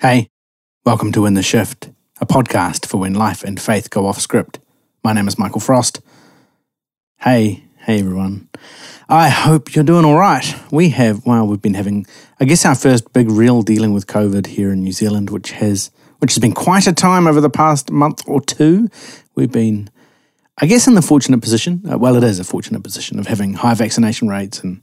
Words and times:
Hey, 0.00 0.30
welcome 0.84 1.10
to 1.10 1.26
In 1.26 1.34
the 1.34 1.42
Shift, 1.42 1.90
a 2.20 2.24
podcast 2.24 2.86
for 2.86 2.98
when 2.98 3.14
life 3.14 3.42
and 3.42 3.60
faith 3.60 3.90
go 3.90 4.06
off 4.06 4.20
script. 4.20 4.60
My 5.02 5.12
name 5.12 5.26
is 5.26 5.40
Michael 5.40 5.60
Frost. 5.60 6.00
Hey, 7.16 7.64
hey 7.78 7.98
everyone. 7.98 8.48
I 9.08 9.28
hope 9.28 9.74
you're 9.74 9.82
doing 9.82 10.04
all 10.04 10.14
right. 10.14 10.54
We 10.70 10.90
have, 10.90 11.26
well, 11.26 11.48
we've 11.48 11.60
been 11.60 11.74
having, 11.74 12.06
I 12.38 12.44
guess, 12.44 12.64
our 12.64 12.76
first 12.76 13.12
big 13.12 13.28
real 13.28 13.62
dealing 13.62 13.92
with 13.92 14.06
COVID 14.06 14.46
here 14.46 14.70
in 14.70 14.84
New 14.84 14.92
Zealand, 14.92 15.30
which 15.30 15.50
has, 15.50 15.90
which 16.20 16.32
has 16.34 16.40
been 16.40 16.52
quite 16.52 16.86
a 16.86 16.92
time 16.92 17.26
over 17.26 17.40
the 17.40 17.50
past 17.50 17.90
month 17.90 18.22
or 18.28 18.40
two. 18.40 18.88
We've 19.34 19.50
been, 19.50 19.90
I 20.58 20.66
guess, 20.66 20.86
in 20.86 20.94
the 20.94 21.02
fortunate 21.02 21.42
position. 21.42 21.82
Uh, 21.90 21.98
well, 21.98 22.14
it 22.14 22.22
is 22.22 22.38
a 22.38 22.44
fortunate 22.44 22.84
position 22.84 23.18
of 23.18 23.26
having 23.26 23.54
high 23.54 23.74
vaccination 23.74 24.28
rates 24.28 24.60
and 24.60 24.80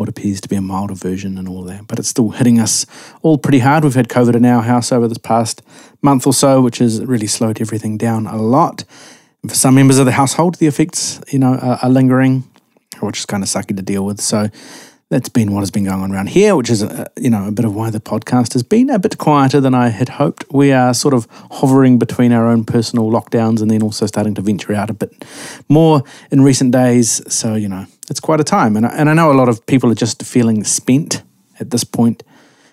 what 0.00 0.08
appears 0.08 0.40
to 0.40 0.48
be 0.48 0.56
a 0.56 0.62
milder 0.62 0.94
version 0.94 1.36
and 1.36 1.46
all 1.46 1.62
that. 1.62 1.86
But 1.86 1.98
it's 1.98 2.08
still 2.08 2.30
hitting 2.30 2.58
us 2.58 2.86
all 3.20 3.36
pretty 3.36 3.58
hard. 3.58 3.84
We've 3.84 3.94
had 3.94 4.08
COVID 4.08 4.34
in 4.34 4.46
our 4.46 4.62
house 4.62 4.90
over 4.90 5.06
this 5.06 5.18
past 5.18 5.62
month 6.00 6.26
or 6.26 6.32
so, 6.32 6.62
which 6.62 6.78
has 6.78 7.04
really 7.04 7.26
slowed 7.26 7.60
everything 7.60 7.98
down 7.98 8.26
a 8.26 8.38
lot. 8.38 8.84
And 9.42 9.50
for 9.50 9.56
some 9.56 9.74
members 9.74 9.98
of 9.98 10.06
the 10.06 10.12
household, 10.12 10.54
the 10.54 10.66
effects, 10.66 11.20
you 11.30 11.38
know, 11.38 11.54
are, 11.54 11.78
are 11.82 11.90
lingering, 11.90 12.48
which 13.00 13.18
is 13.18 13.26
kind 13.26 13.42
of 13.42 13.50
sucky 13.50 13.76
to 13.76 13.82
deal 13.82 14.06
with. 14.06 14.22
So 14.22 14.48
that's 15.10 15.28
been 15.28 15.52
what 15.52 15.60
has 15.60 15.70
been 15.70 15.84
going 15.84 16.00
on 16.00 16.12
around 16.12 16.30
here, 16.30 16.56
which 16.56 16.70
is, 16.70 16.82
a, 16.82 17.10
you 17.18 17.28
know, 17.28 17.46
a 17.46 17.52
bit 17.52 17.66
of 17.66 17.74
why 17.74 17.90
the 17.90 18.00
podcast 18.00 18.54
has 18.54 18.62
been 18.62 18.88
a 18.88 18.98
bit 18.98 19.18
quieter 19.18 19.60
than 19.60 19.74
I 19.74 19.88
had 19.88 20.08
hoped. 20.08 20.46
We 20.50 20.72
are 20.72 20.94
sort 20.94 21.12
of 21.12 21.28
hovering 21.50 21.98
between 21.98 22.32
our 22.32 22.46
own 22.46 22.64
personal 22.64 23.10
lockdowns 23.10 23.60
and 23.60 23.70
then 23.70 23.82
also 23.82 24.06
starting 24.06 24.34
to 24.36 24.40
venture 24.40 24.72
out 24.72 24.88
a 24.88 24.94
bit 24.94 25.26
more 25.68 26.04
in 26.30 26.40
recent 26.40 26.72
days. 26.72 27.20
So, 27.30 27.54
you 27.54 27.68
know, 27.68 27.84
it's 28.10 28.20
quite 28.20 28.40
a 28.40 28.44
time. 28.44 28.76
And, 28.76 28.84
and 28.84 29.08
I 29.08 29.14
know 29.14 29.30
a 29.30 29.34
lot 29.34 29.48
of 29.48 29.64
people 29.66 29.90
are 29.90 29.94
just 29.94 30.22
feeling 30.22 30.64
spent 30.64 31.22
at 31.58 31.70
this 31.70 31.84
point, 31.84 32.22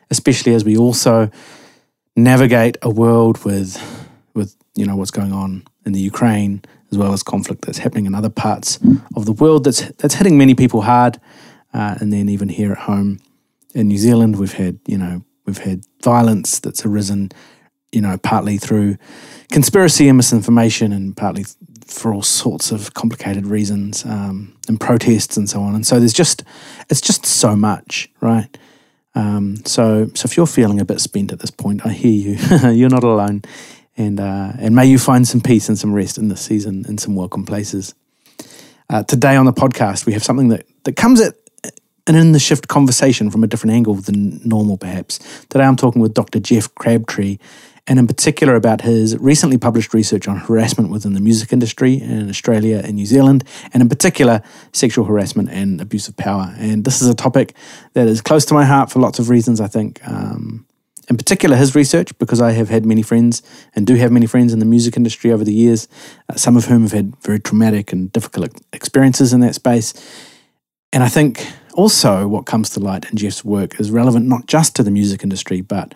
especially 0.10 0.54
as 0.54 0.66
we 0.66 0.76
also 0.76 1.30
navigate 2.16 2.78
a 2.82 2.90
world 2.90 3.46
with, 3.46 3.78
with, 4.34 4.56
you 4.76 4.86
know, 4.86 4.96
what's 4.96 5.12
going 5.12 5.32
on 5.32 5.64
in 5.86 5.94
the 5.94 6.00
Ukraine, 6.00 6.62
as 6.92 6.98
well 6.98 7.14
as 7.14 7.24
conflict 7.24 7.66
that's 7.66 7.78
happening 7.78 8.06
in 8.06 8.16
other 8.16 8.30
parts 8.30 8.80
of 9.16 9.26
the 9.26 9.32
world 9.32 9.64
that's, 9.64 9.82
that's 10.00 10.16
hitting 10.16 10.38
many 10.38 10.56
people 10.56 10.82
hard. 10.82 11.20
Uh, 11.74 11.96
and 12.00 12.12
then 12.12 12.28
even 12.28 12.50
here 12.50 12.72
at 12.72 12.80
home 12.80 13.20
in 13.76 13.88
New 13.88 13.98
Zealand, 13.98 14.40
we've 14.40 14.54
had 14.54 14.80
you 14.88 14.98
know 14.98 15.22
we've 15.46 15.60
had 15.60 15.84
violence 16.02 16.60
that's 16.60 16.86
arisen, 16.86 17.32
you 17.92 18.02
know, 18.02 18.18
partly 18.18 18.58
through 18.58 18.98
conspiracy 19.52 20.08
and 20.08 20.18
misinformation, 20.18 20.92
and 20.92 21.16
partly 21.16 21.46
for 21.88 22.14
all 22.14 22.22
sorts 22.22 22.72
of 22.72 22.94
complicated 22.94 23.46
reasons 23.46 24.06
um, 24.06 24.56
and 24.68 24.80
protests 24.80 25.38
and 25.38 25.50
so 25.50 25.62
on. 25.62 25.76
And 25.76 25.86
so 25.86 26.00
there's 26.00 26.14
just 26.14 26.44
it's 26.90 27.02
just 27.02 27.26
so 27.26 27.56
much, 27.56 28.10
right? 28.22 28.58
Um, 29.16 29.58
so 29.66 30.10
so 30.14 30.26
if 30.26 30.38
you're 30.38 30.48
feeling 30.48 30.80
a 30.80 30.86
bit 30.86 31.00
spent 31.00 31.32
at 31.32 31.40
this 31.40 31.52
point, 31.52 31.86
I 31.86 31.90
hear 31.90 32.12
you. 32.12 32.70
you're 32.72 32.90
not 32.90 33.04
alone, 33.04 33.42
and 33.96 34.20
uh, 34.20 34.54
and 34.60 34.76
may 34.76 34.86
you 34.86 35.00
find 35.00 35.28
some 35.28 35.42
peace 35.42 35.70
and 35.70 35.78
some 35.78 35.94
rest 35.94 36.18
in 36.18 36.28
this 36.28 36.42
season 36.42 36.86
in 36.88 36.98
some 36.98 37.16
welcome 37.16 37.46
places. 37.46 37.96
Uh, 38.90 39.04
today 39.04 39.36
on 39.36 39.46
the 39.46 39.54
podcast, 39.54 40.06
we 40.06 40.14
have 40.14 40.24
something 40.24 40.48
that, 40.48 40.66
that 40.86 40.96
comes 40.96 41.20
at 41.20 41.36
an 42.08 42.16
in 42.16 42.32
the 42.32 42.40
shift 42.40 42.70
conversation 42.70 43.30
from 43.30 43.44
a 43.44 43.48
different 43.48 43.76
angle 43.76 43.96
than 43.96 44.40
normal, 44.48 44.78
perhaps. 44.78 45.20
Today 45.50 45.66
I'm 45.66 45.76
talking 45.76 46.02
with 46.02 46.14
Dr. 46.14 46.40
Jeff 46.40 46.74
Crabtree, 46.76 47.38
and 47.88 47.98
in 47.98 48.08
particular 48.08 48.56
about 48.56 48.82
his 48.82 49.18
recently 49.18 49.58
published 49.58 49.94
research 49.94 50.28
on 50.28 50.38
harassment 50.38 50.92
within 50.92 51.14
the 51.14 51.22
music 51.22 51.54
industry 51.54 51.94
in 51.96 52.30
Australia 52.30 52.82
and 52.84 52.96
New 52.96 53.06
Zealand, 53.06 53.44
and 53.74 53.82
in 53.82 53.90
particular, 53.90 54.42
sexual 54.74 55.06
harassment 55.06 55.50
and 55.50 55.80
abuse 55.80 56.08
of 56.08 56.18
power. 56.18 56.54
And 56.58 56.84
this 56.84 57.02
is 57.02 57.08
a 57.08 57.16
topic 57.16 57.56
that 57.94 58.08
is 58.08 58.22
close 58.22 58.46
to 58.46 58.54
my 58.54 58.66
heart 58.66 58.92
for 58.92 59.00
lots 59.00 59.20
of 59.20 59.30
reasons, 59.30 59.62
I 59.62 59.68
think. 59.68 60.06
Um, 60.08 60.66
in 61.10 61.16
particular, 61.16 61.56
his 61.56 61.74
research, 61.74 62.18
because 62.18 62.42
I 62.42 62.52
have 62.52 62.68
had 62.68 62.86
many 62.86 63.02
friends 63.02 63.42
and 63.74 63.88
do 63.88 63.96
have 63.96 64.12
many 64.12 64.26
friends 64.26 64.52
in 64.52 64.60
the 64.60 64.66
music 64.66 64.98
industry 64.98 65.32
over 65.32 65.46
the 65.46 65.54
years, 65.54 65.88
uh, 66.30 66.36
some 66.36 66.58
of 66.58 66.66
whom 66.66 66.82
have 66.82 66.92
had 66.92 67.16
very 67.22 67.40
traumatic 67.40 67.94
and 67.94 68.12
difficult 68.12 68.52
experiences 68.74 69.32
in 69.32 69.40
that 69.40 69.56
space. 69.56 69.94
And 70.92 71.04
I 71.04 71.08
think 71.08 71.48
also 71.74 72.28
what 72.28 72.46
comes 72.46 72.70
to 72.72 72.82
light 72.82 73.10
in 73.10 73.18
Jeff's 73.18 73.46
work 73.46 73.80
is 73.80 73.90
relevant 73.90 74.26
not 74.26 74.48
just 74.48 74.76
to 74.76 74.84
the 74.84 74.92
music 74.92 75.24
industry, 75.24 75.62
but 75.62 75.96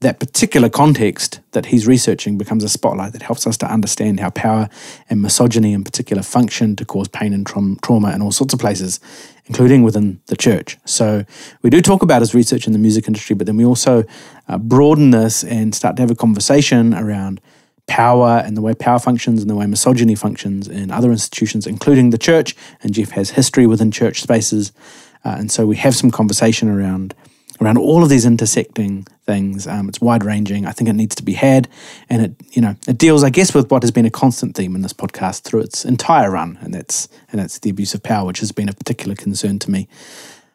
that 0.00 0.20
particular 0.20 0.68
context 0.68 1.40
that 1.52 1.66
he's 1.66 1.86
researching 1.86 2.36
becomes 2.36 2.62
a 2.62 2.68
spotlight 2.68 3.12
that 3.12 3.22
helps 3.22 3.46
us 3.46 3.56
to 3.56 3.66
understand 3.66 4.20
how 4.20 4.28
power 4.30 4.68
and 5.08 5.22
misogyny 5.22 5.72
in 5.72 5.84
particular 5.84 6.22
function 6.22 6.76
to 6.76 6.84
cause 6.84 7.08
pain 7.08 7.32
and 7.32 7.46
tra- 7.46 7.76
trauma 7.82 8.14
in 8.14 8.20
all 8.20 8.30
sorts 8.30 8.52
of 8.52 8.60
places, 8.60 9.00
including 9.46 9.82
within 9.82 10.20
the 10.26 10.36
church. 10.36 10.76
So 10.84 11.24
we 11.62 11.70
do 11.70 11.80
talk 11.80 12.02
about 12.02 12.20
his 12.20 12.34
research 12.34 12.66
in 12.66 12.74
the 12.74 12.78
music 12.78 13.06
industry, 13.06 13.34
but 13.34 13.46
then 13.46 13.56
we 13.56 13.64
also 13.64 14.04
uh, 14.48 14.58
broaden 14.58 15.10
this 15.12 15.42
and 15.42 15.74
start 15.74 15.96
to 15.96 16.02
have 16.02 16.10
a 16.10 16.16
conversation 16.16 16.92
around 16.92 17.40
power 17.86 18.42
and 18.44 18.56
the 18.56 18.60
way 18.60 18.74
power 18.74 18.98
functions 18.98 19.40
and 19.40 19.48
the 19.48 19.54
way 19.54 19.64
misogyny 19.64 20.14
functions 20.14 20.68
in 20.68 20.90
other 20.90 21.10
institutions, 21.10 21.66
including 21.66 22.10
the 22.10 22.18
church. 22.18 22.54
And 22.82 22.92
Jeff 22.92 23.10
has 23.12 23.30
history 23.30 23.66
within 23.66 23.90
church 23.90 24.20
spaces. 24.20 24.72
Uh, 25.24 25.36
and 25.38 25.50
so 25.50 25.66
we 25.66 25.76
have 25.76 25.96
some 25.96 26.10
conversation 26.10 26.68
around 26.68 27.14
around 27.60 27.78
all 27.78 28.02
of 28.02 28.08
these 28.08 28.26
intersecting 28.26 29.06
things. 29.24 29.66
Um, 29.66 29.88
it's 29.88 30.00
wide 30.00 30.24
ranging. 30.24 30.66
I 30.66 30.72
think 30.72 30.88
it 30.88 30.94
needs 30.94 31.14
to 31.16 31.22
be 31.22 31.34
had, 31.34 31.68
and 32.08 32.22
it 32.22 32.34
you 32.50 32.62
know 32.62 32.76
it 32.86 32.98
deals, 32.98 33.24
I 33.24 33.30
guess, 33.30 33.54
with 33.54 33.70
what 33.70 33.82
has 33.82 33.90
been 33.90 34.06
a 34.06 34.10
constant 34.10 34.54
theme 34.56 34.74
in 34.74 34.82
this 34.82 34.92
podcast 34.92 35.42
through 35.42 35.60
its 35.60 35.84
entire 35.84 36.30
run, 36.30 36.58
and 36.60 36.72
that's 36.72 37.08
and 37.30 37.40
that's 37.40 37.58
the 37.58 37.70
abuse 37.70 37.94
of 37.94 38.02
power, 38.02 38.26
which 38.26 38.40
has 38.40 38.52
been 38.52 38.68
a 38.68 38.72
particular 38.72 39.14
concern 39.14 39.58
to 39.60 39.70
me. 39.70 39.88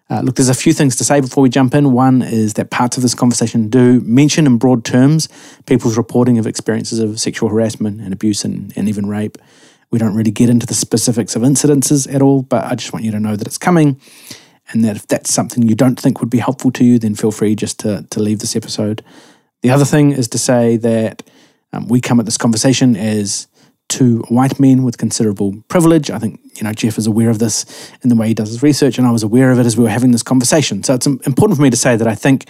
Uh, 0.10 0.20
look, 0.20 0.36
there's 0.36 0.50
a 0.50 0.54
few 0.54 0.74
things 0.74 0.98
to 0.98 1.06
say 1.06 1.22
before 1.22 1.42
we 1.42 1.50
jump 1.50 1.74
in. 1.74 1.94
One 1.94 2.22
is 2.22 2.56
that 2.56 2.70
parts 2.70 2.98
of 2.98 3.04
this 3.04 3.16
conversation 3.16 3.70
do 3.70 4.02
mention 4.02 4.46
in 4.46 4.58
broad 4.58 4.84
terms 4.84 5.30
people's 5.66 5.96
reporting 5.96 6.38
of 6.38 6.46
experiences 6.46 7.00
of 7.00 7.18
sexual 7.18 7.48
harassment 7.48 8.02
and 8.02 8.12
abuse 8.12 8.44
and, 8.44 8.74
and 8.76 8.90
even 8.90 9.08
rape. 9.08 9.38
We 9.90 10.00
don't 10.00 10.14
really 10.14 10.32
get 10.32 10.50
into 10.50 10.66
the 10.66 10.74
specifics 10.74 11.38
of 11.38 11.44
incidences 11.44 12.14
at 12.14 12.22
all, 12.22 12.42
but 12.42 12.66
I 12.66 12.76
just 12.76 12.92
want 12.92 13.06
you 13.06 13.12
to 13.12 13.22
know 13.22 13.38
that 13.38 13.48
it's 13.48 13.58
coming 13.58 14.02
and 14.72 14.84
that 14.84 14.96
if 14.96 15.08
that's 15.08 15.34
something 15.34 15.64
you 15.64 15.76
don't 15.76 16.00
think 16.00 16.20
would 16.20 16.30
be 16.30 16.40
helpful 16.40 16.72
to 16.72 16.86
you, 16.86 17.00
then 17.00 17.16
feel 17.16 17.32
free 17.32 17.56
just 17.56 17.80
to, 17.80 18.06
to 18.10 18.20
leave 18.20 18.40
this 18.40 18.56
episode. 18.56 19.04
The 19.62 19.70
other 19.70 19.86
thing 19.86 20.12
is 20.12 20.28
to 20.30 20.38
say 20.38 20.78
that 20.78 21.24
um, 21.74 21.88
we 21.88 22.02
come 22.02 22.20
at 22.20 22.26
this 22.26 22.38
conversation 22.38 22.96
as 22.96 23.48
two 23.90 24.20
white 24.30 24.60
men 24.60 24.84
with 24.84 24.98
considerable 24.98 25.62
privilege. 25.68 26.10
I 26.10 26.18
think, 26.18 26.40
you 26.56 26.64
know, 26.64 26.74
Jeff 26.74 26.98
is 26.98 27.08
aware 27.08 27.30
of 27.30 27.40
this 27.40 27.92
in 28.02 28.10
the 28.10 28.16
way 28.16 28.28
he 28.28 28.34
does 28.34 28.50
his 28.50 28.64
research, 28.64 28.98
and 28.98 29.06
I 29.06 29.12
was 29.12 29.24
aware 29.24 29.52
of 29.52 29.60
it 29.60 29.66
as 29.66 29.78
we 29.78 29.84
were 29.84 29.90
having 29.90 30.12
this 30.12 30.24
conversation. 30.24 30.84
So 30.84 30.94
it's 30.94 31.06
important 31.06 31.58
for 31.58 31.62
me 31.62 31.70
to 31.70 31.78
say 31.78 31.96
that 31.96 32.08
I 32.08 32.16
think 32.16 32.46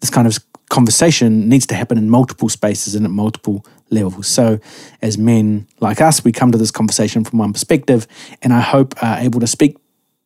this 0.00 0.10
kind 0.10 0.26
of 0.26 0.38
conversation 0.68 1.48
needs 1.48 1.66
to 1.66 1.74
happen 1.74 1.98
in 1.98 2.08
multiple 2.08 2.48
spaces 2.48 2.94
and 2.94 3.04
at 3.04 3.10
multiple 3.10 3.64
levels. 3.90 4.26
So, 4.28 4.58
as 5.02 5.18
men 5.18 5.66
like 5.80 6.00
us, 6.00 6.24
we 6.24 6.32
come 6.32 6.52
to 6.52 6.58
this 6.58 6.70
conversation 6.70 7.24
from 7.24 7.38
one 7.38 7.52
perspective, 7.52 8.06
and 8.42 8.52
I 8.52 8.60
hope 8.60 8.94
are 9.02 9.18
able 9.18 9.40
to 9.40 9.46
speak 9.46 9.76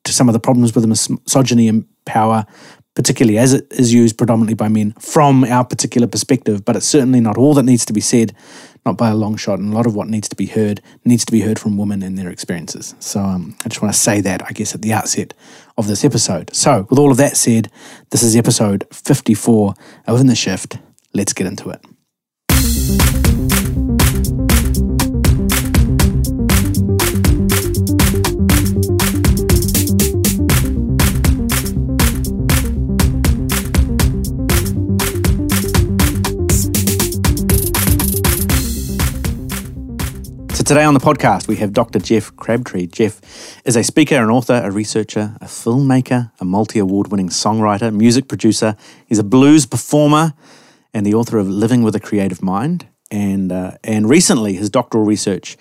to 0.04 0.12
some 0.12 0.28
of 0.28 0.32
the 0.32 0.40
problems 0.40 0.74
with 0.74 0.86
misogyny 0.86 1.68
and 1.68 1.86
power, 2.04 2.46
particularly 2.94 3.38
as 3.38 3.52
it 3.52 3.66
is 3.72 3.92
used 3.92 4.16
predominantly 4.16 4.54
by 4.54 4.68
men 4.68 4.92
from 4.98 5.44
our 5.44 5.64
particular 5.64 6.06
perspective. 6.06 6.64
But 6.64 6.76
it's 6.76 6.86
certainly 6.86 7.20
not 7.20 7.36
all 7.36 7.54
that 7.54 7.64
needs 7.64 7.84
to 7.86 7.92
be 7.92 8.00
said 8.00 8.34
not 8.84 8.96
by 8.98 9.08
a 9.08 9.14
long 9.14 9.36
shot. 9.36 9.58
And 9.58 9.72
a 9.72 9.76
lot 9.76 9.86
of 9.86 9.94
what 9.94 10.08
needs 10.08 10.28
to 10.28 10.36
be 10.36 10.46
heard 10.46 10.80
needs 11.04 11.24
to 11.24 11.32
be 11.32 11.40
heard 11.40 11.58
from 11.58 11.76
women 11.76 12.02
and 12.02 12.18
their 12.18 12.30
experiences. 12.30 12.94
So 13.00 13.20
um, 13.20 13.56
I 13.64 13.68
just 13.68 13.82
want 13.82 13.94
to 13.94 14.00
say 14.00 14.20
that, 14.20 14.42
I 14.44 14.52
guess, 14.52 14.74
at 14.74 14.82
the 14.82 14.92
outset 14.92 15.34
of 15.76 15.86
this 15.86 16.04
episode. 16.04 16.54
So, 16.54 16.86
with 16.90 16.98
all 16.98 17.10
of 17.10 17.16
that 17.16 17.36
said, 17.36 17.70
this 18.10 18.22
is 18.22 18.36
episode 18.36 18.86
54 18.92 19.74
of 20.06 20.20
In 20.20 20.26
the 20.26 20.36
Shift. 20.36 20.78
Let's 21.12 21.32
get 21.32 21.46
into 21.46 21.70
it. 21.70 23.23
Today 40.64 40.84
on 40.84 40.94
the 40.94 41.00
podcast, 41.00 41.46
we 41.46 41.56
have 41.56 41.72
Dr. 41.72 41.98
Jeff 41.98 42.34
Crabtree. 42.36 42.86
Jeff 42.86 43.20
is 43.66 43.76
a 43.76 43.84
speaker, 43.84 44.16
an 44.16 44.30
author, 44.30 44.60
a 44.64 44.70
researcher, 44.70 45.36
a 45.40 45.44
filmmaker, 45.44 46.32
a 46.40 46.44
multi 46.44 46.78
award 46.78 47.08
winning 47.08 47.28
songwriter, 47.28 47.94
music 47.94 48.28
producer. 48.28 48.76
He's 49.06 49.18
a 49.18 49.24
blues 49.24 49.66
performer 49.66 50.32
and 50.94 51.04
the 51.04 51.14
author 51.14 51.38
of 51.38 51.48
Living 51.48 51.82
with 51.82 51.94
a 51.94 52.00
Creative 52.00 52.42
Mind. 52.42 52.86
And, 53.10 53.52
uh, 53.52 53.72
and 53.84 54.08
recently, 54.08 54.54
his 54.54 54.70
doctoral 54.70 55.04
research 55.04 55.58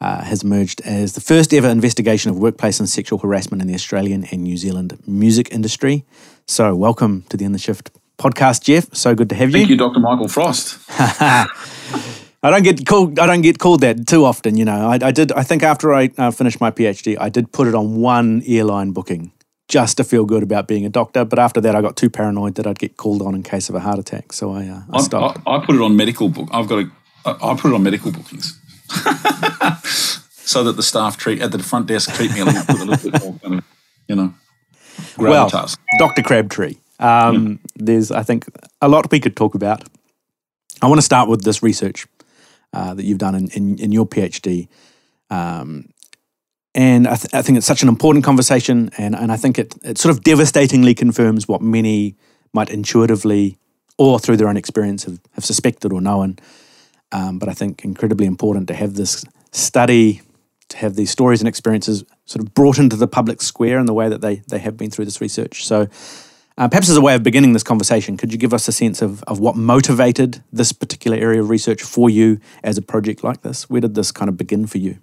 uh, 0.00 0.22
has 0.22 0.44
emerged 0.44 0.80
as 0.82 1.14
the 1.14 1.20
first 1.20 1.52
ever 1.52 1.68
investigation 1.68 2.30
of 2.30 2.38
workplace 2.38 2.78
and 2.78 2.88
sexual 2.88 3.18
harassment 3.18 3.62
in 3.62 3.68
the 3.68 3.74
Australian 3.74 4.24
and 4.30 4.42
New 4.42 4.56
Zealand 4.56 4.98
music 5.06 5.50
industry. 5.50 6.04
So, 6.46 6.76
welcome 6.76 7.22
to 7.30 7.36
the 7.36 7.44
In 7.44 7.52
the 7.52 7.58
Shift 7.58 7.90
podcast, 8.18 8.62
Jeff. 8.62 8.94
So 8.94 9.14
good 9.14 9.28
to 9.30 9.34
have 9.34 9.50
you. 9.50 9.54
Thank 9.54 9.70
you, 9.70 9.76
Dr. 9.76 10.00
Michael 10.00 10.28
Frost. 10.28 10.78
I 12.46 12.50
don't 12.50 12.62
get 12.62 12.86
called. 12.86 13.18
I 13.18 13.26
don't 13.26 13.40
get 13.40 13.58
called 13.58 13.80
that 13.80 14.06
too 14.06 14.24
often. 14.24 14.56
You 14.56 14.64
know, 14.64 14.88
I, 14.88 14.98
I 15.02 15.10
did. 15.10 15.32
I 15.32 15.42
think 15.42 15.64
after 15.64 15.92
I 15.92 16.10
uh, 16.16 16.30
finished 16.30 16.60
my 16.60 16.70
PhD, 16.70 17.16
I 17.18 17.28
did 17.28 17.50
put 17.50 17.66
it 17.66 17.74
on 17.74 17.96
one 17.96 18.40
airline 18.46 18.92
booking 18.92 19.32
just 19.66 19.96
to 19.96 20.04
feel 20.04 20.24
good 20.24 20.44
about 20.44 20.68
being 20.68 20.86
a 20.86 20.88
doctor. 20.88 21.24
But 21.24 21.40
after 21.40 21.60
that, 21.62 21.74
I 21.74 21.82
got 21.82 21.96
too 21.96 22.08
paranoid 22.08 22.54
that 22.54 22.66
I'd 22.68 22.78
get 22.78 22.96
called 22.96 23.20
on 23.20 23.34
in 23.34 23.42
case 23.42 23.68
of 23.68 23.74
a 23.74 23.80
heart 23.80 23.98
attack. 23.98 24.32
So 24.32 24.52
I, 24.52 24.68
uh, 24.68 24.82
I 24.92 25.02
stopped. 25.02 25.40
I, 25.44 25.56
I, 25.56 25.66
put 25.66 25.74
it 25.74 25.80
on 25.80 25.96
medical 25.96 26.28
book. 26.28 26.48
I've 26.52 26.68
got 26.68 26.84
a, 26.84 26.90
I 27.26 27.56
put 27.56 27.72
it 27.72 27.74
on 27.74 27.82
medical 27.82 28.12
bookings. 28.12 28.60
so 30.28 30.62
that 30.62 30.74
the 30.76 30.84
staff 30.84 31.16
treat 31.16 31.42
at 31.42 31.50
the 31.50 31.58
front 31.58 31.88
desk 31.88 32.14
treat 32.14 32.32
me 32.32 32.40
a 32.42 32.44
little, 32.44 32.62
with 32.68 32.80
a 32.80 32.84
little 32.84 33.10
bit 33.10 33.22
more 33.22 33.38
kind 33.42 33.54
of, 33.56 33.64
you 34.06 34.14
know, 34.14 34.34
gravitas. 35.16 35.76
Well, 35.98 36.08
Dr. 36.08 36.22
Crabtree. 36.22 36.76
Um, 37.00 37.58
yeah. 37.74 37.86
There's, 37.86 38.12
I 38.12 38.22
think, 38.22 38.46
a 38.80 38.88
lot 38.88 39.10
we 39.10 39.18
could 39.18 39.34
talk 39.34 39.56
about. 39.56 39.82
I 40.80 40.86
want 40.86 40.98
to 40.98 41.04
start 41.04 41.28
with 41.28 41.42
this 41.42 41.60
research 41.60 42.06
uh, 42.76 42.92
that 42.92 43.06
you've 43.06 43.16
done 43.16 43.34
in, 43.34 43.48
in, 43.52 43.78
in 43.78 43.90
your 43.90 44.06
PhD. 44.06 44.68
Um, 45.30 45.88
and 46.74 47.08
I, 47.08 47.16
th- 47.16 47.32
I, 47.32 47.40
think 47.40 47.56
it's 47.56 47.66
such 47.66 47.82
an 47.82 47.88
important 47.88 48.22
conversation, 48.22 48.90
and, 48.98 49.16
and 49.16 49.32
I 49.32 49.38
think 49.38 49.58
it, 49.58 49.74
it 49.82 49.96
sort 49.96 50.14
of 50.14 50.22
devastatingly 50.22 50.94
confirms 50.94 51.48
what 51.48 51.62
many 51.62 52.16
might 52.52 52.68
intuitively 52.68 53.56
or 53.96 54.18
through 54.18 54.36
their 54.36 54.48
own 54.48 54.58
experience 54.58 55.04
have, 55.04 55.18
have 55.32 55.44
suspected 55.44 55.90
or 55.90 56.02
known. 56.02 56.36
Um, 57.12 57.38
but 57.38 57.48
I 57.48 57.54
think 57.54 57.82
incredibly 57.82 58.26
important 58.26 58.68
to 58.68 58.74
have 58.74 58.92
this 58.92 59.24
study, 59.52 60.20
to 60.68 60.76
have 60.76 60.96
these 60.96 61.10
stories 61.10 61.40
and 61.40 61.48
experiences 61.48 62.04
sort 62.26 62.44
of 62.44 62.52
brought 62.52 62.78
into 62.78 62.96
the 62.96 63.08
public 63.08 63.40
square 63.40 63.78
in 63.78 63.86
the 63.86 63.94
way 63.94 64.10
that 64.10 64.20
they, 64.20 64.42
they 64.48 64.58
have 64.58 64.76
been 64.76 64.90
through 64.90 65.06
this 65.06 65.22
research. 65.22 65.64
So 65.64 65.88
uh, 66.58 66.68
perhaps 66.68 66.88
as 66.88 66.96
a 66.96 67.00
way 67.00 67.14
of 67.14 67.22
beginning 67.22 67.52
this 67.52 67.62
conversation, 67.62 68.16
could 68.16 68.32
you 68.32 68.38
give 68.38 68.54
us 68.54 68.66
a 68.68 68.72
sense 68.72 69.02
of, 69.02 69.22
of 69.24 69.40
what 69.40 69.56
motivated 69.56 70.42
this 70.52 70.72
particular 70.72 71.16
area 71.16 71.40
of 71.40 71.50
research 71.50 71.82
for 71.82 72.08
you 72.08 72.40
as 72.62 72.78
a 72.78 72.82
project 72.82 73.22
like 73.22 73.42
this? 73.42 73.68
Where 73.68 73.80
did 73.80 73.94
this 73.94 74.12
kind 74.12 74.28
of 74.28 74.36
begin 74.36 74.66
for 74.66 74.78
you? 74.78 74.98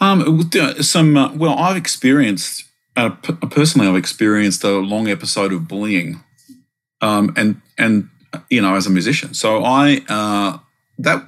Um, 0.00 0.50
some 0.80 1.16
uh, 1.16 1.32
well, 1.34 1.56
I've 1.56 1.76
experienced 1.76 2.64
uh, 2.96 3.10
p- 3.10 3.34
personally, 3.50 3.88
I've 3.88 3.96
experienced 3.96 4.62
a 4.64 4.78
long 4.78 5.08
episode 5.08 5.52
of 5.52 5.66
bullying, 5.68 6.22
um, 7.00 7.32
and 7.36 7.60
and 7.76 8.08
you 8.50 8.60
know, 8.60 8.74
as 8.74 8.86
a 8.86 8.90
musician, 8.90 9.34
so 9.34 9.64
I 9.64 10.02
uh, 10.08 10.58
that 10.98 11.26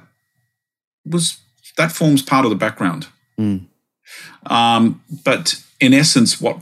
was 1.05 1.39
that 1.77 1.91
forms 1.91 2.21
part 2.21 2.45
of 2.45 2.49
the 2.49 2.57
background. 2.57 3.07
Mm. 3.39 3.65
Um, 4.45 5.03
but 5.23 5.61
in 5.79 5.93
essence, 5.93 6.39
what 6.39 6.59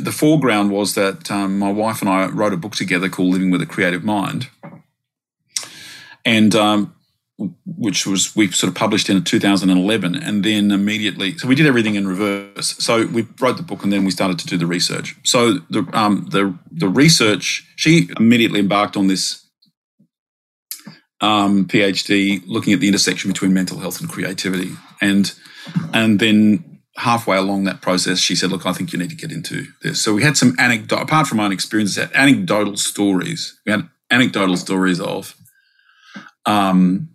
the 0.00 0.12
foreground 0.12 0.70
was 0.70 0.94
that 0.94 1.30
um, 1.30 1.58
my 1.58 1.70
wife 1.70 2.00
and 2.00 2.10
I 2.10 2.26
wrote 2.26 2.52
a 2.52 2.56
book 2.56 2.74
together 2.74 3.08
called 3.08 3.32
Living 3.32 3.50
with 3.50 3.62
a 3.62 3.66
Creative 3.66 4.04
Mind. 4.04 4.48
And 6.24 6.54
um, 6.54 6.96
which 7.66 8.06
was 8.06 8.34
we 8.34 8.50
sort 8.50 8.68
of 8.68 8.74
published 8.74 9.10
in 9.10 9.22
2011 9.22 10.14
and 10.14 10.42
then 10.42 10.70
immediately 10.70 11.36
so 11.36 11.46
we 11.46 11.54
did 11.54 11.66
everything 11.66 11.94
in 11.94 12.08
reverse. 12.08 12.76
So 12.78 13.06
we 13.06 13.26
wrote 13.40 13.58
the 13.58 13.62
book 13.62 13.84
and 13.84 13.92
then 13.92 14.04
we 14.04 14.10
started 14.10 14.38
to 14.38 14.46
do 14.46 14.56
the 14.56 14.66
research. 14.66 15.16
So 15.24 15.58
the 15.70 15.86
um, 15.92 16.28
the 16.30 16.56
the 16.70 16.88
research 16.88 17.66
she 17.76 18.08
immediately 18.18 18.60
embarked 18.60 18.96
on 18.96 19.06
this 19.06 19.44
um, 21.20 21.66
phd 21.66 22.42
looking 22.46 22.72
at 22.72 22.80
the 22.80 22.88
intersection 22.88 23.30
between 23.30 23.52
mental 23.52 23.78
health 23.78 24.00
and 24.00 24.08
creativity. 24.08 24.70
And 25.02 25.32
and 25.92 26.18
then 26.18 26.75
halfway 26.98 27.36
along 27.36 27.64
that 27.64 27.80
process 27.82 28.18
she 28.18 28.34
said 28.34 28.50
look 28.50 28.64
i 28.66 28.72
think 28.72 28.92
you 28.92 28.98
need 28.98 29.10
to 29.10 29.16
get 29.16 29.30
into 29.30 29.66
this 29.82 30.00
so 30.02 30.14
we 30.14 30.22
had 30.22 30.36
some 30.36 30.54
anecdote 30.58 31.02
apart 31.02 31.26
from 31.26 31.38
my 31.38 31.44
own 31.44 31.52
experiences 31.52 31.98
anecdotal 32.14 32.76
stories 32.76 33.58
we 33.66 33.72
had 33.72 33.88
anecdotal 34.10 34.56
stories 34.56 35.00
of 35.00 35.34
um, 36.46 37.10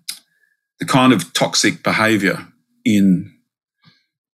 the 0.79 0.85
kind 0.85 1.13
of 1.13 1.33
toxic 1.33 1.83
behavior 1.83 2.47
in 2.85 3.33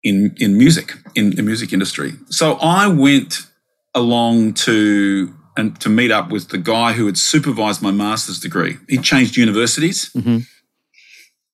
in 0.02 0.34
in 0.38 0.56
music 0.56 0.94
in 1.14 1.30
the 1.30 1.42
music 1.42 1.72
industry. 1.72 2.12
So 2.30 2.54
I 2.54 2.86
went 2.88 3.46
along 3.94 4.54
to 4.54 5.34
and 5.56 5.78
to 5.80 5.88
meet 5.88 6.10
up 6.10 6.30
with 6.30 6.48
the 6.48 6.58
guy 6.58 6.92
who 6.92 7.06
had 7.06 7.18
supervised 7.18 7.82
my 7.82 7.90
master's 7.90 8.38
degree. 8.38 8.76
He'd 8.88 9.02
changed 9.02 9.36
universities, 9.36 10.10
mm-hmm. 10.14 10.38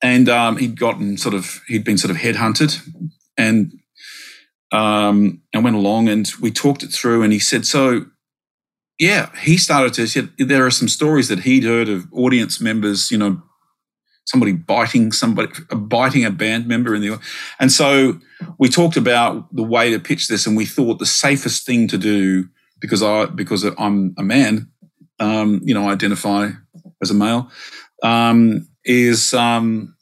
and 0.03 0.29
um, 0.29 0.57
he'd 0.59 0.79
gotten 0.79 1.17
sort 1.17 1.35
of 1.35 1.63
he'd 1.69 1.85
been 1.85 1.99
sort 1.99 2.11
of 2.11 2.19
headhunted, 2.19 2.81
and 3.37 3.73
um, 4.73 5.43
I 5.55 5.59
went 5.59 5.77
along 5.77 6.09
and 6.09 6.29
we 6.41 6.51
talked 6.51 6.83
it 6.83 6.89
through. 6.89 7.23
And 7.23 7.33
he 7.33 7.39
said, 7.39 7.67
"So, 7.67 8.07
yeah." 8.99 9.31
He 9.41 9.57
started 9.57 9.95
to 9.95 10.07
said 10.07 10.31
there 10.39 10.67
are 10.67 10.71
some 10.71 10.89
stories 10.89 11.29
that 11.29 11.41
he'd 11.41 11.65
heard 11.65 11.89
of 11.89 12.07
audience 12.13 12.61
members, 12.61 13.11
you 13.11 13.19
know, 13.19 13.43
somebody 14.25 14.53
biting 14.53 15.13
somebody, 15.13 15.53
biting 15.71 16.25
a 16.25 16.31
band 16.31 16.67
member 16.67 16.95
in 16.95 17.03
the, 17.03 17.21
and 17.61 17.71
so 17.71 18.19
we 18.59 18.69
talked 18.69 18.97
about 18.97 19.55
the 19.55 19.63
way 19.63 19.91
to 19.91 19.99
pitch 19.99 20.29
this, 20.29 20.47
and 20.47 20.57
we 20.57 20.67
thought 20.67 20.99
the 20.99 21.07
safest 21.07 21.67
thing 21.67 21.87
to 21.89 21.99
do 21.99 22.49
because 22.81 23.03
I 23.03 23.27
because 23.27 23.65
I'm 23.79 24.15
a 24.19 24.23
man, 24.23 24.71
um, 25.21 25.61
you 25.65 25.75
know, 25.75 25.89
I 25.89 25.93
identify 25.93 26.51
as 27.03 27.11
a 27.11 27.15
male, 27.15 27.51
um, 28.03 28.69
is 28.85 29.35
um, 29.35 29.95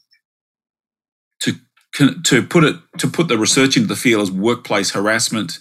to 1.95 2.21
to 2.21 2.43
put 2.43 2.63
it 2.63 2.75
to 2.97 3.07
put 3.07 3.27
the 3.27 3.37
research 3.37 3.75
into 3.75 3.87
the 3.87 3.95
field 3.95 4.21
as 4.21 4.31
workplace 4.31 4.91
harassment. 4.91 5.59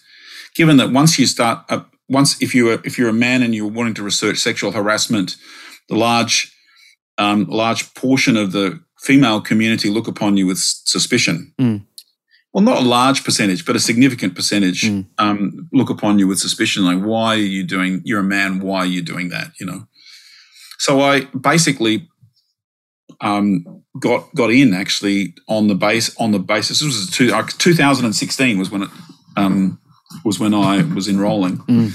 Given 0.54 0.76
that 0.78 0.90
once 0.90 1.18
you 1.18 1.26
start, 1.26 1.64
uh, 1.68 1.82
once 2.08 2.40
if 2.42 2.54
you 2.54 2.70
are 2.70 2.80
if 2.84 2.98
you're 2.98 3.08
a 3.08 3.14
man 3.14 3.42
and 3.42 3.54
you're 3.54 3.70
wanting 3.70 3.94
to 3.94 4.02
research 4.02 4.38
sexual 4.38 4.72
harassment, 4.72 5.36
the 5.88 5.96
large 5.96 6.54
um, 7.18 7.44
large 7.44 7.94
portion 7.94 8.36
of 8.36 8.52
the 8.52 8.80
female 8.98 9.40
community 9.40 9.90
look 9.90 10.08
upon 10.08 10.36
you 10.36 10.46
with 10.46 10.58
suspicion. 10.58 11.52
Mm. 11.60 11.86
Well, 12.52 12.64
not 12.64 12.82
a 12.82 12.84
large 12.84 13.24
percentage, 13.24 13.64
but 13.64 13.76
a 13.76 13.80
significant 13.80 14.34
percentage 14.34 14.82
mm. 14.82 15.06
um, 15.18 15.68
look 15.72 15.88
upon 15.88 16.18
you 16.18 16.26
with 16.26 16.40
suspicion. 16.40 16.84
Like, 16.84 17.00
why 17.00 17.34
are 17.34 17.38
you 17.38 17.62
doing? 17.62 18.02
You're 18.04 18.20
a 18.20 18.24
man. 18.24 18.60
Why 18.60 18.78
are 18.80 18.86
you 18.86 19.02
doing 19.02 19.28
that? 19.28 19.52
You 19.60 19.66
know. 19.66 19.86
So 20.78 21.00
I 21.00 21.26
basically 21.26 22.08
um, 23.20 23.79
got 23.98 24.32
got 24.34 24.50
in 24.50 24.72
actually 24.74 25.34
on 25.48 25.68
the 25.68 25.74
base 25.74 26.14
on 26.16 26.30
the 26.30 26.38
basis. 26.38 26.80
This 26.80 26.86
was 26.86 27.10
two, 27.10 27.32
uh, 27.32 27.46
2016 27.58 28.58
was 28.58 28.70
when 28.70 28.82
it 28.82 28.90
um, 29.36 29.80
was 30.24 30.38
when 30.38 30.54
I 30.54 30.82
was 30.82 31.08
enrolling, 31.08 31.58
mm. 31.58 31.92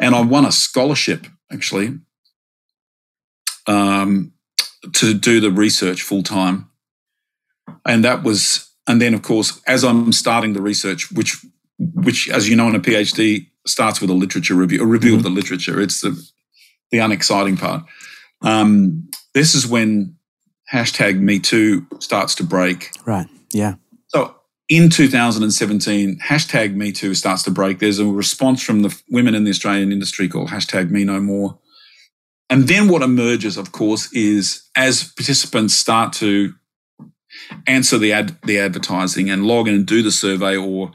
and 0.00 0.14
I 0.14 0.20
won 0.22 0.44
a 0.44 0.52
scholarship 0.52 1.26
actually 1.52 1.98
um, 3.66 4.32
to 4.92 5.14
do 5.14 5.40
the 5.40 5.50
research 5.50 6.02
full 6.02 6.22
time. 6.22 6.68
And 7.86 8.04
that 8.04 8.22
was, 8.22 8.70
and 8.86 9.00
then 9.00 9.14
of 9.14 9.22
course, 9.22 9.60
as 9.66 9.84
I'm 9.84 10.12
starting 10.12 10.52
the 10.52 10.62
research, 10.62 11.10
which, 11.12 11.44
which, 11.78 12.28
as 12.28 12.48
you 12.48 12.56
know, 12.56 12.68
in 12.68 12.74
a 12.74 12.80
PhD 12.80 13.46
starts 13.66 14.00
with 14.00 14.10
a 14.10 14.14
literature 14.14 14.54
review, 14.54 14.82
a 14.82 14.86
review 14.86 15.12
mm-hmm. 15.12 15.18
of 15.18 15.22
the 15.24 15.30
literature. 15.30 15.80
It's 15.80 16.00
the, 16.00 16.20
the 16.90 16.98
unexciting 16.98 17.56
part. 17.56 17.84
Um, 18.42 19.08
this 19.32 19.54
is 19.54 19.66
when 19.66 20.13
hashtag 20.74 21.20
Me 21.20 21.38
Too 21.38 21.86
starts 22.00 22.34
to 22.36 22.44
break. 22.44 22.90
Right. 23.06 23.28
Yeah. 23.52 23.76
So 24.08 24.34
in 24.68 24.90
2017, 24.90 26.18
hashtag 26.18 26.74
Me 26.74 26.90
Too 26.90 27.14
starts 27.14 27.44
to 27.44 27.50
break. 27.50 27.78
There's 27.78 28.00
a 28.00 28.06
response 28.06 28.62
from 28.62 28.82
the 28.82 29.00
women 29.08 29.34
in 29.34 29.44
the 29.44 29.50
Australian 29.50 29.92
industry 29.92 30.28
called 30.28 30.50
hashtag 30.50 30.90
Me 30.90 31.04
No 31.04 31.20
More. 31.20 31.58
And 32.50 32.66
then 32.68 32.88
what 32.88 33.02
emerges, 33.02 33.56
of 33.56 33.72
course, 33.72 34.12
is 34.12 34.68
as 34.76 35.12
participants 35.12 35.74
start 35.74 36.12
to 36.14 36.52
answer 37.66 37.96
the 37.96 38.12
ad, 38.12 38.36
the 38.44 38.58
advertising 38.58 39.30
and 39.30 39.46
log 39.46 39.68
in 39.68 39.74
and 39.74 39.86
do 39.86 40.02
the 40.02 40.12
survey 40.12 40.56
or 40.56 40.92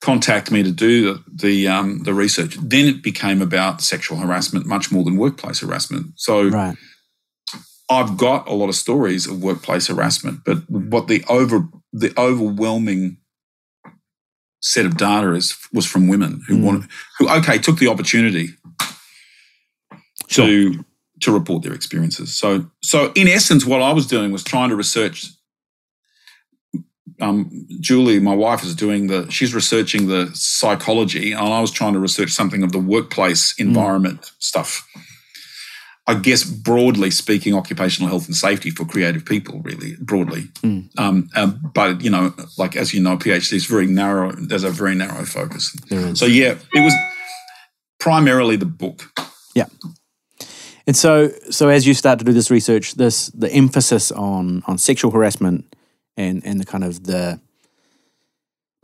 contact 0.00 0.50
me 0.50 0.62
to 0.62 0.70
do 0.70 1.14
the 1.14 1.24
the, 1.34 1.68
um, 1.68 2.02
the 2.04 2.14
research, 2.14 2.56
then 2.60 2.86
it 2.86 3.02
became 3.02 3.40
about 3.40 3.80
sexual 3.80 4.18
harassment 4.18 4.66
much 4.66 4.92
more 4.92 5.04
than 5.04 5.16
workplace 5.16 5.60
harassment. 5.60 6.12
So 6.16 6.48
right. 6.48 6.76
I've 7.88 8.16
got 8.16 8.48
a 8.48 8.52
lot 8.52 8.68
of 8.68 8.74
stories 8.74 9.26
of 9.26 9.42
workplace 9.42 9.86
harassment, 9.86 10.40
but 10.44 10.68
what 10.68 11.06
the 11.06 11.24
over 11.28 11.68
the 11.92 12.12
overwhelming 12.18 13.18
set 14.60 14.86
of 14.86 14.96
data 14.96 15.32
is 15.34 15.56
was 15.72 15.86
from 15.86 16.08
women 16.08 16.42
who 16.48 16.58
mm. 16.58 16.62
wanted 16.64 16.90
who 17.18 17.28
okay 17.28 17.58
took 17.58 17.78
the 17.78 17.88
opportunity 17.88 18.48
to 20.28 20.72
sure. 20.72 20.84
to 21.20 21.32
report 21.32 21.62
their 21.62 21.74
experiences. 21.74 22.36
So 22.36 22.68
so 22.82 23.12
in 23.14 23.28
essence, 23.28 23.64
what 23.64 23.82
I 23.82 23.92
was 23.92 24.06
doing 24.06 24.32
was 24.32 24.42
trying 24.42 24.70
to 24.70 24.76
research. 24.76 25.26
Um, 27.18 27.66
Julie, 27.80 28.20
my 28.20 28.34
wife, 28.34 28.62
is 28.62 28.74
doing 28.74 29.06
the. 29.06 29.30
She's 29.30 29.54
researching 29.54 30.08
the 30.08 30.30
psychology, 30.34 31.32
and 31.32 31.48
I 31.48 31.60
was 31.60 31.70
trying 31.70 31.94
to 31.94 31.98
research 31.98 32.30
something 32.30 32.62
of 32.62 32.72
the 32.72 32.78
workplace 32.78 33.54
mm. 33.54 33.60
environment 33.60 34.20
mm. 34.20 34.32
stuff. 34.38 34.86
I 36.08 36.14
guess 36.14 36.44
broadly 36.44 37.10
speaking, 37.10 37.54
occupational 37.54 38.08
health 38.08 38.26
and 38.26 38.36
safety 38.36 38.70
for 38.70 38.84
creative 38.84 39.24
people, 39.24 39.60
really 39.62 39.96
broadly. 40.00 40.42
Mm. 40.62 40.88
Um, 40.98 41.28
um, 41.34 41.60
but 41.74 42.00
you 42.00 42.10
know, 42.10 42.32
like 42.58 42.76
as 42.76 42.94
you 42.94 43.02
know, 43.02 43.16
PhD 43.16 43.54
is 43.54 43.66
very 43.66 43.86
narrow. 43.86 44.32
There's 44.32 44.62
a 44.62 44.70
very 44.70 44.94
narrow 44.94 45.24
focus. 45.24 45.76
So 46.14 46.26
yeah, 46.26 46.54
it 46.74 46.80
was 46.80 46.94
primarily 47.98 48.56
the 48.56 48.66
book. 48.66 49.02
Yeah. 49.54 49.66
And 50.86 50.96
so, 50.96 51.30
so 51.50 51.68
as 51.68 51.86
you 51.86 51.94
start 51.94 52.20
to 52.20 52.24
do 52.24 52.32
this 52.32 52.50
research, 52.50 52.94
this 52.94 53.26
the 53.28 53.50
emphasis 53.50 54.12
on 54.12 54.62
on 54.68 54.78
sexual 54.78 55.10
harassment 55.10 55.74
and 56.16 56.44
and 56.46 56.60
the 56.60 56.64
kind 56.64 56.84
of 56.84 57.04
the 57.04 57.40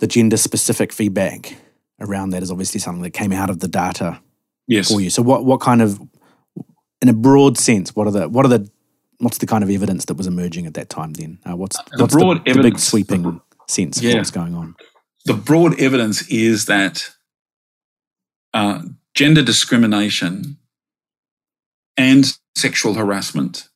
the 0.01 0.09
gender 0.09 0.37
specific 0.37 0.93
feedback 0.93 1.57
around 2.01 2.31
that 2.31 2.43
is 2.43 2.51
obviously 2.51 2.81
something 2.81 3.03
that 3.03 3.11
came 3.11 3.33
out 3.33 3.49
of 3.51 3.61
the 3.61 3.69
data 3.69 4.19
Yes. 4.67 4.91
for 4.91 5.01
you. 5.01 5.11
So 5.11 5.23
what 5.23 5.45
what 5.45 5.61
kind 5.61 5.81
of 5.81 6.01
in 7.03 7.09
a 7.09 7.13
broad 7.13 7.59
sense, 7.59 7.95
what 7.95 8.07
are 8.07 8.13
the 8.13 8.29
what 8.29 8.47
are 8.47 8.49
the 8.49 8.71
what's 9.19 9.39
the 9.39 9.47
kind 9.47 9.63
of 9.63 9.71
evidence 9.71 10.05
that 10.07 10.15
was 10.17 10.27
emerging 10.27 10.67
at 10.67 10.75
that 10.75 10.89
time 10.89 11.13
then? 11.13 11.39
Uh, 11.49 11.57
what's 11.57 11.77
The 11.97 12.03
what's 12.05 12.15
broad 12.15 12.39
the, 12.39 12.41
big 12.45 12.57
evidence- 12.57 12.85
sweeping 12.85 13.41
sense 13.69 13.99
of 13.99 14.05
Yeah. 14.05 14.17
what's 14.17 14.31
going 14.31 14.55
on? 14.55 14.75
the 15.25 15.35
broad 15.35 15.79
evidence 15.81 16.23
is 16.29 16.65
that 16.67 17.11
uh, 18.55 18.83
gender 19.15 19.43
discrimination 19.43 20.57
and 21.97 22.37
sexual 22.57 22.95
harassment 22.95 23.69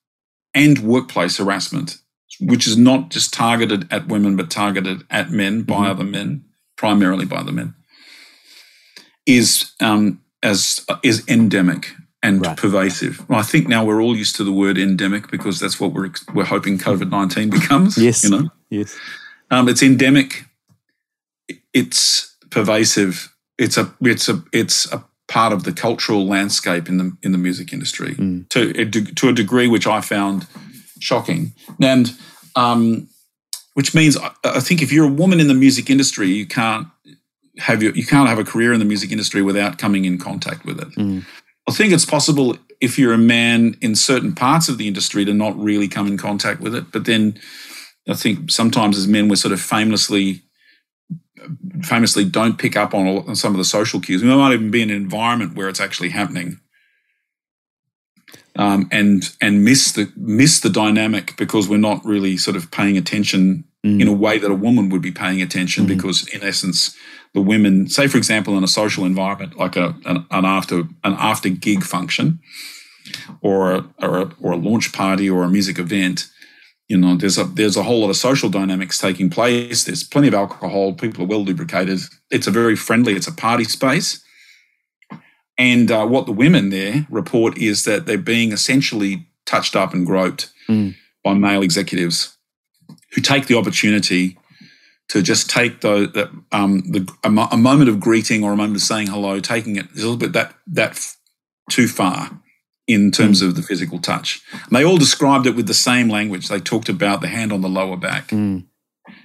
and 0.54 0.80
workplace 0.80 1.37
harassment, 1.37 1.99
which 2.40 2.66
is 2.66 2.76
not 2.76 3.11
just 3.11 3.33
targeted 3.33 3.87
at 3.92 4.09
women 4.09 4.35
but 4.37 4.50
targeted 4.50 5.02
at 5.11 5.30
men 5.30 5.62
by 5.62 5.87
Mhm. 5.87 5.90
other 5.90 6.04
men, 6.04 6.45
primarily 6.76 7.25
by 7.26 7.42
the 7.45 7.52
men, 7.52 7.75
is 9.25 9.73
um, 9.80 10.21
as 10.42 10.85
is 11.02 11.23
endemic 11.28 11.95
and 12.26 12.45
Right. 12.47 12.56
pervasive. 12.56 13.28
Well, 13.28 13.38
I 13.38 13.42
think 13.42 13.68
now 13.68 13.85
we're 13.85 14.02
all 14.02 14.16
used 14.16 14.37
to 14.37 14.45
the 14.45 14.52
word 14.52 14.76
endemic 14.78 15.30
because 15.30 15.61
that's 15.61 15.78
what 15.80 15.92
we're 15.92 16.11
we're 16.35 16.45
hoping 16.54 16.78
COVID 16.78 17.11
nineteen 17.11 17.50
becomes. 17.59 17.97
Yes. 17.97 18.25
you 18.25 18.30
know. 18.30 18.50
Yes. 18.71 18.95
Um, 19.50 19.68
it's 19.68 19.83
endemic. 19.83 20.45
It's 21.73 22.35
pervasive. 22.50 23.35
It's 23.59 23.76
a 23.76 23.92
it's 24.00 24.28
a 24.28 24.42
it's 24.52 24.92
a 24.92 25.04
part 25.28 25.52
of 25.52 25.64
the 25.64 25.73
cultural 25.73 26.26
landscape 26.26 26.88
in 26.88 26.99
the 26.99 27.16
in 27.23 27.33
the 27.33 27.38
music 27.38 27.73
industry 27.73 28.14
Mm. 28.14 28.49
to 28.50 28.61
a, 28.80 28.85
to 29.14 29.28
a 29.28 29.33
degree 29.33 29.68
which 29.68 29.87
I 29.87 30.00
found 30.00 30.47
shocking. 31.00 31.52
And 31.80 32.12
um, 32.54 33.09
which 33.75 33.95
means 33.95 34.16
I, 34.16 34.30
I 34.45 34.61
think 34.61 34.83
if 34.83 34.92
you're 34.92 35.06
a 35.09 35.12
woman 35.23 35.40
in 35.40 35.49
the 35.49 35.54
music 35.54 35.90
industry, 35.90 36.28
you 36.28 36.47
can't 36.47 36.87
have 37.59 37.83
your, 37.83 37.92
you 37.95 38.04
can't 38.06 38.28
have 38.28 38.38
a 38.38 38.45
career 38.45 38.73
in 38.73 38.78
the 38.78 38.85
music 38.85 39.11
industry 39.12 39.42
without 39.42 39.78
coming 39.78 40.04
in 40.04 40.18
contact 40.18 40.64
with 40.64 40.80
it. 40.80 40.88
Mm. 40.97 41.25
I 41.68 41.73
think 41.73 41.92
it's 41.92 42.04
possible 42.04 42.56
if 42.80 42.99
you're 42.99 43.12
a 43.14 43.18
man 43.18 43.76
in 43.80 43.94
certain 43.96 44.35
parts 44.35 44.68
of 44.68 44.78
the 44.78 44.87
industry 44.87 45.25
to 45.25 45.32
not 45.35 45.58
really 45.58 45.88
come 45.88 46.06
in 46.06 46.16
contact 46.18 46.61
with 46.61 46.75
it. 46.75 46.92
But 46.92 47.04
then 47.06 47.38
I 48.08 48.14
think 48.14 48.50
sometimes 48.50 48.96
as 48.99 49.08
men, 49.08 49.28
we're 49.28 49.37
sort 49.37 49.52
of 49.52 49.61
famously 49.61 50.42
famously 51.82 52.25
don't 52.25 52.58
pick 52.58 52.76
up 52.76 52.92
on, 52.92 53.06
all, 53.06 53.28
on 53.28 53.37
some 53.37 53.52
of 53.52 53.58
the 53.58 53.64
social 53.64 54.00
cues. 54.00 54.23
We 54.23 54.28
might 54.35 54.52
even 54.52 54.70
be 54.73 54.82
in 54.82 54.90
an 54.90 54.96
environment 54.96 55.54
where 55.54 55.68
it's 55.68 55.80
actually 55.80 56.08
happening. 56.08 56.58
Um, 58.56 58.88
and 58.90 59.23
and 59.40 59.62
miss 59.64 59.92
the 59.92 60.11
miss 60.16 60.61
the 60.61 60.70
dynamic 60.70 61.37
because 61.37 61.68
we're 61.68 61.76
not 61.76 62.04
really 62.04 62.37
sort 62.37 62.56
of 62.56 62.70
paying 62.70 62.96
attention 62.96 63.64
Mm. 63.85 64.00
in 64.00 64.08
a 64.08 64.12
way 64.12 64.37
that 64.38 64.50
a 64.50 64.54
woman 64.54 64.88
would 64.88 65.02
be 65.02 65.12
paying 65.12 65.40
attention 65.40 65.85
Mhm. 65.85 65.88
because 65.88 66.26
in 66.28 66.42
essence 66.42 66.96
the 67.37 67.43
women 67.52 67.75
say 67.97 68.09
for 68.09 68.19
example 68.23 68.57
in 68.59 68.64
a 68.64 68.75
social 68.83 69.05
environment 69.12 69.52
like 69.62 69.76
a 69.76 69.87
an, 70.11 70.16
an 70.38 70.45
after 70.59 70.76
an 71.09 71.14
after 71.31 71.50
gig 71.66 71.83
function 71.85 72.26
or 73.40 73.59
a, 73.76 73.78
or 74.07 74.12
a, 74.23 74.26
or 74.40 74.50
a 74.52 74.62
launch 74.69 74.87
party 75.00 75.28
or 75.28 75.45
a 75.45 75.49
music 75.57 75.78
event 75.78 76.19
you 76.88 76.97
know 76.97 77.14
there's 77.21 77.38
a 77.38 77.45
there's 77.59 77.76
a 77.76 77.83
whole 77.83 78.00
lot 78.00 78.11
of 78.11 78.16
social 78.16 78.49
dynamics 78.49 78.97
taking 78.99 79.28
place. 79.28 79.85
There's 79.85 80.05
plenty 80.12 80.28
of 80.28 80.35
alcohol. 80.35 80.95
People 80.95 81.25
are 81.25 81.31
well 81.33 81.45
lubricated. 81.45 81.99
It's 82.31 82.47
a 82.47 82.52
very 82.52 82.76
friendly 82.76 83.12
it's 83.19 83.26
a 83.28 83.33
party 83.47 83.64
space. 83.64 84.09
And 85.59 85.90
uh, 85.90 86.07
what 86.07 86.26
the 86.26 86.33
women 86.45 86.71
there 86.71 87.07
report 87.11 87.59
is 87.59 87.85
that 87.85 88.07
they're 88.07 88.19
being 88.35 88.52
essentially 88.52 89.26
touched 89.52 89.75
up 89.76 89.95
and 89.95 90.07
groped 90.07 90.45
Mm. 90.69 90.95
by 91.23 91.33
male 91.35 91.62
executives 91.62 92.37
who 93.12 93.21
take 93.21 93.47
the 93.47 93.57
opportunity 93.57 94.37
to 95.08 95.22
just 95.22 95.48
take 95.48 95.80
the, 95.82 96.06
the, 96.12 96.30
um, 96.56 96.80
the 96.90 97.08
a, 97.22 97.30
mo- 97.30 97.48
a 97.52 97.56
moment 97.56 97.88
of 97.88 98.00
greeting 98.00 98.42
or 98.42 98.52
a 98.52 98.56
moment 98.56 98.76
of 98.76 98.82
saying 98.82 99.06
hello, 99.06 99.38
taking 99.40 99.76
it 99.76 99.86
a 99.92 99.96
little 99.96 100.16
bit 100.16 100.32
that 100.32 100.54
that 100.66 100.90
f- 100.92 101.16
too 101.70 101.86
far 101.88 102.40
in 102.88 103.10
terms 103.10 103.42
of 103.42 103.54
the 103.56 103.62
physical 103.62 103.98
touch. 103.98 104.40
And 104.52 104.72
they 104.76 104.84
all 104.84 104.96
described 104.96 105.46
it 105.46 105.56
with 105.56 105.66
the 105.66 105.75
same 105.75 106.08
language. 106.08 106.48
They 106.48 106.60
talked 106.60 106.88
about 106.88 107.20
the 107.20 107.28
hand 107.28 107.52
on 107.52 107.60
the 107.60 107.68
lower 107.68 107.96
back, 107.96 108.28
Mm. 108.28 108.64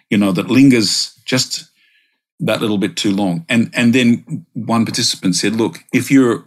you 0.09 0.17
know, 0.17 0.31
that 0.31 0.50
lingers 0.50 1.13
just 1.25 1.69
that 2.39 2.61
little 2.61 2.77
bit 2.79 2.95
too 2.95 3.11
long. 3.11 3.45
And 3.50 3.69
and 3.73 3.93
then 3.93 4.45
one 4.53 4.85
participant 4.85 5.35
said, 5.35 5.55
"Look, 5.55 5.83
if 5.93 6.09
you're 6.11 6.45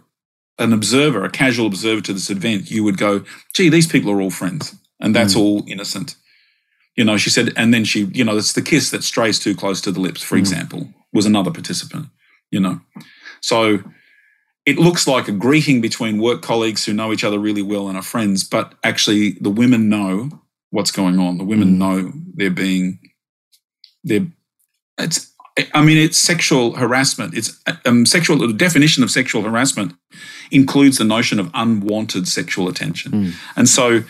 an 0.59 0.71
observer, 0.73 1.23
a 1.25 1.29
casual 1.29 1.67
observer 1.67 2.01
to 2.01 2.13
this 2.13 2.29
event, 2.29 2.71
you 2.71 2.83
would 2.85 2.97
go, 2.97 3.23
gee, 3.53 3.67
these 3.69 3.87
people 3.87 4.11
are 4.11 4.21
all 4.21 4.31
friends, 4.31 4.75
and 5.01 5.13
that's 5.15 5.33
Mm. 5.35 5.39
all 5.39 5.63
innocent." 5.67 6.15
You 6.95 7.03
know, 7.03 7.17
she 7.17 7.29
said, 7.29 7.51
and 7.57 7.73
then 7.73 7.83
she, 7.85 8.05
you 8.13 8.23
know, 8.23 8.37
it's 8.37 8.53
the 8.53 8.61
kiss 8.61 8.89
that 8.91 9.03
strays 9.03 9.37
too 9.39 9.53
close 9.55 9.81
to 9.81 9.91
the 9.91 9.99
lips, 9.99 10.21
for 10.23 10.35
Mm. 10.35 10.39
example, 10.39 10.93
was 11.13 11.25
another 11.25 11.51
participant, 11.51 12.07
you 12.51 12.59
know. 12.59 12.79
So 13.41 13.83
it 14.65 14.77
looks 14.79 15.05
like 15.07 15.27
a 15.27 15.31
greeting 15.33 15.81
between 15.81 16.17
work 16.19 16.41
colleagues 16.41 16.85
who 16.85 16.93
know 16.93 17.11
each 17.13 17.23
other 17.23 17.37
really 17.37 17.61
well 17.61 17.87
and 17.87 17.97
are 17.97 18.01
friends, 18.03 18.43
but 18.43 18.73
actually 18.83 19.31
the 19.41 19.49
women 19.49 19.89
know 19.89 20.29
what's 20.71 20.91
going 20.91 21.19
on. 21.19 21.37
The 21.37 21.43
women 21.43 21.75
Mm. 21.75 21.77
know 21.77 22.13
they're 22.33 22.49
being, 22.49 22.99
they're, 24.03 24.27
it's, 24.97 25.31
I 25.73 25.83
mean, 25.83 25.97
it's 25.97 26.17
sexual 26.17 26.73
harassment. 26.75 27.33
It's 27.37 27.61
um, 27.85 28.05
sexual, 28.05 28.37
the 28.37 28.51
definition 28.53 29.03
of 29.03 29.11
sexual 29.11 29.43
harassment 29.43 29.93
includes 30.51 30.97
the 30.97 31.03
notion 31.05 31.39
of 31.39 31.49
unwanted 31.53 32.27
sexual 32.27 32.67
attention. 32.67 33.11
Mm. 33.11 33.33
And 33.55 33.69
so 33.69 34.03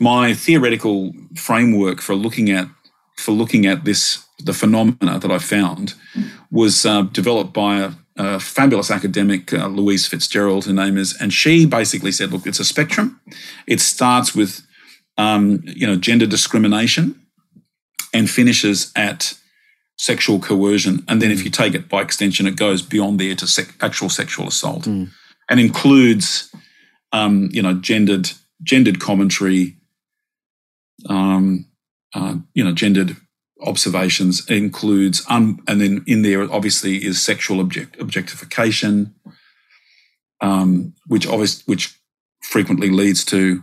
my 0.00 0.34
theoretical 0.34 1.12
framework 1.36 2.00
for 2.00 2.14
looking 2.14 2.50
at 2.50 2.68
for 3.16 3.32
looking 3.32 3.66
at 3.66 3.84
this 3.84 4.24
the 4.44 4.52
phenomena 4.52 5.18
that 5.18 5.30
I 5.30 5.38
found 5.38 5.94
was 6.50 6.84
uh, 6.84 7.02
developed 7.02 7.52
by 7.52 7.78
a, 7.80 7.90
a 8.16 8.40
fabulous 8.40 8.90
academic, 8.90 9.52
uh, 9.52 9.68
Louise 9.68 10.06
Fitzgerald, 10.08 10.64
her 10.66 10.72
name 10.72 10.96
is, 10.98 11.16
and 11.20 11.32
she 11.32 11.64
basically 11.66 12.10
said, 12.12 12.32
"Look, 12.32 12.46
it's 12.46 12.60
a 12.60 12.64
spectrum. 12.64 13.20
It 13.66 13.80
starts 13.80 14.34
with 14.34 14.62
um, 15.18 15.62
you 15.64 15.86
know 15.86 15.96
gender 15.96 16.26
discrimination 16.26 17.14
and 18.14 18.28
finishes 18.28 18.90
at 18.96 19.34
sexual 19.96 20.40
coercion, 20.40 21.04
and 21.06 21.20
then 21.22 21.30
if 21.30 21.44
you 21.44 21.50
take 21.50 21.74
it 21.74 21.88
by 21.88 22.02
extension, 22.02 22.46
it 22.46 22.56
goes 22.56 22.82
beyond 22.82 23.20
there 23.20 23.36
to 23.36 23.46
sec- 23.46 23.74
actual 23.80 24.08
sexual 24.08 24.48
assault, 24.48 24.84
Mm. 24.84 25.10
and 25.48 25.60
includes 25.60 26.50
um, 27.12 27.48
you 27.52 27.62
know 27.62 27.74
gendered 27.74 28.30
gendered 28.62 28.98
commentary." 28.98 29.76
Um, 31.08 31.66
uh, 32.14 32.36
you 32.54 32.62
know, 32.64 32.72
gendered 32.72 33.16
observations 33.62 34.48
includes, 34.48 35.24
un, 35.28 35.58
and 35.68 35.80
then 35.80 36.04
in 36.06 36.22
there 36.22 36.50
obviously 36.52 36.96
is 37.04 37.20
sexual 37.24 37.60
object, 37.60 37.98
objectification, 38.00 39.14
um, 40.40 40.94
which 41.06 41.26
obviously 41.26 41.62
which 41.66 41.96
frequently 42.42 42.90
leads 42.90 43.24
to 43.24 43.62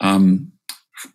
um, 0.00 0.52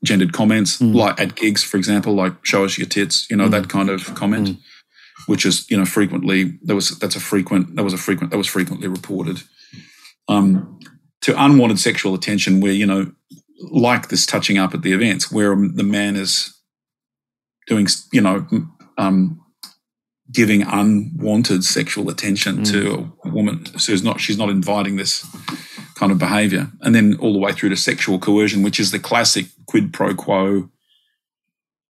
gendered 0.03 0.31
comments, 0.33 0.77
Mm. 0.79 0.95
like 0.95 1.19
at 1.19 1.35
gigs, 1.35 1.63
for 1.63 1.77
example, 1.77 2.13
like 2.15 2.33
"show 2.45 2.63
us 2.65 2.77
your 2.77 2.87
tits," 2.87 3.27
you 3.29 3.35
know, 3.35 3.47
Mm. 3.47 3.51
that 3.51 3.67
kind 3.69 3.89
of 3.89 4.13
comment, 4.15 4.47
Mm. 4.49 4.57
which 5.27 5.45
is 5.45 5.69
you 5.69 5.77
know 5.77 5.85
frequently 5.85 6.57
that 6.63 6.75
was 6.75 6.97
that's 6.99 7.15
a 7.15 7.19
frequent 7.19 7.75
that 7.75 7.83
was 7.83 7.93
a 7.93 7.97
frequent 7.97 8.31
that 8.31 8.37
was 8.37 8.47
frequently 8.47 8.87
reported. 8.87 9.43
Um, 10.27 10.79
to 11.21 11.43
unwanted 11.43 11.79
sexual 11.79 12.13
attention, 12.13 12.59
where 12.61 12.71
you 12.71 12.85
know 12.85 13.11
like 13.59 14.09
this 14.09 14.25
touching 14.25 14.57
up 14.57 14.73
at 14.73 14.81
the 14.81 14.93
events 14.93 15.31
where 15.31 15.55
the 15.55 15.83
man 15.83 16.15
is 16.15 16.53
doing, 17.67 17.87
you 18.11 18.21
know, 18.21 18.45
um, 18.97 19.41
giving 20.31 20.63
unwanted 20.63 21.63
sexual 21.63 22.09
attention 22.09 22.63
to 22.63 23.13
a 23.23 23.29
woman. 23.29 23.65
So 23.79 23.93
it's 23.93 24.01
not, 24.03 24.19
she's 24.19 24.37
not 24.37 24.49
inviting 24.49 24.95
this 24.95 25.25
kind 25.95 26.11
of 26.11 26.17
behavior. 26.17 26.71
And 26.81 26.93
then 26.95 27.15
all 27.19 27.31
the 27.33 27.39
way 27.39 27.51
through 27.53 27.69
to 27.69 27.77
sexual 27.77 28.19
coercion, 28.19 28.63
which 28.63 28.79
is 28.79 28.91
the 28.91 28.99
classic 28.99 29.45
quid 29.67 29.93
pro 29.93 30.15
quo 30.15 30.69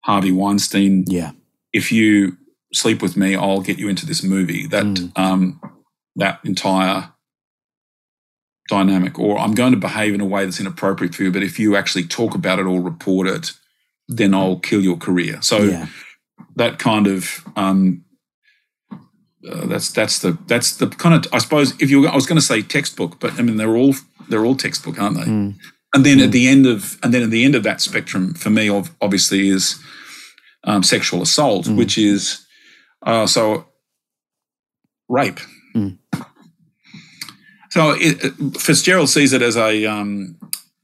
Harvey 0.04 0.32
Weinstein. 0.32 1.06
Yeah. 1.08 1.32
If 1.72 1.92
you 1.92 2.38
sleep 2.74 3.02
with 3.02 3.16
me, 3.16 3.36
I'll 3.36 3.62
get 3.62 3.78
you 3.80 3.88
into 3.88 4.06
this 4.06 4.24
movie. 4.24 4.68
That, 4.68 4.84
Mm. 4.84 5.18
um, 5.18 5.62
that 6.16 6.40
entire 6.44 7.13
dynamic, 8.70 9.20
or 9.20 9.38
I'm 9.38 9.54
going 9.54 9.72
to 9.72 9.80
behave 9.80 10.14
in 10.14 10.22
a 10.22 10.26
way 10.26 10.46
that's 10.46 10.60
inappropriate 10.60 11.16
for 11.16 11.24
you, 11.24 11.32
but 11.32 11.44
if 11.44 11.60
you 11.60 11.76
actually 11.76 12.06
talk 12.06 12.36
about 12.36 12.60
it 12.60 12.66
or 12.66 12.82
report 12.82 13.28
it, 13.28 13.52
then 14.08 14.34
I'll 14.34 14.60
kill 14.60 14.82
your 14.82 14.98
career. 14.98 15.42
So 15.42 15.58
yeah. 15.64 15.88
that 16.56 16.80
kind 16.80 17.08
of 17.08 17.44
um, 17.56 18.04
uh, 19.50 19.66
that's 19.68 19.92
that's 19.92 20.20
the 20.20 20.38
that's 20.48 20.78
the 20.78 20.88
kind 20.88 21.16
of 21.16 21.34
I 21.34 21.40
suppose 21.40 21.74
if 21.82 21.90
you 21.90 22.08
I 22.08 22.16
was 22.16 22.26
going 22.26 22.40
to 22.40 22.46
say 22.46 22.62
textbook, 22.62 23.20
but 23.20 23.38
I 23.38 23.42
mean 23.42 23.58
they're 23.58 23.76
all 23.76 23.94
they're 24.30 24.46
all 24.46 24.56
textbook, 24.56 25.00
aren't 25.00 25.18
they? 25.18 25.26
Mm. 25.26 25.56
And 25.96 26.06
then 26.06 26.20
at 26.22 26.32
the 26.32 26.48
end 26.48 26.66
of 26.66 26.98
and 27.04 27.14
then 27.14 27.24
at 27.24 27.30
the 27.30 27.44
end 27.44 27.56
of 27.56 27.64
that 27.64 27.82
spectrum 27.82 28.34
for 28.34 28.50
me, 28.50 28.70
obviously, 29.02 29.50
is 29.50 29.80
um, 30.64 30.84
sexual 30.84 31.22
assault, 31.22 31.66
Mm. 31.66 31.78
which 31.78 31.98
is 31.98 32.46
uh, 33.06 33.28
so 33.28 33.66
rape. 35.10 35.40
So 37.74 37.92
it, 37.92 38.24
it- 38.26 38.58
Fitzgerald 38.62 39.10
sees 39.10 39.34
it 39.34 39.42
as 39.42 39.58
a, 39.58 39.86
um, 39.86 40.38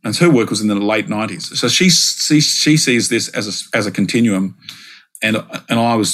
and 0.04 0.16
her 0.18 0.30
work 0.30 0.50
was 0.50 0.62
in 0.62 0.68
the 0.68 0.76
late 0.76 1.08
nineties. 1.10 1.46
So 1.60 1.68
she, 1.68 1.90
she 1.90 2.42
she 2.42 2.78
sees 2.78 3.10
this 3.10 3.28
as 3.30 3.46
a 3.74 3.78
as 3.78 3.86
a 3.88 3.92
continuum, 3.92 4.56
and 5.22 5.38
and 5.70 5.80
I 5.80 5.96
was 5.96 6.12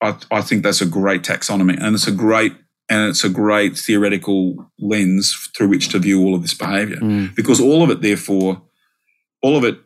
I, 0.00 0.16
I 0.30 0.40
think 0.42 0.62
that's 0.62 0.80
a 0.80 0.86
great 0.86 1.22
taxonomy, 1.22 1.76
and 1.80 1.94
it's 1.94 2.06
a 2.06 2.12
great 2.12 2.52
and 2.88 3.10
it's 3.10 3.24
a 3.24 3.28
great 3.28 3.76
theoretical 3.76 4.70
lens 4.78 5.34
through 5.56 5.68
which 5.68 5.88
to 5.88 5.98
view 5.98 6.22
all 6.22 6.34
of 6.36 6.42
this 6.42 6.54
behavior 6.54 6.96
Mm. 7.02 7.34
because 7.34 7.60
all 7.60 7.82
of 7.82 7.90
it, 7.90 8.00
therefore, 8.00 8.62
all 9.42 9.56
of 9.56 9.64
it 9.64 9.76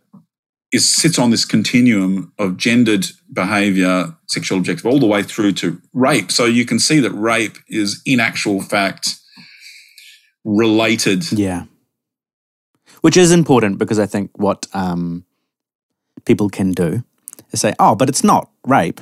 is 0.71 0.95
sits 0.95 1.19
on 1.19 1.31
this 1.31 1.47
continuum 1.47 2.31
of 2.39 2.57
gendered 2.59 3.07
behavior, 3.33 4.15
sexual 4.29 4.59
objective, 4.59 4.85
all 4.87 5.01
the 5.01 5.07
way 5.07 5.23
through 5.23 5.53
to 5.53 5.81
rape. 5.95 6.31
So 6.31 6.45
you 6.45 6.65
can 6.67 6.79
see 6.79 7.01
that 7.01 7.11
rape 7.13 7.57
is, 7.69 8.01
in 8.05 8.21
actual 8.21 8.61
fact, 8.61 9.17
related. 10.45 11.31
Yeah. 11.33 11.65
Which 13.01 13.17
is 13.17 13.33
important 13.33 13.79
because 13.79 13.99
I 13.99 14.07
think 14.07 14.31
what 14.37 14.67
um, 14.73 15.25
people 16.25 16.49
can 16.49 16.73
do 16.73 17.03
is 17.53 17.61
say, 17.61 17.75
oh, 17.79 17.95
but 17.95 18.09
it's 18.09 18.25
not 18.25 18.51
rape. 18.67 19.01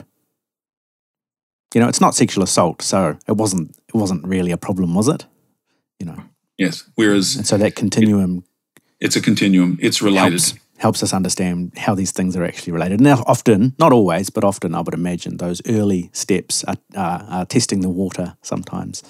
You 1.75 1.81
know, 1.81 1.89
it's 1.89 2.01
not 2.01 2.15
sexual 2.15 2.43
assault, 2.45 2.81
so 2.81 3.19
it 3.27 3.37
wasn't 3.37 3.77
it 3.89 3.95
wasn't 3.95 4.27
really 4.27 4.53
a 4.53 4.57
problem, 4.57 4.95
was 4.95 5.09
it? 5.09 5.27
You 5.99 6.07
know. 6.07 6.23
Yes. 6.57 6.85
Whereas 6.95 7.37
And 7.37 7.47
so 7.47 7.59
that 7.59 7.75
continuum 7.77 8.45
it's 9.01 9.17
a 9.17 9.21
continuum. 9.21 9.79
It's 9.81 10.03
related. 10.03 10.33
helps 10.33 10.55
helps 10.79 11.03
us 11.03 11.13
understand 11.13 11.73
how 11.77 11.95
these 11.95 12.13
things 12.13 12.37
are 12.37 12.45
actually 12.45 12.73
related. 12.73 13.01
Now, 13.01 13.25
often, 13.27 13.75
not 13.79 13.93
always, 13.93 14.31
but 14.31 14.45
often, 14.45 14.75
I 14.77 14.81
would 14.81 14.95
imagine 14.95 15.37
those 15.37 15.61
early 15.69 16.09
steps 16.13 16.63
are, 16.65 16.77
are, 16.97 17.27
are 17.29 17.47
testing 17.47 17.81
the 17.81 17.89
water 17.89 18.37
sometimes. 18.43 19.03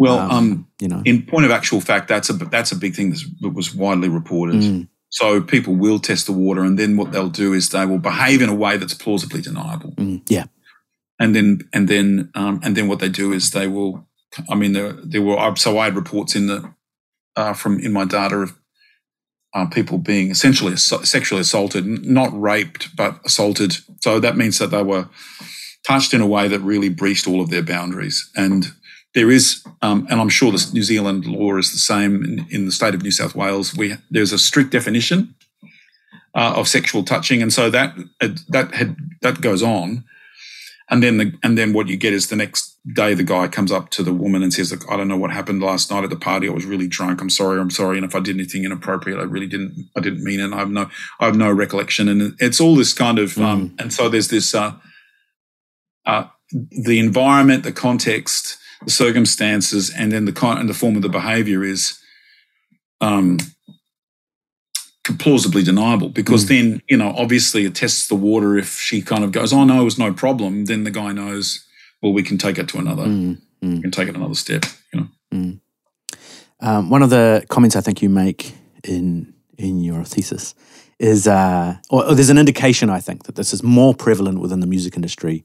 Well, 0.00 0.18
Um, 0.18 0.30
um, 0.30 0.66
You 0.80 0.88
know, 0.88 1.02
in 1.04 1.22
point 1.26 1.44
of 1.44 1.50
actual 1.50 1.80
fact, 1.82 2.08
that's 2.08 2.30
a 2.30 2.32
that's 2.32 2.72
a 2.72 2.76
big 2.76 2.94
thing 2.94 3.10
that's- 3.10 3.28
that 3.42 3.54
was 3.54 3.74
widely 3.74 4.08
reported. 4.08 4.62
Mm. 4.62 4.88
So 5.10 5.42
people 5.42 5.74
will 5.76 5.98
test 5.98 6.24
the 6.26 6.32
water, 6.32 6.62
and 6.64 6.78
then 6.78 6.96
what 6.96 7.12
they'll 7.12 7.28
do 7.46 7.52
is 7.52 7.68
they 7.68 7.84
will 7.84 7.98
behave 7.98 8.40
in 8.40 8.48
a 8.48 8.54
way 8.54 8.78
that's 8.78 8.94
plausibly 8.94 9.42
deniable, 9.42 9.92
Mm, 9.98 10.22
yeah, 10.28 10.46
and 11.18 11.34
then 11.34 11.68
and 11.72 11.86
then 11.88 12.30
um, 12.34 12.60
and 12.64 12.74
then 12.76 12.88
what 12.88 12.98
they 13.00 13.10
do 13.10 13.32
is 13.32 13.50
they 13.50 13.68
will. 13.68 14.06
I 14.48 14.54
mean, 14.54 14.72
there 14.72 14.92
there 15.10 15.22
were 15.22 15.56
so 15.56 15.78
I 15.78 15.84
had 15.84 15.96
reports 15.96 16.34
in 16.34 16.46
the 16.46 16.58
uh, 17.36 17.52
from 17.54 17.78
in 17.80 17.92
my 17.92 18.04
data 18.06 18.36
of 18.36 18.50
uh, 19.56 19.66
people 19.66 19.98
being 19.98 20.30
essentially 20.30 20.72
ass- 20.72 21.08
sexually 21.10 21.40
assaulted, 21.42 21.84
not 22.06 22.30
raped 22.40 22.88
but 22.96 23.20
assaulted. 23.24 23.72
So 24.00 24.20
that 24.20 24.36
means 24.36 24.56
that 24.58 24.70
they 24.70 24.82
were 24.84 25.08
touched 25.86 26.14
in 26.14 26.20
a 26.22 26.26
way 26.26 26.48
that 26.48 26.60
really 26.60 26.88
breached 26.88 27.26
all 27.28 27.40
of 27.40 27.50
their 27.50 27.62
boundaries. 27.64 28.30
And 28.36 28.72
there 29.14 29.30
is, 29.30 29.64
um, 29.82 30.06
and 30.10 30.20
I'm 30.20 30.28
sure 30.28 30.52
the 30.52 30.70
New 30.72 30.82
Zealand 30.82 31.26
law 31.26 31.56
is 31.56 31.72
the 31.72 31.78
same 31.78 32.24
in, 32.24 32.46
in 32.50 32.66
the 32.66 32.72
state 32.72 32.94
of 32.94 33.02
New 33.02 33.10
South 33.10 33.34
Wales. 33.34 33.76
We 33.76 33.94
there's 34.10 34.32
a 34.32 34.38
strict 34.38 34.70
definition 34.70 35.34
uh, 36.34 36.54
of 36.56 36.68
sexual 36.68 37.02
touching, 37.02 37.42
and 37.42 37.52
so 37.52 37.70
that 37.70 37.94
uh, 38.20 38.28
that 38.48 38.74
had 38.74 38.96
that 39.22 39.40
goes 39.40 39.62
on. 39.62 40.04
And 40.88 41.04
then 41.04 41.18
the 41.18 41.32
and 41.42 41.56
then 41.56 41.72
what 41.72 41.88
you 41.88 41.96
get 41.96 42.12
is 42.12 42.28
the 42.28 42.36
next 42.36 42.76
day 42.94 43.14
the 43.14 43.22
guy 43.22 43.46
comes 43.46 43.70
up 43.70 43.90
to 43.90 44.02
the 44.02 44.12
woman 44.12 44.42
and 44.42 44.52
says, 44.52 44.72
"Look, 44.72 44.90
I 44.90 44.96
don't 44.96 45.08
know 45.08 45.16
what 45.16 45.30
happened 45.30 45.62
last 45.62 45.90
night 45.90 46.04
at 46.04 46.10
the 46.10 46.16
party. 46.16 46.48
I 46.48 46.52
was 46.52 46.64
really 46.64 46.88
drunk. 46.88 47.20
I'm 47.20 47.30
sorry. 47.30 47.60
I'm 47.60 47.70
sorry. 47.70 47.96
And 47.96 48.04
if 48.04 48.14
I 48.14 48.20
did 48.20 48.36
anything 48.36 48.64
inappropriate, 48.64 49.18
I 49.18 49.22
really 49.22 49.46
didn't. 49.46 49.88
I 49.96 50.00
didn't 50.00 50.24
mean 50.24 50.40
it. 50.40 50.52
I 50.52 50.58
have 50.58 50.70
no. 50.70 50.88
I 51.20 51.26
have 51.26 51.36
no 51.36 51.50
recollection. 51.50 52.08
And 52.08 52.36
it's 52.40 52.60
all 52.60 52.76
this 52.76 52.92
kind 52.92 53.18
of. 53.18 53.38
Um, 53.38 53.74
and 53.78 53.92
so 53.92 54.08
there's 54.08 54.28
this. 54.28 54.54
Uh, 54.54 54.74
uh, 56.06 56.24
the 56.52 56.98
environment, 56.98 57.62
the 57.62 57.72
context, 57.72 58.58
the 58.84 58.90
circumstances, 58.90 59.90
and 59.90 60.10
then 60.12 60.24
the 60.24 60.32
con- 60.32 60.58
and 60.58 60.68
the 60.68 60.74
form 60.74 60.96
of 60.96 61.02
the 61.02 61.08
behaviour 61.08 61.62
is. 61.64 61.98
Um, 63.02 63.38
plausibly 65.18 65.62
deniable 65.64 66.08
because 66.08 66.44
Mm. 66.44 66.48
then 66.48 66.82
you 66.88 66.96
know 66.96 67.12
obviously 67.16 67.64
it 67.64 67.74
tests 67.74 68.06
the 68.06 68.14
water 68.14 68.56
if 68.56 68.78
she 68.78 69.02
kind 69.02 69.24
of 69.24 69.32
goes 69.32 69.52
oh 69.52 69.64
no 69.64 69.80
it 69.80 69.84
was 69.84 69.98
no 69.98 70.12
problem 70.12 70.66
then 70.66 70.84
the 70.84 70.90
guy 70.90 71.10
knows 71.12 71.64
well 72.00 72.12
we 72.12 72.22
can 72.22 72.38
take 72.38 72.58
it 72.58 72.68
to 72.68 72.78
another 72.78 73.06
Mm, 73.06 73.38
mm. 73.62 73.74
we 73.76 73.80
can 73.82 73.90
take 73.90 74.08
it 74.08 74.14
another 74.14 74.34
step 74.34 74.64
you 74.92 75.00
know 75.00 75.08
Um, 76.60 76.90
one 76.90 77.02
of 77.02 77.10
the 77.10 77.42
comments 77.48 77.74
I 77.74 77.80
think 77.80 78.02
you 78.02 78.08
make 78.10 78.54
in 78.84 79.32
in 79.58 79.80
your 79.82 80.04
thesis 80.04 80.54
is, 80.98 81.26
uh, 81.26 81.76
or, 81.88 82.04
or 82.06 82.14
there's 82.14 82.30
an 82.30 82.38
indication 82.38 82.90
I 82.90 83.00
think 83.00 83.24
that 83.24 83.34
this 83.34 83.52
is 83.54 83.62
more 83.62 83.94
prevalent 83.94 84.38
within 84.40 84.60
the 84.60 84.66
music 84.66 84.94
industry 84.94 85.44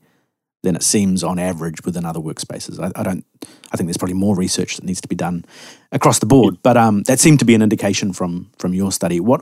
than 0.65 0.75
it 0.75 0.83
seems 0.83 1.23
on 1.23 1.39
average 1.39 1.79
within 1.85 2.03
other 2.05 2.19
workspaces. 2.19 2.79
I, 2.79 2.91
I 2.99 3.03
don't. 3.03 3.23
I 3.71 3.77
think 3.77 3.87
there's 3.87 3.97
probably 3.97 4.15
more 4.19 4.35
research 4.35 4.75
that 4.75 4.85
needs 4.85 5.01
to 5.01 5.07
be 5.07 5.15
done 5.15 5.45
across 5.91 6.19
the 6.19 6.25
board, 6.25 6.57
but 6.61 6.75
um, 6.75 7.03
that 7.03 7.19
seemed 7.19 7.39
to 7.39 7.45
be 7.45 7.55
an 7.55 7.61
indication 7.61 8.13
from 8.13 8.49
from 8.59 8.73
your 8.73 8.91
study. 8.91 9.19
What 9.19 9.41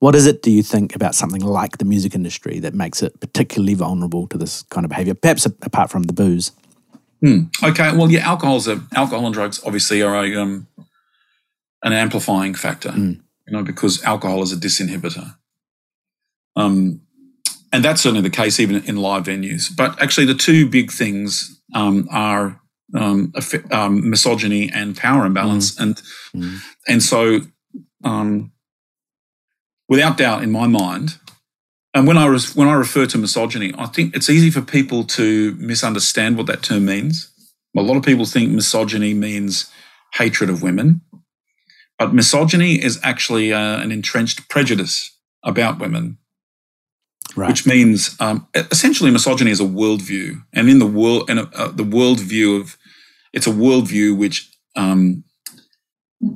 what 0.00 0.14
is 0.14 0.26
it? 0.26 0.42
Do 0.42 0.50
you 0.50 0.62
think 0.62 0.94
about 0.94 1.14
something 1.14 1.40
like 1.42 1.78
the 1.78 1.84
music 1.84 2.14
industry 2.14 2.60
that 2.60 2.74
makes 2.74 3.02
it 3.02 3.18
particularly 3.20 3.74
vulnerable 3.74 4.26
to 4.28 4.38
this 4.38 4.62
kind 4.70 4.84
of 4.84 4.90
behavior? 4.90 5.14
Perhaps 5.14 5.46
apart 5.46 5.90
from 5.90 6.02
the 6.04 6.12
booze. 6.12 6.52
Hmm. 7.20 7.50
okay 7.64 7.90
well 7.96 8.08
yeah 8.12 8.24
alcohol's 8.30 8.68
a 8.68 8.76
alcohol 8.94 9.26
and 9.26 9.34
drugs 9.34 9.60
obviously 9.66 10.02
are 10.02 10.14
a 10.24 10.36
um 10.36 10.68
an 11.82 11.92
amplifying 11.92 12.54
factor 12.54 12.90
Mm. 12.92 13.20
you 13.46 13.52
know 13.52 13.64
because 13.64 14.04
alcohol 14.04 14.40
is 14.42 14.52
a 14.52 14.56
disinhibitor 14.56 15.34
um 16.54 17.00
and 17.72 17.84
that's 17.84 18.00
certainly 18.02 18.22
the 18.22 18.30
case 18.30 18.60
even 18.60 18.82
in 18.84 18.96
live 18.96 19.24
venues. 19.24 19.74
But 19.74 20.00
actually 20.00 20.26
the 20.26 20.34
two 20.34 20.68
big 20.68 20.90
things 20.90 21.60
um 21.74 22.08
are 22.10 22.60
um, 22.94 23.32
um 23.70 24.08
misogyny 24.08 24.70
and 24.72 24.96
power 24.96 25.26
imbalance. 25.26 25.78
And 25.78 26.00
Mm. 26.34 26.60
and 26.86 27.02
so 27.02 27.40
um 28.04 28.52
without 29.88 30.18
doubt 30.18 30.42
in 30.42 30.50
my 30.50 30.66
mind 30.66 31.18
and 31.94 32.06
when 32.06 32.18
I 32.18 32.28
was 32.28 32.54
when 32.54 32.68
I 32.68 32.74
refer 32.74 33.06
to 33.06 33.18
misogyny, 33.18 33.72
I 33.76 33.86
think 33.86 34.14
it's 34.14 34.30
easy 34.30 34.50
for 34.50 34.60
people 34.60 35.04
to 35.04 35.54
misunderstand 35.54 36.36
what 36.36 36.46
that 36.46 36.62
term 36.62 36.84
means. 36.84 37.32
A 37.76 37.82
lot 37.82 37.96
of 37.96 38.02
people 38.04 38.24
think 38.24 38.50
misogyny 38.52 39.14
means 39.14 39.70
hatred 40.14 40.50
of 40.50 40.62
women, 40.62 41.00
but 41.98 42.14
misogyny 42.14 42.74
is 42.82 43.00
actually 43.02 43.52
uh, 43.52 43.80
an 43.80 43.90
entrenched 43.92 44.48
prejudice 44.48 45.16
about 45.42 45.78
women, 45.78 46.18
Right. 47.36 47.48
which 47.50 47.66
means 47.66 48.16
um, 48.20 48.46
essentially 48.54 49.10
misogyny 49.10 49.50
is 49.50 49.60
a 49.60 49.64
worldview, 49.64 50.42
and 50.52 50.68
in 50.68 50.78
the 50.78 50.86
world 50.86 51.28
and 51.30 51.40
uh, 51.40 51.68
the 51.68 51.84
worldview 51.84 52.60
of 52.60 52.76
it's 53.32 53.46
a 53.46 53.50
worldview 53.50 54.16
which 54.16 54.48
um, 54.76 55.24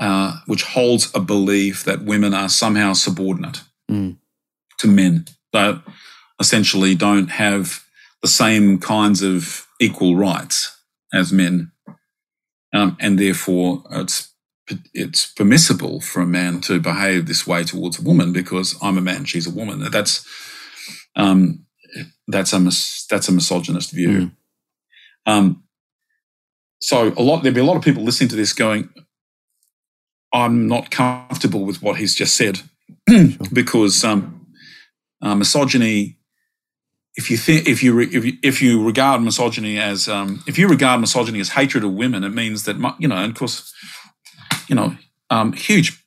uh, 0.00 0.36
which 0.46 0.62
holds 0.62 1.10
a 1.14 1.20
belief 1.20 1.84
that 1.84 2.04
women 2.04 2.34
are 2.34 2.48
somehow 2.48 2.92
subordinate 2.92 3.62
Mm. 3.90 4.16
to 4.78 4.86
men 4.86 5.26
that 5.52 5.82
essentially 6.40 6.94
don't 6.94 7.28
have 7.30 7.82
the 8.22 8.28
same 8.28 8.78
kinds 8.78 9.20
of 9.22 9.66
equal 9.80 10.16
rights 10.16 10.76
as 11.12 11.32
men, 11.32 11.72
um, 12.72 12.96
and 13.00 13.18
therefore 13.18 13.82
it's 13.90 14.30
it's 14.94 15.26
permissible 15.34 16.00
for 16.00 16.22
a 16.22 16.26
man 16.26 16.60
to 16.60 16.78
behave 16.80 17.26
this 17.26 17.46
way 17.46 17.64
towards 17.64 17.98
a 17.98 18.02
woman 18.02 18.32
because 18.32 18.76
I'm 18.80 18.96
a 18.96 19.00
man, 19.02 19.24
she's 19.24 19.46
a 19.46 19.50
woman. 19.50 19.80
That's 19.90 20.24
um, 21.16 21.66
that's 22.28 22.52
a 22.52 22.60
mis- 22.60 23.06
that's 23.10 23.28
a 23.28 23.32
misogynist 23.32 23.92
view. 23.92 24.30
Um, 25.26 25.62
so 26.80 27.12
a 27.16 27.22
lot 27.22 27.42
there'd 27.42 27.54
be 27.54 27.60
a 27.60 27.64
lot 27.64 27.76
of 27.76 27.82
people 27.82 28.02
listening 28.02 28.30
to 28.30 28.36
this 28.36 28.52
going, 28.52 28.88
I'm 30.32 30.66
not 30.66 30.90
comfortable 30.90 31.64
with 31.64 31.82
what 31.82 31.98
he's 31.98 32.14
just 32.14 32.36
said 32.36 32.60
because 33.52 34.04
um, 34.04 34.46
uh, 35.20 35.34
misogyny. 35.34 36.18
If 37.14 37.30
you 37.30 37.36
think 37.36 37.68
if 37.68 37.82
you, 37.82 37.92
re, 37.92 38.06
if 38.06 38.24
you 38.24 38.32
if 38.42 38.62
you 38.62 38.82
regard 38.82 39.20
misogyny 39.20 39.78
as 39.78 40.08
um, 40.08 40.42
if 40.46 40.56
you 40.56 40.66
regard 40.66 40.98
misogyny 40.98 41.40
as 41.40 41.50
hatred 41.50 41.84
of 41.84 41.92
women, 41.92 42.24
it 42.24 42.30
means 42.30 42.64
that 42.64 42.76
you 42.98 43.06
know, 43.06 43.16
and 43.16 43.32
of 43.32 43.38
course, 43.38 43.70
you 44.66 44.74
know, 44.74 44.96
um, 45.28 45.52
huge 45.52 46.02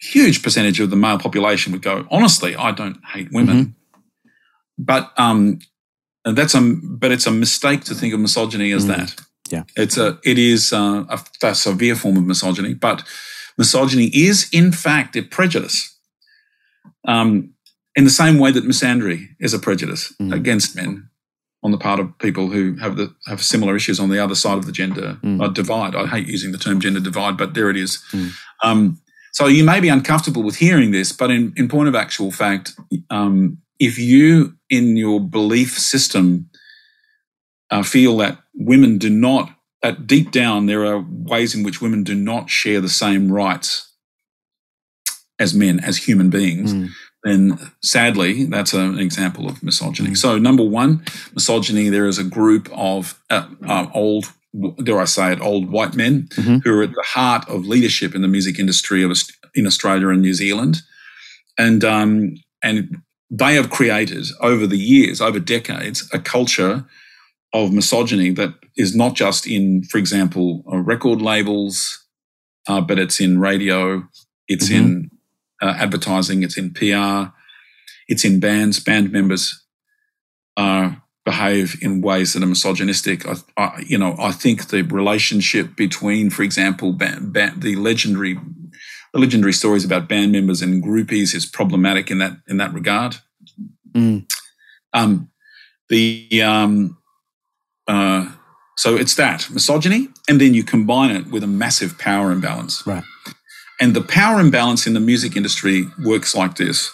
huge 0.00 0.42
percentage 0.42 0.80
of 0.80 0.90
the 0.90 0.96
male 0.96 1.18
population 1.18 1.72
would 1.72 1.82
go, 1.82 2.06
honestly, 2.10 2.56
I 2.56 2.72
don't 2.72 2.98
hate 3.04 3.28
women, 3.32 3.74
but 4.78 5.12
um, 5.18 5.58
that's 6.24 6.54
a 6.54 6.60
but 6.60 7.10
it's 7.12 7.26
a 7.26 7.30
mistake 7.30 7.84
to 7.84 7.94
think 7.94 8.14
of 8.14 8.20
misogyny 8.20 8.72
as 8.72 8.84
Mm. 8.84 8.88
that. 8.96 9.14
Yeah. 9.50 9.62
it's 9.76 9.96
a 9.96 10.18
it 10.24 10.36
is 10.38 10.72
uh, 10.72 11.04
a, 11.08 11.18
a 11.42 11.54
severe 11.54 11.94
form 11.96 12.16
of 12.18 12.24
misogyny, 12.24 12.74
but 12.74 13.02
misogyny 13.56 14.06
is 14.14 14.48
in 14.52 14.72
fact 14.72 15.16
a 15.16 15.22
prejudice. 15.22 15.96
Um, 17.06 17.54
in 17.96 18.04
the 18.04 18.10
same 18.10 18.38
way 18.38 18.52
that 18.52 18.64
misandry 18.64 19.28
is 19.40 19.54
a 19.54 19.58
prejudice 19.58 20.12
Mm. 20.20 20.32
against 20.34 20.76
men 20.76 21.08
on 21.64 21.72
the 21.72 21.78
part 21.78 21.98
of 22.00 22.16
people 22.18 22.48
who 22.50 22.76
have 22.76 22.96
the 22.96 23.12
have 23.26 23.42
similar 23.42 23.74
issues 23.74 23.98
on 23.98 24.10
the 24.10 24.22
other 24.22 24.34
side 24.34 24.58
of 24.58 24.66
the 24.66 24.72
gender 24.72 25.18
Mm. 25.22 25.42
uh, 25.42 25.48
divide. 25.48 25.94
I 25.96 26.06
hate 26.06 26.28
using 26.28 26.52
the 26.52 26.58
term 26.58 26.78
gender 26.80 27.00
divide, 27.00 27.36
but 27.36 27.54
there 27.54 27.70
it 27.70 27.76
is. 27.76 27.98
Mm. 28.12 28.30
Um, 28.62 29.00
so 29.32 29.46
you 29.46 29.64
may 29.64 29.80
be 29.80 29.88
uncomfortable 29.88 30.42
with 30.42 30.56
hearing 30.56 30.90
this, 30.92 31.12
but 31.12 31.30
in, 31.30 31.52
in 31.56 31.68
point 31.68 31.88
of 31.88 31.94
actual 31.94 32.30
fact, 32.30 32.74
um, 33.10 33.58
if 33.78 33.98
you 33.98 34.54
in 34.70 34.96
your 34.96 35.20
belief 35.20 35.78
system 35.78 36.50
uh, 37.70 37.82
feel 37.82 38.16
that 38.18 38.38
women 38.54 38.98
do 38.98 39.10
not, 39.10 39.50
that 39.82 40.06
deep 40.06 40.30
down 40.30 40.66
there 40.66 40.84
are 40.86 41.04
ways 41.08 41.54
in 41.54 41.62
which 41.62 41.80
women 41.80 42.02
do 42.04 42.14
not 42.14 42.50
share 42.50 42.80
the 42.80 42.88
same 42.88 43.30
rights 43.30 43.92
as 45.38 45.54
men, 45.54 45.78
as 45.80 45.96
human 45.98 46.30
beings, 46.30 46.72
Mm. 46.74 46.88
then 47.24 47.58
sadly, 47.82 48.44
that's 48.44 48.72
an 48.74 48.98
example 48.98 49.48
of 49.48 49.62
misogyny. 49.62 50.10
Mm. 50.10 50.16
So, 50.16 50.38
number 50.38 50.64
one, 50.64 51.02
misogyny, 51.34 51.88
there 51.90 52.06
is 52.06 52.18
a 52.18 52.24
group 52.24 52.68
of 52.72 53.20
uh, 53.30 53.46
uh, 53.66 53.86
old, 53.94 54.32
dare 54.82 55.00
I 55.00 55.04
say 55.04 55.32
it, 55.32 55.40
old 55.40 55.70
white 55.70 55.94
men 55.94 56.28
Mhm. 56.36 56.62
who 56.64 56.72
are 56.78 56.82
at 56.82 56.90
the 56.90 57.04
heart 57.06 57.48
of 57.48 57.66
leadership 57.66 58.14
in 58.14 58.22
the 58.22 58.28
music 58.28 58.58
industry 58.58 59.02
of, 59.04 59.16
in 59.54 59.66
Australia 59.66 60.08
and 60.08 60.22
New 60.22 60.34
Zealand. 60.34 60.82
And, 61.56 61.84
um, 61.84 62.34
and 62.62 62.98
they 63.30 63.54
have 63.54 63.70
created 63.70 64.26
over 64.40 64.66
the 64.66 64.78
years, 64.78 65.20
over 65.20 65.38
decades, 65.38 66.08
a 66.12 66.18
culture 66.18 66.86
of 67.52 67.72
misogyny 67.72 68.30
that 68.30 68.54
is 68.76 68.94
not 68.94 69.14
just 69.14 69.46
in, 69.46 69.82
for 69.84 69.98
example, 69.98 70.62
uh, 70.72 70.76
record 70.78 71.20
labels, 71.20 72.04
uh, 72.68 72.80
but 72.80 72.98
it's 72.98 73.20
in 73.20 73.38
radio, 73.40 74.06
it's 74.48 74.68
Mhm. 74.68 74.76
in 74.76 75.10
uh, 75.60 75.74
advertising, 75.78 76.42
it's 76.42 76.56
in 76.56 76.72
PR, 76.72 77.32
it's 78.06 78.24
in 78.24 78.38
bands. 78.40 78.78
Band 78.80 79.10
members 79.12 79.64
uh, 80.56 80.92
behave 81.24 81.76
in 81.82 82.00
ways 82.00 82.32
that 82.32 82.42
are 82.42 82.46
misogynistic. 82.46 83.26
I, 83.26 83.34
I, 83.56 83.84
you 83.86 83.98
know, 83.98 84.16
I 84.18 84.32
think 84.32 84.68
the 84.68 84.82
relationship 84.82 85.76
between, 85.76 86.30
for 86.30 86.42
example, 86.42 86.92
ba- 86.92 87.18
ba- 87.20 87.52
the 87.56 87.76
legendary, 87.76 88.38
legendary 89.18 89.52
stories 89.52 89.84
about 89.84 90.08
band 90.08 90.32
members 90.32 90.62
and 90.62 90.82
groupies 90.82 91.34
is 91.34 91.46
problematic 91.46 92.10
in 92.10 92.18
that 92.18 92.36
in 92.48 92.56
that 92.58 92.72
regard. 92.72 93.16
Mm. 93.92 94.30
Um, 94.92 95.30
the 95.88 96.42
um, 96.42 96.98
uh, 97.86 98.30
so 98.76 98.96
it's 98.96 99.14
that 99.16 99.48
misogyny, 99.50 100.08
and 100.28 100.40
then 100.40 100.54
you 100.54 100.62
combine 100.62 101.14
it 101.14 101.30
with 101.30 101.42
a 101.42 101.48
massive 101.48 101.98
power 101.98 102.30
imbalance. 102.30 102.86
Right. 102.86 103.04
And 103.80 103.94
the 103.94 104.02
power 104.02 104.40
imbalance 104.40 104.86
in 104.86 104.94
the 104.94 105.00
music 105.00 105.36
industry 105.36 105.86
works 106.04 106.34
like 106.34 106.56
this. 106.56 106.90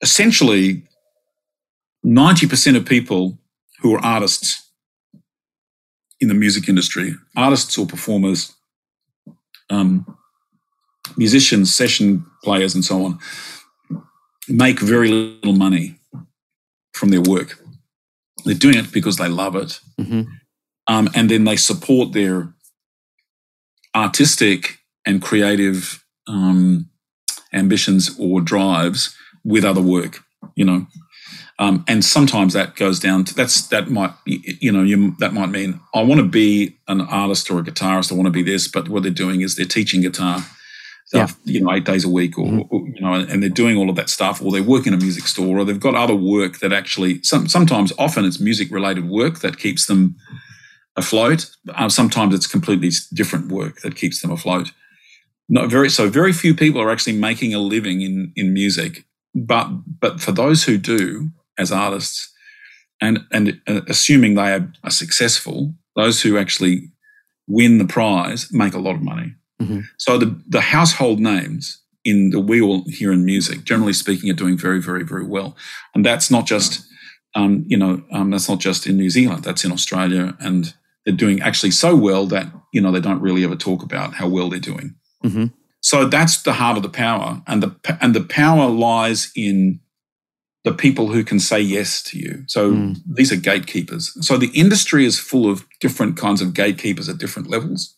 Essentially, 0.00 0.82
90% 2.04 2.76
of 2.76 2.84
people 2.84 3.38
who 3.80 3.94
are 3.94 4.04
artists 4.04 4.70
in 6.20 6.28
the 6.28 6.34
music 6.34 6.68
industry, 6.68 7.14
artists 7.36 7.78
or 7.78 7.86
performers, 7.86 8.52
um, 9.70 10.17
musicians, 11.16 11.74
session 11.74 12.24
players, 12.42 12.74
and 12.74 12.84
so 12.84 13.04
on, 13.04 13.18
make 14.48 14.80
very 14.80 15.08
little 15.08 15.52
money 15.52 15.96
from 16.92 17.10
their 17.10 17.22
work. 17.22 17.58
They're 18.44 18.54
doing 18.54 18.76
it 18.76 18.92
because 18.92 19.16
they 19.16 19.28
love 19.28 19.56
it. 19.56 19.80
hmm 19.98 20.22
Um, 20.86 21.08
and 21.14 21.28
then 21.28 21.44
they 21.44 21.56
support 21.56 22.12
their 22.12 22.54
artistic 23.94 24.78
and 25.04 25.20
creative 25.22 26.04
um, 26.26 26.88
ambitions 27.52 28.16
or 28.18 28.40
drives 28.40 29.14
with 29.44 29.64
other 29.64 29.82
work, 29.82 30.22
you 30.54 30.64
know. 30.64 30.86
Um, 31.60 31.84
and 31.88 32.04
sometimes 32.04 32.52
that 32.52 32.76
goes 32.76 33.00
down 33.00 33.24
to 33.24 33.34
that's 33.34 33.66
that 33.68 33.90
might 33.90 34.12
you 34.26 34.70
know 34.70 34.82
you, 34.84 35.16
that 35.18 35.32
might 35.32 35.50
mean 35.50 35.80
I 35.92 36.02
want 36.02 36.20
to 36.20 36.26
be 36.26 36.78
an 36.86 37.00
artist 37.00 37.50
or 37.50 37.58
a 37.58 37.64
guitarist 37.64 38.12
I 38.12 38.14
want 38.14 38.26
to 38.26 38.30
be 38.30 38.44
this 38.44 38.68
but 38.68 38.88
what 38.88 39.02
they're 39.02 39.10
doing 39.10 39.40
is 39.40 39.56
they're 39.56 39.66
teaching 39.66 40.02
guitar 40.02 40.44
Yeah. 41.12 41.24
uh, 41.24 41.28
you 41.44 41.60
know 41.62 41.72
eight 41.72 41.84
days 41.84 42.04
a 42.04 42.08
week 42.08 42.36
or, 42.38 42.46
Mhm. 42.46 42.66
or, 42.70 42.86
you 42.86 43.00
know 43.00 43.14
and 43.14 43.42
they're 43.42 43.48
doing 43.62 43.76
all 43.78 43.88
of 43.88 43.96
that 43.96 44.10
stuff 44.10 44.42
or 44.42 44.52
they 44.52 44.60
work 44.60 44.86
in 44.86 44.92
a 44.92 44.98
music 44.98 45.26
store 45.26 45.58
or 45.58 45.64
they've 45.64 45.80
got 45.80 45.94
other 45.94 46.14
work 46.14 46.58
that 46.58 46.72
actually 46.72 47.20
some, 47.22 47.48
sometimes 47.48 47.92
often 47.98 48.24
it's 48.26 48.38
music 48.40 48.70
related 48.70 49.08
work 49.08 49.40
that 49.40 49.58
keeps 49.58 49.86
them 49.86 50.16
afloat 50.96 51.50
uh, 51.74 51.88
sometimes 51.88 52.34
it's 52.34 52.46
completely 52.46 52.90
different 53.14 53.50
work 53.50 53.80
that 53.82 53.96
keeps 53.96 54.20
them 54.20 54.30
afloat 54.30 54.70
not 55.48 55.70
very 55.70 55.88
so 55.88 56.08
very 56.10 56.32
few 56.32 56.54
people 56.54 56.80
are 56.80 56.90
actually 56.90 57.16
making 57.18 57.54
a 57.54 57.58
living 57.58 58.02
in 58.02 58.32
in 58.36 58.52
music 58.52 59.04
but 59.34 59.66
but 60.00 60.20
for 60.20 60.32
those 60.32 60.64
who 60.64 60.76
do 60.76 61.30
as 61.56 61.72
artists 61.72 62.30
and 63.00 63.20
and 63.32 63.60
uh, 63.66 63.80
assuming 63.88 64.34
they 64.34 64.52
are, 64.52 64.70
are 64.84 64.90
successful 64.90 65.74
those 65.96 66.20
who 66.22 66.36
actually 66.36 66.90
win 67.46 67.78
the 67.78 67.86
prize 67.86 68.52
make 68.52 68.74
a 68.74 68.78
lot 68.86 68.94
of 68.94 69.02
money 69.02 69.32
Mhm. 69.60 69.84
so 69.96 70.18
the 70.18 70.36
the 70.48 70.60
household 70.60 71.18
names 71.20 71.78
in 72.04 72.30
the 72.30 72.38
we 72.40 72.60
all 72.60 72.84
hear 72.88 73.12
in 73.12 73.24
music 73.24 73.64
generally 73.64 73.92
speaking 73.92 74.30
are 74.30 74.34
doing 74.44 74.56
very 74.56 74.80
very 74.80 75.04
very 75.04 75.24
well 75.26 75.56
and 75.94 76.04
that's 76.06 76.30
not 76.30 76.46
just 76.46 76.84
um, 77.34 77.64
you 77.66 77.76
know 77.76 78.02
um, 78.12 78.30
that's 78.30 78.48
not 78.48 78.60
just 78.60 78.86
in 78.86 78.96
new 78.96 79.10
zealand 79.10 79.42
that's 79.44 79.64
in 79.64 79.72
australia 79.72 80.36
and 80.40 80.74
they're 81.04 81.14
doing 81.16 81.40
actually 81.42 81.70
so 81.72 81.94
well 81.96 82.26
that 82.26 82.46
you 82.72 82.80
know 82.80 82.92
they 82.92 83.00
don't 83.00 83.20
really 83.20 83.44
ever 83.44 83.56
talk 83.56 83.82
about 83.82 84.14
how 84.14 84.28
well 84.28 84.48
they're 84.48 84.60
doing 84.72 84.94
hmm 85.22 85.46
so 85.80 86.04
that's 86.06 86.42
the 86.42 86.54
heart 86.54 86.76
of 86.76 86.82
the 86.82 86.88
power, 86.88 87.40
and 87.46 87.62
the 87.62 87.70
and 88.00 88.12
the 88.12 88.24
power 88.24 88.68
lies 88.68 89.30
in 89.36 89.78
the 90.64 90.72
people 90.74 91.06
who 91.12 91.22
can 91.22 91.38
say 91.38 91.60
yes 91.60 92.02
to 92.02 92.18
you. 92.18 92.42
So 92.48 92.72
Mm. 92.72 92.96
these 93.06 93.30
are 93.32 93.36
gatekeepers. 93.36 94.12
So 94.26 94.36
the 94.36 94.50
industry 94.54 95.04
is 95.06 95.20
full 95.20 95.48
of 95.48 95.64
different 95.80 96.16
kinds 96.16 96.42
of 96.42 96.52
gatekeepers 96.52 97.08
at 97.08 97.18
different 97.18 97.48
levels. 97.48 97.94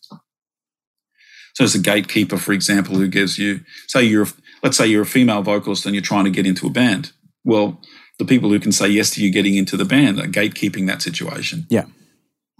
So 1.61 1.65
there's 1.65 1.75
a 1.75 1.79
gatekeeper, 1.79 2.37
for 2.37 2.53
example, 2.53 2.95
who 2.95 3.07
gives 3.07 3.37
you, 3.37 3.59
say 3.85 4.01
you're, 4.01 4.25
let's 4.63 4.77
say 4.77 4.87
you're 4.87 5.03
a 5.03 5.05
female 5.05 5.43
vocalist 5.43 5.85
and 5.85 5.93
you're 5.93 6.01
trying 6.01 6.23
to 6.23 6.31
get 6.31 6.47
into 6.47 6.65
a 6.65 6.71
band. 6.71 7.11
Well, 7.43 7.79
the 8.17 8.25
people 8.25 8.49
who 8.49 8.59
can 8.59 8.71
say 8.71 8.87
yes 8.87 9.11
to 9.11 9.23
you 9.23 9.31
getting 9.31 9.53
into 9.53 9.77
the 9.77 9.85
band 9.85 10.19
are 10.19 10.25
gatekeeping 10.25 10.87
that 10.87 11.03
situation. 11.03 11.67
Yeah. 11.69 11.85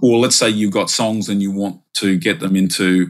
Or 0.03 0.19
let's 0.19 0.35
say 0.35 0.49
you've 0.49 0.71
got 0.71 0.91
songs 0.91 1.29
and 1.29 1.41
you 1.41 1.51
want 1.51 1.81
to 1.95 2.15
get 2.15 2.41
them 2.41 2.55
into 2.55 3.09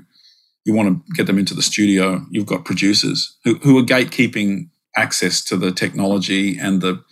you 0.64 0.74
want 0.74 0.88
to 0.88 1.14
get 1.14 1.28
them 1.28 1.38
into 1.38 1.54
the 1.54 1.62
studio, 1.62 2.26
you've 2.30 2.46
got 2.46 2.64
producers 2.64 3.38
who, 3.44 3.56
who 3.56 3.78
are 3.78 3.84
gatekeeping 3.84 4.70
access 4.96 5.44
to 5.44 5.58
the 5.58 5.74
technology 5.74 6.58
and 6.58 6.80
the 6.80 7.04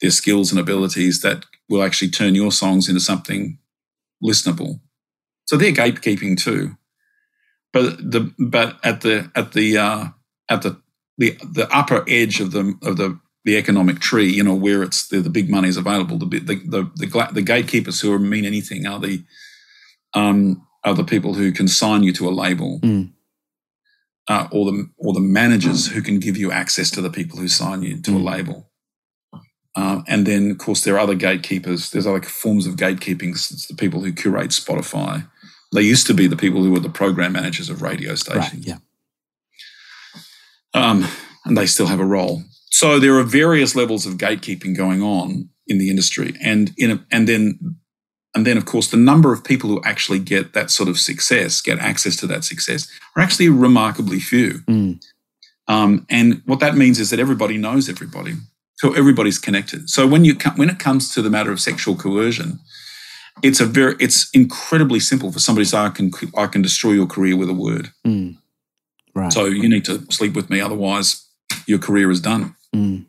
their 0.00 0.12
skills 0.12 0.52
and 0.52 0.60
abilities 0.60 1.22
that 1.22 1.44
will 1.68 1.82
actually 1.82 2.10
turn 2.10 2.36
your 2.36 2.52
songs 2.52 2.88
into 2.88 3.00
something 3.00 3.58
listenable. 4.22 4.78
So 5.46 5.56
they're 5.56 5.72
gatekeeping 5.72 6.38
too. 6.40 6.76
But 7.72 8.10
the 8.10 8.32
but 8.38 8.78
at 8.84 9.02
the 9.02 9.30
at 9.34 9.52
the 9.52 9.76
uh, 9.78 10.04
at 10.48 10.62
the, 10.62 10.80
the 11.18 11.36
the 11.52 11.68
upper 11.70 12.04
edge 12.08 12.40
of 12.40 12.52
the 12.52 12.74
of 12.82 12.96
the 12.96 13.18
the 13.44 13.56
economic 13.56 14.00
tree, 14.00 14.30
you 14.30 14.42
know, 14.42 14.54
where 14.54 14.82
it's 14.82 15.08
the, 15.08 15.20
the 15.20 15.30
big 15.30 15.48
money 15.50 15.68
is 15.68 15.76
available. 15.76 16.18
The 16.18 16.26
the 16.26 16.54
the 16.54 16.90
the, 16.96 17.06
gla- 17.06 17.30
the 17.32 17.42
gatekeepers 17.42 18.00
who 18.00 18.18
mean 18.18 18.44
anything 18.44 18.86
are 18.86 18.98
the 18.98 19.22
um, 20.14 20.66
are 20.84 20.94
the 20.94 21.04
people 21.04 21.34
who 21.34 21.52
can 21.52 21.68
sign 21.68 22.02
you 22.02 22.12
to 22.14 22.28
a 22.28 22.30
label, 22.30 22.80
Mm. 22.80 23.12
uh, 24.28 24.48
or 24.50 24.64
the 24.72 24.88
or 24.96 25.12
the 25.12 25.20
managers 25.20 25.88
who 25.88 26.00
can 26.02 26.18
give 26.20 26.36
you 26.36 26.50
access 26.50 26.90
to 26.92 27.00
the 27.02 27.10
people 27.10 27.38
who 27.38 27.48
sign 27.48 27.82
you 27.82 28.00
to 28.02 28.16
a 28.16 28.20
Mm. 28.20 28.24
label. 28.24 28.64
Uh, 29.76 30.02
and 30.08 30.26
then, 30.26 30.50
of 30.52 30.58
course, 30.58 30.82
there 30.82 30.94
are 30.96 31.00
other 31.00 31.14
gatekeepers. 31.14 31.90
There's 31.90 32.06
other 32.06 32.22
forms 32.22 32.66
of 32.66 32.74
gatekeeping. 32.74 33.30
It's 33.30 33.66
the 33.68 33.74
people 33.76 34.00
who 34.00 34.12
curate 34.12 34.50
Spotify. 34.50 35.28
They 35.72 35.82
used 35.82 36.06
to 36.06 36.14
be 36.14 36.26
the 36.26 36.36
people 36.36 36.62
who 36.62 36.70
were 36.70 36.80
the 36.80 36.88
program 36.88 37.32
managers 37.32 37.68
of 37.68 37.82
radio 37.82 38.10
Right. 38.10 38.18
stations, 38.18 38.66
Yeah. 38.66 38.78
um, 40.74 41.06
and 41.44 41.56
they 41.56 41.66
still 41.66 41.86
have 41.86 42.00
a 42.00 42.06
role. 42.06 42.42
So 42.70 42.98
there 42.98 43.18
are 43.18 43.24
various 43.24 43.74
levels 43.74 44.06
of 44.06 44.14
gatekeeping 44.14 44.76
going 44.76 45.02
on 45.02 45.48
in 45.66 45.78
the 45.78 45.90
industry, 45.90 46.34
and 46.40 46.72
in 46.76 46.90
a, 46.90 47.04
and 47.10 47.28
then 47.28 47.76
and 48.34 48.46
then 48.46 48.56
of 48.58 48.64
course 48.66 48.88
the 48.88 48.96
number 48.96 49.32
of 49.32 49.42
people 49.42 49.68
who 49.70 49.82
actually 49.84 50.18
get 50.18 50.52
that 50.52 50.70
sort 50.70 50.88
of 50.88 50.98
success, 50.98 51.60
get 51.60 51.78
access 51.78 52.14
to 52.16 52.26
that 52.26 52.44
success, 52.44 52.86
are 53.16 53.22
actually 53.22 53.48
remarkably 53.48 54.20
few. 54.20 54.60
Mm. 54.68 55.00
Um, 55.66 56.06
and 56.08 56.42
what 56.46 56.60
that 56.60 56.76
means 56.76 56.98
is 57.00 57.10
that 57.10 57.18
everybody 57.20 57.58
knows 57.58 57.88
everybody, 57.88 58.34
so 58.76 58.92
everybody's 58.94 59.38
connected. 59.38 59.90
So 59.90 60.06
when 60.06 60.24
you 60.24 60.34
when 60.56 60.70
it 60.70 60.78
comes 60.78 61.12
to 61.14 61.22
the 61.22 61.30
matter 61.30 61.50
of 61.52 61.60
sexual 61.60 61.96
coercion, 61.96 62.60
it's 63.42 63.60
a 63.60 63.66
very 63.66 63.94
it's 63.98 64.30
incredibly 64.32 65.00
simple 65.00 65.32
for 65.32 65.38
somebody 65.38 65.64
to 65.64 65.70
say 65.70 65.78
I 65.78 65.90
can 65.90 66.10
I 66.36 66.46
can 66.46 66.62
destroy 66.62 66.92
your 66.92 67.06
career 67.06 67.36
with 67.36 67.48
a 67.48 67.54
word. 67.54 67.92
Mm. 68.06 68.36
Right. 69.14 69.32
So 69.32 69.46
you 69.46 69.68
need 69.68 69.84
to 69.86 70.04
sleep 70.10 70.34
with 70.34 70.50
me, 70.50 70.60
otherwise 70.60 71.26
your 71.66 71.78
career 71.78 72.10
is 72.10 72.20
done. 72.20 72.54
Mm. 72.74 73.06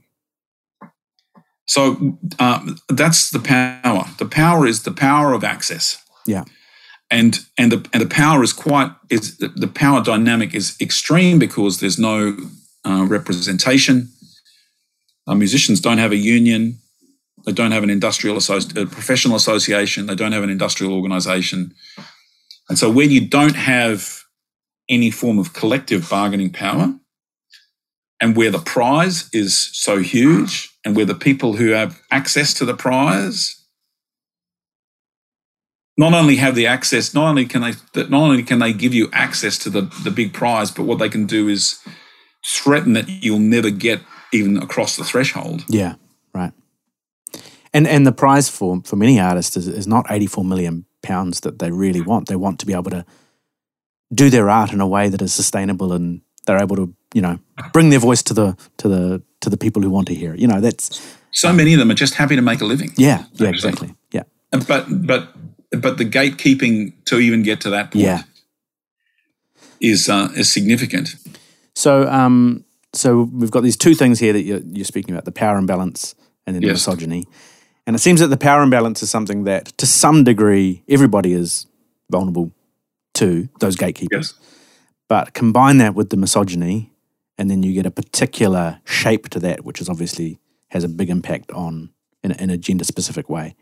So 1.67 2.17
uh, 2.39 2.73
that's 2.89 3.29
the 3.29 3.39
power. 3.39 4.05
The 4.17 4.25
power 4.25 4.65
is 4.65 4.83
the 4.83 4.91
power 4.91 5.33
of 5.33 5.43
access. 5.43 6.03
Yeah. 6.25 6.45
And 7.11 7.39
and 7.57 7.71
the 7.71 7.87
and 7.93 8.01
the 8.01 8.07
power 8.07 8.43
is 8.43 8.53
quite 8.53 8.91
is 9.09 9.37
the, 9.37 9.49
the 9.49 9.67
power 9.67 10.03
dynamic 10.03 10.55
is 10.55 10.75
extreme 10.81 11.37
because 11.37 11.79
there's 11.79 11.99
no 11.99 12.37
uh, 12.85 13.05
representation. 13.07 14.09
Uh, 15.27 15.35
musicians 15.35 15.79
don't 15.79 15.99
have 15.99 16.11
a 16.11 16.17
union. 16.17 16.79
They 17.45 17.51
don't 17.51 17.71
have 17.71 17.83
an 17.83 17.89
industrial 17.89 18.37
a 18.37 18.85
professional 18.85 19.35
association. 19.35 20.05
They 20.05 20.15
don't 20.15 20.31
have 20.31 20.43
an 20.43 20.49
industrial 20.49 20.93
organization. 20.93 21.73
And 22.69 22.77
so 22.77 22.89
when 22.89 23.09
you 23.09 23.27
don't 23.27 23.55
have 23.55 24.21
any 24.87 25.11
form 25.11 25.39
of 25.39 25.53
collective 25.53 26.09
bargaining 26.09 26.51
power, 26.51 26.93
and 28.21 28.35
where 28.35 28.51
the 28.51 28.59
prize 28.59 29.29
is 29.33 29.69
so 29.73 29.99
huge, 29.99 30.69
and 30.83 30.95
where 30.95 31.05
the 31.05 31.15
people 31.15 31.53
who 31.53 31.69
have 31.69 32.01
access 32.11 32.53
to 32.55 32.65
the 32.65 32.73
prize 32.73 33.55
not 35.97 36.13
only 36.13 36.37
have 36.37 36.55
the 36.55 36.65
access, 36.65 37.13
not 37.13 37.27
only 37.27 37.45
can 37.45 37.61
they 37.61 37.73
not 38.07 38.21
only 38.21 38.41
can 38.41 38.59
they 38.59 38.71
give 38.71 38.93
you 38.93 39.09
access 39.11 39.57
to 39.57 39.69
the, 39.69 39.81
the 40.03 40.11
big 40.11 40.31
prize, 40.31 40.71
but 40.71 40.83
what 40.83 40.97
they 40.97 41.09
can 41.09 41.25
do 41.25 41.49
is 41.49 41.77
threaten 42.45 42.93
that 42.93 43.09
you'll 43.09 43.37
never 43.37 43.69
get 43.69 43.99
even 44.31 44.57
across 44.57 44.95
the 44.95 45.03
threshold. 45.03 45.65
Yeah. 45.67 45.95
And 47.79 47.87
and 47.87 48.05
the 48.05 48.11
prize 48.11 48.49
for 48.49 48.81
for 48.83 48.97
many 48.97 49.21
artists 49.21 49.55
is, 49.55 49.67
is 49.67 49.87
not 49.87 50.05
eighty 50.09 50.27
four 50.27 50.43
million 50.43 50.83
pounds 51.01 51.39
that 51.41 51.59
they 51.59 51.71
really 51.71 52.01
want. 52.01 52.27
They 52.27 52.35
want 52.35 52.59
to 52.59 52.65
be 52.65 52.73
able 52.73 52.91
to 52.91 53.05
do 54.13 54.29
their 54.29 54.49
art 54.49 54.73
in 54.73 54.81
a 54.81 54.87
way 54.87 55.07
that 55.09 55.21
is 55.21 55.31
sustainable 55.33 55.93
and 55.93 56.21
they're 56.45 56.61
able 56.61 56.75
to 56.75 56.93
you 57.13 57.21
know 57.21 57.39
bring 57.71 57.89
their 57.89 57.99
voice 57.99 58.21
to 58.23 58.33
the 58.33 58.57
to 58.77 58.89
the 58.89 59.21
to 59.39 59.49
the 59.49 59.55
people 59.57 59.81
who 59.81 59.89
want 59.89 60.07
to 60.07 60.13
hear 60.13 60.33
it. 60.33 60.39
You 60.41 60.47
know, 60.47 60.59
that's 60.61 60.99
So 61.31 61.53
many 61.53 61.73
of 61.73 61.79
them 61.79 61.89
are 61.89 61.99
just 62.01 62.15
happy 62.15 62.35
to 62.35 62.41
make 62.41 62.61
a 62.61 62.65
living. 62.65 62.91
yeah, 62.97 63.23
yeah, 63.39 63.49
exactly. 63.49 63.95
Yeah, 64.11 64.23
But 64.67 64.85
but 65.07 65.29
but 65.71 65.97
the 65.97 66.05
gatekeeping 66.05 66.93
to 67.05 67.15
even 67.19 67.43
get 67.43 67.61
to 67.61 67.69
that 67.69 67.91
point 67.91 68.03
Yeah. 68.03 68.23
is 69.79 70.09
uh, 70.09 70.27
is 70.35 70.51
significant. 70.51 71.15
So, 71.75 71.91
um, 72.09 72.65
so 72.93 73.29
we've 73.39 73.51
got 73.51 73.63
these 73.63 73.77
two 73.77 73.95
things 73.95 74.19
here 74.19 74.33
that 74.33 74.41
you're, 74.43 74.63
you're 74.75 74.85
speaking 74.93 75.15
about: 75.15 75.23
the 75.25 75.31
power 75.31 75.57
imbalance 75.57 76.15
and 76.45 76.55
then 76.55 76.61
the 76.63 76.73
misogyny. 76.73 77.23
And 77.89 77.95
it 77.95 77.99
seems 78.01 78.19
that 78.19 78.27
the 78.27 78.37
power 78.37 78.61
imbalance 78.61 79.01
is 79.01 79.09
something 79.09 79.45
that, 79.45 79.75
to 79.79 79.87
some 79.87 80.23
degree, 80.23 80.83
everybody 80.87 81.33
is 81.33 81.65
vulnerable 82.11 82.51
to 83.15 83.49
those 83.61 83.75
gatekeepers. 83.75 84.35
Yes. 84.39 84.49
But 85.07 85.33
combine 85.33 85.79
that 85.79 85.95
with 85.95 86.11
the 86.11 86.17
misogyny, 86.17 86.93
and 87.39 87.49
then 87.49 87.63
you 87.63 87.73
get 87.73 87.87
a 87.87 87.89
particular 87.89 88.79
shape 88.85 89.29
to 89.29 89.39
that, 89.39 89.65
which 89.65 89.81
is 89.81 89.89
obviously 89.89 90.39
has 90.67 90.83
a 90.83 90.87
big 90.87 91.09
impact 91.09 91.49
on 91.49 91.89
in 92.21 92.31
a, 92.31 92.35
in 92.35 92.49
a 92.51 92.57
gender 92.57 92.83
specific 92.83 93.27
way. 93.27 93.55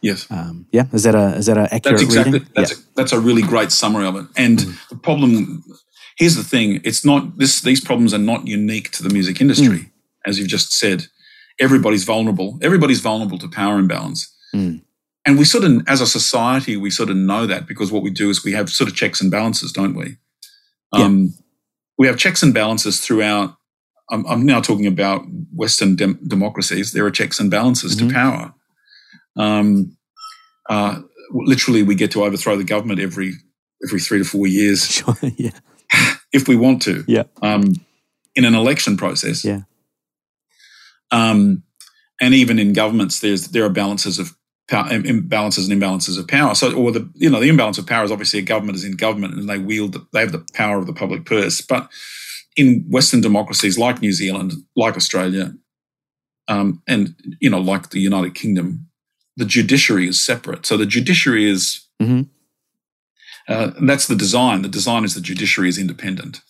Yes. 0.00 0.30
Um, 0.30 0.66
yeah, 0.70 0.86
is 0.94 1.02
that 1.02 1.14
a 1.14 1.36
is 1.36 1.44
that 1.44 1.58
an 1.58 1.68
accurate 1.70 1.98
That's 1.98 2.02
exactly 2.04 2.32
reading? 2.32 2.48
that's 2.54 2.70
yeah. 2.70 2.78
a, 2.78 2.94
that's 2.96 3.12
a 3.12 3.20
really 3.20 3.42
great 3.42 3.70
summary 3.70 4.06
of 4.06 4.16
it. 4.16 4.24
And 4.34 4.60
the 4.88 4.96
problem 4.96 5.62
here's 6.16 6.36
the 6.36 6.42
thing: 6.42 6.80
it's 6.84 7.04
not 7.04 7.36
this. 7.36 7.60
These 7.60 7.84
problems 7.84 8.14
are 8.14 8.18
not 8.18 8.46
unique 8.46 8.92
to 8.92 9.02
the 9.02 9.10
music 9.10 9.42
industry, 9.42 9.92
as 10.24 10.38
you've 10.38 10.48
just 10.48 10.72
said. 10.72 11.08
Everybody's 11.60 12.04
vulnerable. 12.04 12.58
Everybody's 12.62 13.00
vulnerable 13.00 13.38
to 13.38 13.48
power 13.48 13.78
imbalance. 13.78 14.32
Mm. 14.54 14.82
And 15.26 15.38
we 15.38 15.44
sort 15.44 15.64
of, 15.64 15.82
as 15.88 16.00
a 16.00 16.06
society, 16.06 16.76
we 16.76 16.90
sort 16.90 17.08
of 17.10 17.16
know 17.16 17.46
that 17.46 17.66
because 17.66 17.90
what 17.90 18.02
we 18.02 18.10
do 18.10 18.28
is 18.30 18.44
we 18.44 18.52
have 18.52 18.68
sort 18.68 18.90
of 18.90 18.96
checks 18.96 19.20
and 19.20 19.30
balances, 19.30 19.72
don't 19.72 19.94
we? 19.94 20.16
Yeah. 20.92 21.04
Um, 21.04 21.34
we 21.96 22.06
have 22.08 22.18
checks 22.18 22.42
and 22.42 22.52
balances 22.52 23.00
throughout. 23.00 23.56
I'm, 24.10 24.26
I'm 24.26 24.44
now 24.44 24.60
talking 24.60 24.86
about 24.86 25.22
Western 25.54 25.96
dem- 25.96 26.18
democracies. 26.26 26.92
There 26.92 27.06
are 27.06 27.10
checks 27.10 27.40
and 27.40 27.50
balances 27.50 27.96
Mhm. 27.96 28.08
to 28.08 28.14
power. 28.14 28.54
Um, 29.36 29.96
uh, 30.68 31.00
literally, 31.32 31.82
we 31.82 31.94
get 31.94 32.10
to 32.12 32.24
overthrow 32.24 32.56
the 32.56 32.64
government 32.64 33.00
every 33.00 33.32
every 33.86 34.00
three 34.00 34.18
to 34.18 34.24
four 34.24 34.46
years 34.46 34.86
Sure. 34.90 35.16
yeah. 35.36 35.50
if 36.32 36.48
we 36.48 36.56
want 36.56 36.82
to. 36.82 37.04
Yeah. 37.06 37.24
Um, 37.42 37.74
in 38.34 38.44
an 38.44 38.54
election 38.54 38.96
process. 38.96 39.44
Yeah. 39.44 39.62
Um, 41.10 41.62
and 42.20 42.34
even 42.34 42.58
in 42.58 42.72
governments, 42.72 43.20
there's 43.20 43.48
there 43.48 43.64
are 43.64 43.68
balances 43.70 44.18
of 44.18 44.34
power, 44.68 44.88
imbalances 44.88 45.70
and 45.70 45.80
imbalances 45.82 46.18
of 46.18 46.26
power. 46.28 46.54
So, 46.54 46.72
or 46.74 46.92
the 46.92 47.10
you 47.14 47.28
know 47.30 47.40
the 47.40 47.48
imbalance 47.48 47.78
of 47.78 47.86
power 47.86 48.04
is 48.04 48.12
obviously 48.12 48.38
a 48.38 48.42
government 48.42 48.76
is 48.76 48.84
in 48.84 48.92
government 48.96 49.34
and 49.34 49.48
they 49.48 49.58
wield 49.58 49.92
the, 49.92 50.06
they 50.12 50.20
have 50.20 50.32
the 50.32 50.46
power 50.54 50.78
of 50.78 50.86
the 50.86 50.92
public 50.92 51.24
purse. 51.26 51.60
But 51.60 51.88
in 52.56 52.84
Western 52.88 53.20
democracies 53.20 53.78
like 53.78 54.00
New 54.00 54.12
Zealand, 54.12 54.52
like 54.76 54.96
Australia, 54.96 55.54
um, 56.48 56.82
and 56.86 57.14
you 57.40 57.50
know 57.50 57.60
like 57.60 57.90
the 57.90 58.00
United 58.00 58.34
Kingdom, 58.34 58.88
the 59.36 59.44
judiciary 59.44 60.08
is 60.08 60.24
separate. 60.24 60.66
So 60.66 60.76
the 60.76 60.86
judiciary 60.86 61.48
is 61.50 61.80
Mhm. 62.02 62.28
uh, 63.48 63.72
that's 63.82 64.06
the 64.06 64.16
design. 64.16 64.62
The 64.62 64.68
design 64.68 65.04
is 65.04 65.14
the 65.14 65.20
judiciary 65.20 65.68
is 65.68 65.78
independent. 65.78 66.42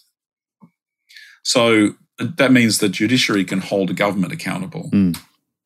So 1.43 1.95
that 2.19 2.53
means 2.53 2.79
the 2.79 2.89
judiciary 2.89 3.45
can 3.45 3.61
hold 3.61 3.91
a 3.91 3.95
government 3.95 4.33
accountable. 4.33 4.91
Mm. 4.93 5.19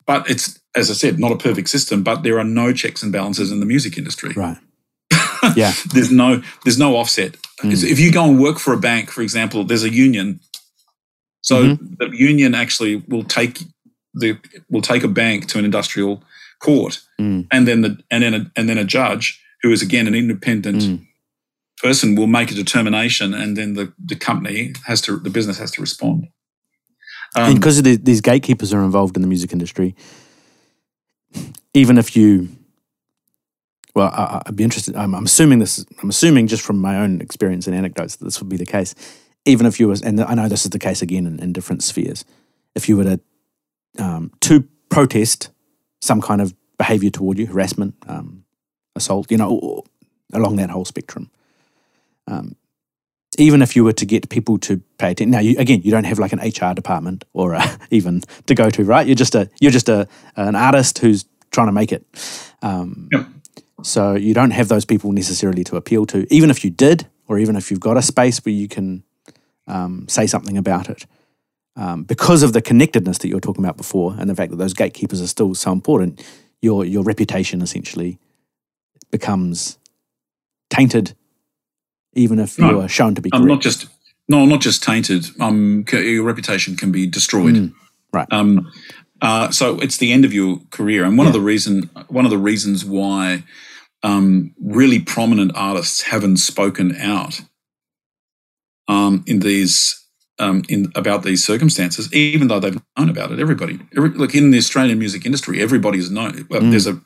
But 0.05 0.29
it's, 0.29 0.59
as 0.75 0.89
I 0.89 0.93
said, 0.93 1.19
not 1.19 1.31
a 1.31 1.37
perfect 1.37 1.69
system, 1.69 2.01
but 2.03 2.23
there 2.23 2.39
are 2.39 2.43
no 2.43 2.73
checks 2.73 3.03
and 3.03 3.11
balances 3.11 3.51
in 3.51 3.59
the 3.59 3.65
music 3.65 3.97
industry. 3.97 4.33
Right. 4.35 4.57
Yeah. 5.55 5.71
There's 5.93 6.11
no 6.11 6.41
there's 6.65 6.77
no 6.77 6.97
offset. 6.97 7.37
Mm. 7.63 7.71
If 7.83 7.99
you 7.99 8.11
go 8.11 8.25
and 8.25 8.39
work 8.41 8.59
for 8.59 8.73
a 8.73 8.77
bank, 8.79 9.09
for 9.09 9.21
example, 9.21 9.63
there's 9.63 9.83
a 9.85 9.89
union. 9.93 10.39
So 11.41 11.63
Mm-hmm. 11.63 11.93
the 11.99 12.09
union 12.17 12.53
actually 12.55 12.97
will 13.07 13.23
take 13.23 13.59
the 14.13 14.37
will 14.69 14.81
take 14.81 15.03
a 15.03 15.07
bank 15.07 15.47
to 15.47 15.57
an 15.59 15.65
industrial 15.65 16.21
court, 16.59 16.99
Mm. 17.19 17.47
and 17.51 17.65
then 17.67 17.81
the 17.81 17.97
and 18.11 18.21
then 18.23 18.33
a, 18.33 18.51
and 18.55 18.67
then 18.67 18.77
a 18.77 18.83
judge 18.83 19.39
who 19.63 19.71
is 19.71 19.81
again 19.81 20.07
an 20.07 20.15
independent 20.15 20.81
Mm. 20.81 21.05
person 21.81 22.15
will 22.15 22.27
make 22.27 22.51
a 22.51 22.55
determination, 22.55 23.33
and 23.33 23.55
then 23.55 23.75
the, 23.75 23.93
the 24.05 24.15
company 24.15 24.73
has 24.85 24.99
to 25.01 25.19
the 25.19 25.29
business 25.29 25.57
has 25.59 25.71
to 25.71 25.81
respond. 25.81 26.27
And 27.35 27.47
Um, 27.47 27.53
because 27.55 27.81
the, 27.81 27.95
these 27.95 28.21
gatekeepers 28.21 28.73
are 28.73 28.83
involved 28.83 29.15
in 29.15 29.21
the 29.21 29.27
music 29.27 29.51
industry, 29.51 29.95
even 31.73 31.97
if 31.97 32.15
you, 32.15 32.49
well, 33.95 34.07
I, 34.07 34.41
I'd 34.45 34.55
be 34.55 34.63
interested. 34.63 34.95
I'm, 34.95 35.13
I'm 35.13 35.25
assuming 35.25 35.59
this. 35.59 35.85
I'm 36.01 36.09
assuming 36.09 36.47
just 36.47 36.63
from 36.63 36.79
my 36.79 36.97
own 36.97 37.21
experience 37.21 37.67
and 37.67 37.75
anecdotes 37.75 38.15
that 38.15 38.25
this 38.25 38.39
would 38.39 38.49
be 38.49 38.57
the 38.57 38.65
case. 38.65 38.95
Even 39.45 39.65
if 39.65 39.79
you 39.79 39.87
was, 39.87 40.01
and 40.01 40.19
I 40.21 40.33
know 40.33 40.47
this 40.47 40.65
is 40.65 40.71
the 40.71 40.79
case 40.79 41.01
again 41.01 41.25
in, 41.25 41.39
in 41.39 41.53
different 41.53 41.83
spheres. 41.83 42.25
If 42.75 42.89
you 42.89 42.97
were 42.97 43.03
to 43.05 43.19
um, 43.97 44.31
to 44.41 44.67
protest 44.89 45.49
some 46.01 46.21
kind 46.21 46.41
of 46.41 46.53
behaviour 46.77 47.09
toward 47.09 47.37
you, 47.37 47.47
harassment, 47.47 47.95
um, 48.07 48.43
assault, 48.95 49.31
you 49.31 49.37
know, 49.37 49.83
along 50.33 50.57
that 50.57 50.69
whole 50.69 50.85
spectrum. 50.85 51.29
Um, 52.27 52.55
even 53.39 53.61
if 53.61 53.75
you 53.75 53.83
were 53.83 53.93
to 53.93 54.05
get 54.05 54.29
people 54.29 54.57
to 54.59 54.81
pay 54.97 55.11
attention. 55.11 55.31
Now, 55.31 55.39
you, 55.39 55.55
again, 55.57 55.81
you 55.83 55.91
don't 55.91 56.03
have 56.03 56.19
like 56.19 56.33
an 56.33 56.39
HR 56.39 56.73
department 56.73 57.23
or 57.33 57.55
uh, 57.55 57.77
even 57.89 58.21
to 58.47 58.55
go 58.55 58.69
to, 58.69 58.83
right? 58.83 59.07
You're 59.07 59.15
just 59.15 59.35
a 59.35 59.49
you're 59.59 59.71
just 59.71 59.89
a 59.89 60.07
an 60.35 60.55
artist 60.55 60.99
who's 60.99 61.25
trying 61.51 61.67
to 61.67 61.73
make 61.73 61.91
it. 61.91 62.05
Um, 62.61 63.09
Yep. 63.11 63.25
So 63.83 64.15
you 64.15 64.33
don't 64.33 64.51
have 64.51 64.67
those 64.67 64.85
people 64.85 65.11
necessarily 65.11 65.63
to 65.65 65.77
appeal 65.77 66.05
to. 66.07 66.27
Even 66.33 66.49
if 66.49 66.63
you 66.63 66.69
did, 66.69 67.07
or 67.27 67.39
even 67.39 67.55
if 67.55 67.71
you've 67.71 67.79
got 67.79 67.97
a 67.97 68.01
space 68.01 68.43
where 68.43 68.53
you 68.53 68.67
can 68.67 69.03
um, 69.67 70.07
say 70.07 70.27
something 70.27 70.57
about 70.57 70.89
it, 70.89 71.05
um, 71.75 72.03
because 72.03 72.43
of 72.43 72.53
the 72.53 72.61
connectedness 72.61 73.19
that 73.19 73.29
you 73.29 73.35
were 73.35 73.41
talking 73.41 73.63
about 73.63 73.77
before, 73.77 74.15
and 74.19 74.29
the 74.29 74.35
fact 74.35 74.51
that 74.51 74.57
those 74.57 74.73
gatekeepers 74.73 75.21
are 75.21 75.27
still 75.27 75.55
so 75.55 75.71
important, 75.71 76.21
your 76.61 76.83
your 76.83 77.03
reputation 77.03 77.61
essentially 77.61 78.19
becomes 79.11 79.77
tainted, 80.69 81.15
even 82.19 82.39
if 82.39 82.59
No, 82.59 82.69
you 82.71 82.81
are 82.81 82.87
shown 82.89 83.15
to 83.15 83.21
be 83.21 83.29
correct. 83.29 83.45
not 83.45 83.61
just 83.61 83.87
no, 84.27 84.45
not 84.45 84.61
just 84.61 84.83
tainted. 84.83 85.25
Um, 85.39 85.85
your 85.91 86.23
reputation 86.23 86.75
can 86.75 86.91
be 86.91 87.07
destroyed. 87.07 87.55
Mm, 87.55 87.73
right. 88.13 88.27
Um, 88.31 88.71
uh, 89.21 89.49
so 89.49 89.79
it's 89.79 89.97
the 89.97 90.11
end 90.11 90.23
of 90.23 90.33
your 90.33 90.59
career, 90.69 91.03
and 91.03 91.17
one 91.17 91.25
of 91.27 91.33
the 91.33 91.41
reason 91.41 91.89
one 92.09 92.25
of 92.25 92.31
the 92.31 92.37
reasons 92.37 92.85
why 92.85 93.43
um, 94.03 94.53
really 94.61 94.99
prominent 94.99 95.51
artists 95.55 96.03
haven't 96.03 96.37
spoken 96.37 96.95
out 96.97 97.41
um, 98.87 99.23
in 99.25 99.39
these 99.39 99.95
um, 100.37 100.63
in 100.69 100.91
about 100.95 101.23
these 101.23 101.43
circumstances, 101.43 102.11
even 102.13 102.47
though 102.47 102.59
they've 102.59 102.79
known 102.97 103.09
about 103.09 103.31
it. 103.31 103.39
Everybody, 103.39 103.79
every, 103.97 104.09
look 104.11 104.35
in 104.35 104.51
the 104.51 104.57
Australian 104.57 104.99
music 104.99 105.25
industry, 105.25 105.61
everybody's 105.61 106.09
known. 106.09 106.45
Well, 106.49 106.61
Mm. 106.61 106.69
There's 106.71 106.87
a, 106.87 106.99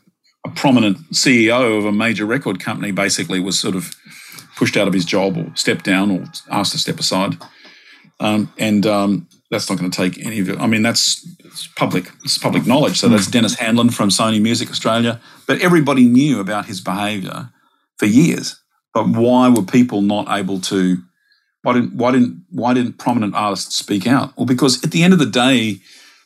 a 0.45 0.49
prominent 0.55 0.97
CEO 1.13 1.77
of 1.77 1.85
a 1.85 1.91
major 1.91 2.25
record 2.27 2.59
company 2.59 2.91
basically 2.91 3.39
was 3.39 3.57
sort 3.57 3.75
of 3.75 3.95
pushed 4.55 4.77
out 4.77 4.87
of 4.87 4.93
his 4.93 5.05
job 5.05 5.37
or 5.37 5.51
stepped 5.55 5.85
down 5.85 6.11
or 6.11 6.25
asked 6.49 6.71
to 6.73 6.77
step 6.77 6.99
aside, 6.99 7.37
um, 8.19 8.51
and 8.57 8.85
um, 8.85 9.27
that's 9.49 9.69
not 9.69 9.77
going 9.77 9.89
to 9.89 9.97
take 9.97 10.23
any 10.25 10.39
of 10.39 10.49
it. 10.49 10.59
I 10.59 10.67
mean, 10.67 10.81
that's 10.81 11.25
it's 11.39 11.67
public. 11.67 12.09
It's 12.23 12.37
public 12.37 12.65
knowledge. 12.65 12.99
So 12.99 13.07
that's 13.07 13.27
Denis 13.27 13.55
Handlin 13.55 13.89
from 13.89 14.09
Sony 14.09 14.41
Music 14.41 14.69
Australia. 14.69 15.21
But 15.47 15.61
everybody 15.61 16.05
knew 16.05 16.39
about 16.39 16.65
his 16.65 16.81
behaviour 16.81 17.49
for 17.97 18.05
years. 18.05 18.59
But 18.93 19.07
why 19.07 19.49
were 19.49 19.63
people 19.63 20.01
not 20.01 20.27
able 20.29 20.59
to? 20.61 20.97
Why 21.61 21.73
didn't 21.73 21.93
why 21.95 22.11
didn't 22.11 22.43
why 22.49 22.73
didn't 22.73 22.97
prominent 22.97 23.35
artists 23.35 23.75
speak 23.75 24.07
out? 24.07 24.35
Well, 24.37 24.45
because 24.45 24.83
at 24.83 24.91
the 24.91 25.03
end 25.03 25.13
of 25.13 25.19
the 25.19 25.25
day, 25.25 25.79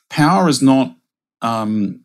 power 0.10 0.50
is 0.50 0.62
not 0.62 0.96
um, 1.42 2.04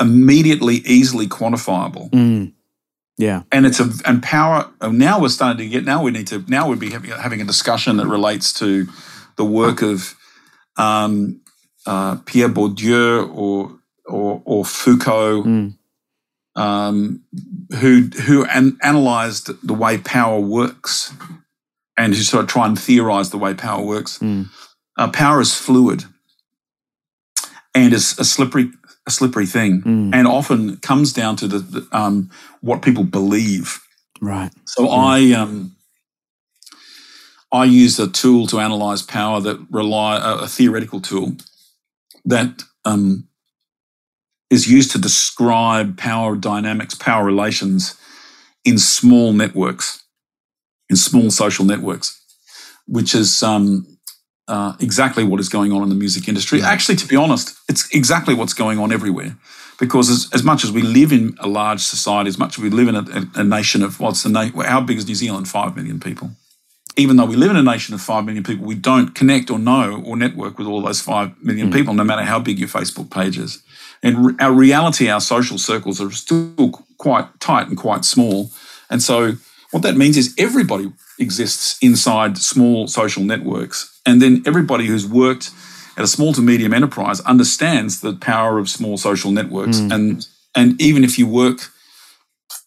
immediately 0.00 0.76
easily 0.84 1.26
quantifiable 1.26 2.10
Mm. 2.10 2.52
Yeah. 3.26 3.40
and 3.54 3.62
it's 3.68 3.80
a 3.80 3.88
and 4.08 4.22
power 4.22 4.58
now 5.08 5.14
we're 5.20 5.28
starting 5.38 5.58
to 5.64 5.68
get 5.74 5.84
now 5.84 5.98
we 6.06 6.10
need 6.18 6.26
to 6.32 6.38
now 6.48 6.62
we'd 6.68 6.80
be 6.88 6.90
having, 6.96 7.10
having 7.26 7.40
a 7.40 7.44
discussion 7.54 7.96
that 7.98 8.06
relates 8.18 8.52
to 8.62 8.68
the 9.36 9.44
work 9.60 9.78
of 9.92 10.14
um, 10.86 11.40
uh, 11.86 12.14
Pierre 12.26 12.48
Bourdieu 12.56 13.08
or 13.42 13.56
or, 14.06 14.42
or 14.44 14.64
Foucault 14.64 15.42
Mm. 15.44 15.68
um, 16.56 17.22
who 17.80 17.92
who 18.26 18.36
an, 18.56 18.66
analyzed 18.82 19.46
the 19.70 19.74
way 19.84 19.94
power 19.98 20.38
works 20.58 21.12
and 21.96 22.14
who 22.14 22.22
sort 22.22 22.42
of 22.44 22.48
try 22.50 22.64
and 22.66 22.78
theorize 22.86 23.28
the 23.30 23.38
way 23.44 23.52
power 23.54 23.82
works 23.94 24.18
Mm. 24.18 24.48
uh, 24.98 25.08
power 25.22 25.40
is 25.40 25.54
fluid 25.66 26.00
and 27.74 27.92
is 27.94 28.18
a 28.18 28.24
slippery 28.24 28.70
a 29.06 29.10
slippery 29.10 29.46
thing 29.46 29.82
Mm. 29.82 30.14
and 30.14 30.26
often 30.26 30.76
comes 30.78 31.12
down 31.12 31.36
to 31.36 31.48
the, 31.48 31.58
the 31.58 31.88
um, 31.92 32.30
what 32.60 32.82
people 32.82 33.04
believe 33.04 33.80
Right. 34.20 34.52
so 34.64 34.88
I 34.88 35.32
um, 35.32 35.74
I 37.50 37.64
use 37.64 37.98
a 37.98 38.08
tool 38.08 38.46
to 38.48 38.60
analyze 38.60 39.02
power 39.02 39.40
that 39.40 39.58
rely 39.70 40.16
a, 40.16 40.44
a 40.44 40.48
theoretical 40.48 41.00
tool 41.00 41.36
that 42.24 42.62
um, 42.84 43.28
is 44.48 44.68
used 44.70 44.90
to 44.92 44.98
describe 44.98 45.96
power 45.98 46.36
dynamics, 46.36 46.94
power 46.94 47.24
relations 47.24 47.94
in 48.64 48.78
small 48.78 49.32
networks, 49.32 50.02
in 50.88 50.96
small 50.96 51.30
social 51.30 51.64
networks, 51.64 52.18
which 52.86 53.14
is 53.14 53.42
um, 53.42 53.86
uh, 54.48 54.74
exactly 54.80 55.24
what 55.24 55.40
is 55.40 55.48
going 55.48 55.72
on 55.72 55.82
in 55.82 55.88
the 55.88 55.94
music 55.94 56.28
industry. 56.28 56.60
Yeah. 56.60 56.68
Actually, 56.68 56.96
to 56.96 57.06
be 57.06 57.16
honest, 57.16 57.56
it's 57.68 57.88
exactly 57.94 58.34
what's 58.34 58.54
going 58.54 58.78
on 58.78 58.92
everywhere. 58.92 59.36
Because 59.78 60.10
as, 60.10 60.28
as 60.32 60.42
much 60.42 60.64
as 60.64 60.70
we 60.70 60.82
live 60.82 61.12
in 61.12 61.36
a 61.40 61.48
large 61.48 61.80
society, 61.80 62.28
as 62.28 62.38
much 62.38 62.58
as 62.58 62.62
we 62.62 62.70
live 62.70 62.88
in 62.88 62.96
a, 62.96 63.40
a 63.40 63.44
nation 63.44 63.82
of 63.82 63.98
what's 63.98 64.22
the 64.22 64.28
nation, 64.28 64.60
how 64.60 64.80
big 64.80 64.98
is 64.98 65.06
New 65.08 65.14
Zealand? 65.14 65.48
Five 65.48 65.74
million 65.76 65.98
people. 65.98 66.30
Even 66.96 67.16
though 67.16 67.24
we 67.24 67.36
live 67.36 67.50
in 67.50 67.56
a 67.56 67.62
nation 67.62 67.94
of 67.94 68.00
five 68.00 68.24
million 68.24 68.44
people, 68.44 68.66
we 68.66 68.74
don't 68.74 69.14
connect 69.14 69.50
or 69.50 69.58
know 69.58 70.02
or 70.04 70.16
network 70.16 70.58
with 70.58 70.66
all 70.66 70.82
those 70.82 71.00
five 71.00 71.32
million 71.42 71.70
mm. 71.70 71.72
people, 71.72 71.94
no 71.94 72.04
matter 72.04 72.22
how 72.22 72.38
big 72.38 72.58
your 72.58 72.68
Facebook 72.68 73.10
page 73.10 73.38
is. 73.38 73.62
And 74.02 74.40
our 74.40 74.52
reality, 74.52 75.08
our 75.08 75.20
social 75.20 75.58
circles 75.58 76.00
are 76.00 76.10
still 76.10 76.84
quite 76.98 77.40
tight 77.40 77.68
and 77.68 77.76
quite 77.76 78.04
small. 78.04 78.50
And 78.90 79.02
so, 79.02 79.32
what 79.72 79.82
that 79.82 79.96
means 79.96 80.16
is 80.16 80.34
everybody 80.38 80.92
exists 81.18 81.76
inside 81.82 82.38
small 82.38 82.86
social 82.86 83.24
networks. 83.24 84.00
And 84.06 84.22
then 84.22 84.42
everybody 84.46 84.86
who's 84.86 85.06
worked 85.06 85.50
at 85.96 86.04
a 86.04 86.06
small 86.06 86.32
to 86.34 86.40
medium 86.40 86.72
enterprise 86.72 87.20
understands 87.20 88.00
the 88.00 88.14
power 88.14 88.58
of 88.58 88.68
small 88.68 88.96
social 88.96 89.30
networks. 89.30 89.78
Mm. 89.78 89.94
And 89.94 90.26
and 90.54 90.80
even 90.80 91.04
if 91.04 91.18
you 91.18 91.26
work 91.26 91.70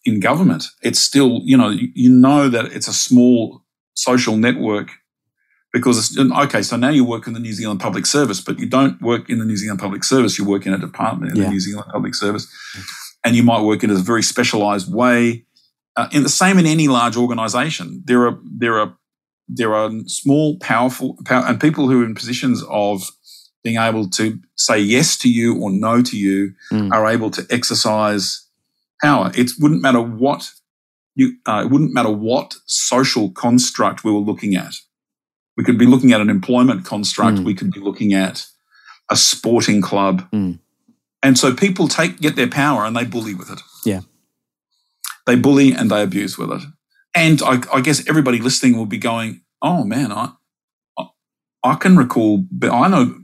in 0.04 0.20
government, 0.20 0.64
it's 0.82 1.00
still, 1.00 1.40
you 1.44 1.56
know, 1.56 1.68
you, 1.68 2.10
know 2.10 2.48
that 2.48 2.66
it's 2.66 2.88
a 2.88 2.92
small 2.92 3.62
social 3.94 4.36
network 4.36 4.90
because 5.72 5.98
it's 5.98 6.32
okay. 6.32 6.62
So 6.62 6.76
now 6.76 6.88
you 6.88 7.04
work 7.04 7.28
in 7.28 7.32
the 7.32 7.40
New 7.40 7.52
Zealand 7.52 7.80
Public 7.80 8.06
Service, 8.06 8.40
but 8.40 8.58
you 8.58 8.66
don't 8.66 9.00
work 9.00 9.30
in 9.30 9.38
the 9.38 9.44
New 9.44 9.56
Zealand 9.56 9.78
Public 9.78 10.02
Service. 10.02 10.38
You 10.38 10.44
work 10.44 10.66
in 10.66 10.72
a 10.72 10.78
department 10.78 11.32
in 11.32 11.38
yeah. 11.38 11.44
the 11.44 11.50
New 11.50 11.60
Zealand 11.60 11.88
Public 11.92 12.16
Service, 12.16 12.46
and 13.24 13.36
you 13.36 13.44
might 13.44 13.62
work 13.62 13.84
in 13.84 13.90
a 13.90 13.94
very 13.94 14.22
specialised 14.22 14.92
way. 14.92 15.45
Uh, 15.96 16.08
in 16.12 16.22
the 16.22 16.28
same 16.28 16.58
in 16.58 16.66
any 16.66 16.88
large 16.88 17.16
organisation, 17.16 18.02
there 18.04 18.26
are 18.26 18.38
there 18.44 18.78
are 18.78 18.96
there 19.48 19.74
are 19.74 19.90
small, 20.06 20.58
powerful, 20.58 21.16
power, 21.24 21.44
and 21.46 21.60
people 21.60 21.88
who 21.88 22.02
are 22.02 22.04
in 22.04 22.14
positions 22.14 22.62
of 22.68 23.10
being 23.62 23.78
able 23.78 24.08
to 24.10 24.38
say 24.56 24.78
yes 24.78 25.16
to 25.18 25.28
you 25.28 25.60
or 25.60 25.70
no 25.70 26.02
to 26.02 26.16
you 26.16 26.54
mm. 26.70 26.92
are 26.92 27.08
able 27.08 27.30
to 27.30 27.46
exercise 27.50 28.46
power. 29.02 29.30
It 29.34 29.50
wouldn't 29.58 29.82
matter 29.82 30.00
what 30.00 30.52
you, 31.14 31.36
uh, 31.46 31.62
it 31.64 31.70
wouldn't 31.70 31.92
matter 31.92 32.10
what 32.10 32.56
social 32.66 33.30
construct 33.30 34.04
we 34.04 34.12
were 34.12 34.18
looking 34.18 34.54
at. 34.54 34.74
We 35.56 35.64
could 35.64 35.78
be 35.78 35.86
looking 35.86 36.12
at 36.12 36.20
an 36.20 36.30
employment 36.30 36.84
construct. 36.84 37.38
Mm. 37.38 37.44
We 37.44 37.54
could 37.54 37.72
be 37.72 37.80
looking 37.80 38.12
at 38.12 38.46
a 39.10 39.16
sporting 39.16 39.80
club. 39.80 40.28
Mm. 40.30 40.58
And 41.22 41.38
so 41.38 41.54
people 41.54 41.88
take, 41.88 42.20
get 42.20 42.36
their 42.36 42.48
power 42.48 42.84
and 42.84 42.94
they 42.94 43.04
bully 43.04 43.34
with 43.34 43.50
it. 43.50 43.60
Yeah. 43.84 44.02
They 45.26 45.36
bully 45.36 45.72
and 45.72 45.90
they 45.90 46.02
abuse 46.02 46.38
with 46.38 46.52
it. 46.52 46.62
And 47.14 47.42
I, 47.42 47.60
I 47.72 47.80
guess 47.80 48.08
everybody 48.08 48.38
listening 48.38 48.76
will 48.76 48.86
be 48.86 48.98
going, 48.98 49.42
oh 49.62 49.84
man, 49.84 50.12
I, 50.12 50.32
I 51.64 51.74
can 51.74 51.96
recall, 51.96 52.44
I 52.62 52.88
know 52.88 53.16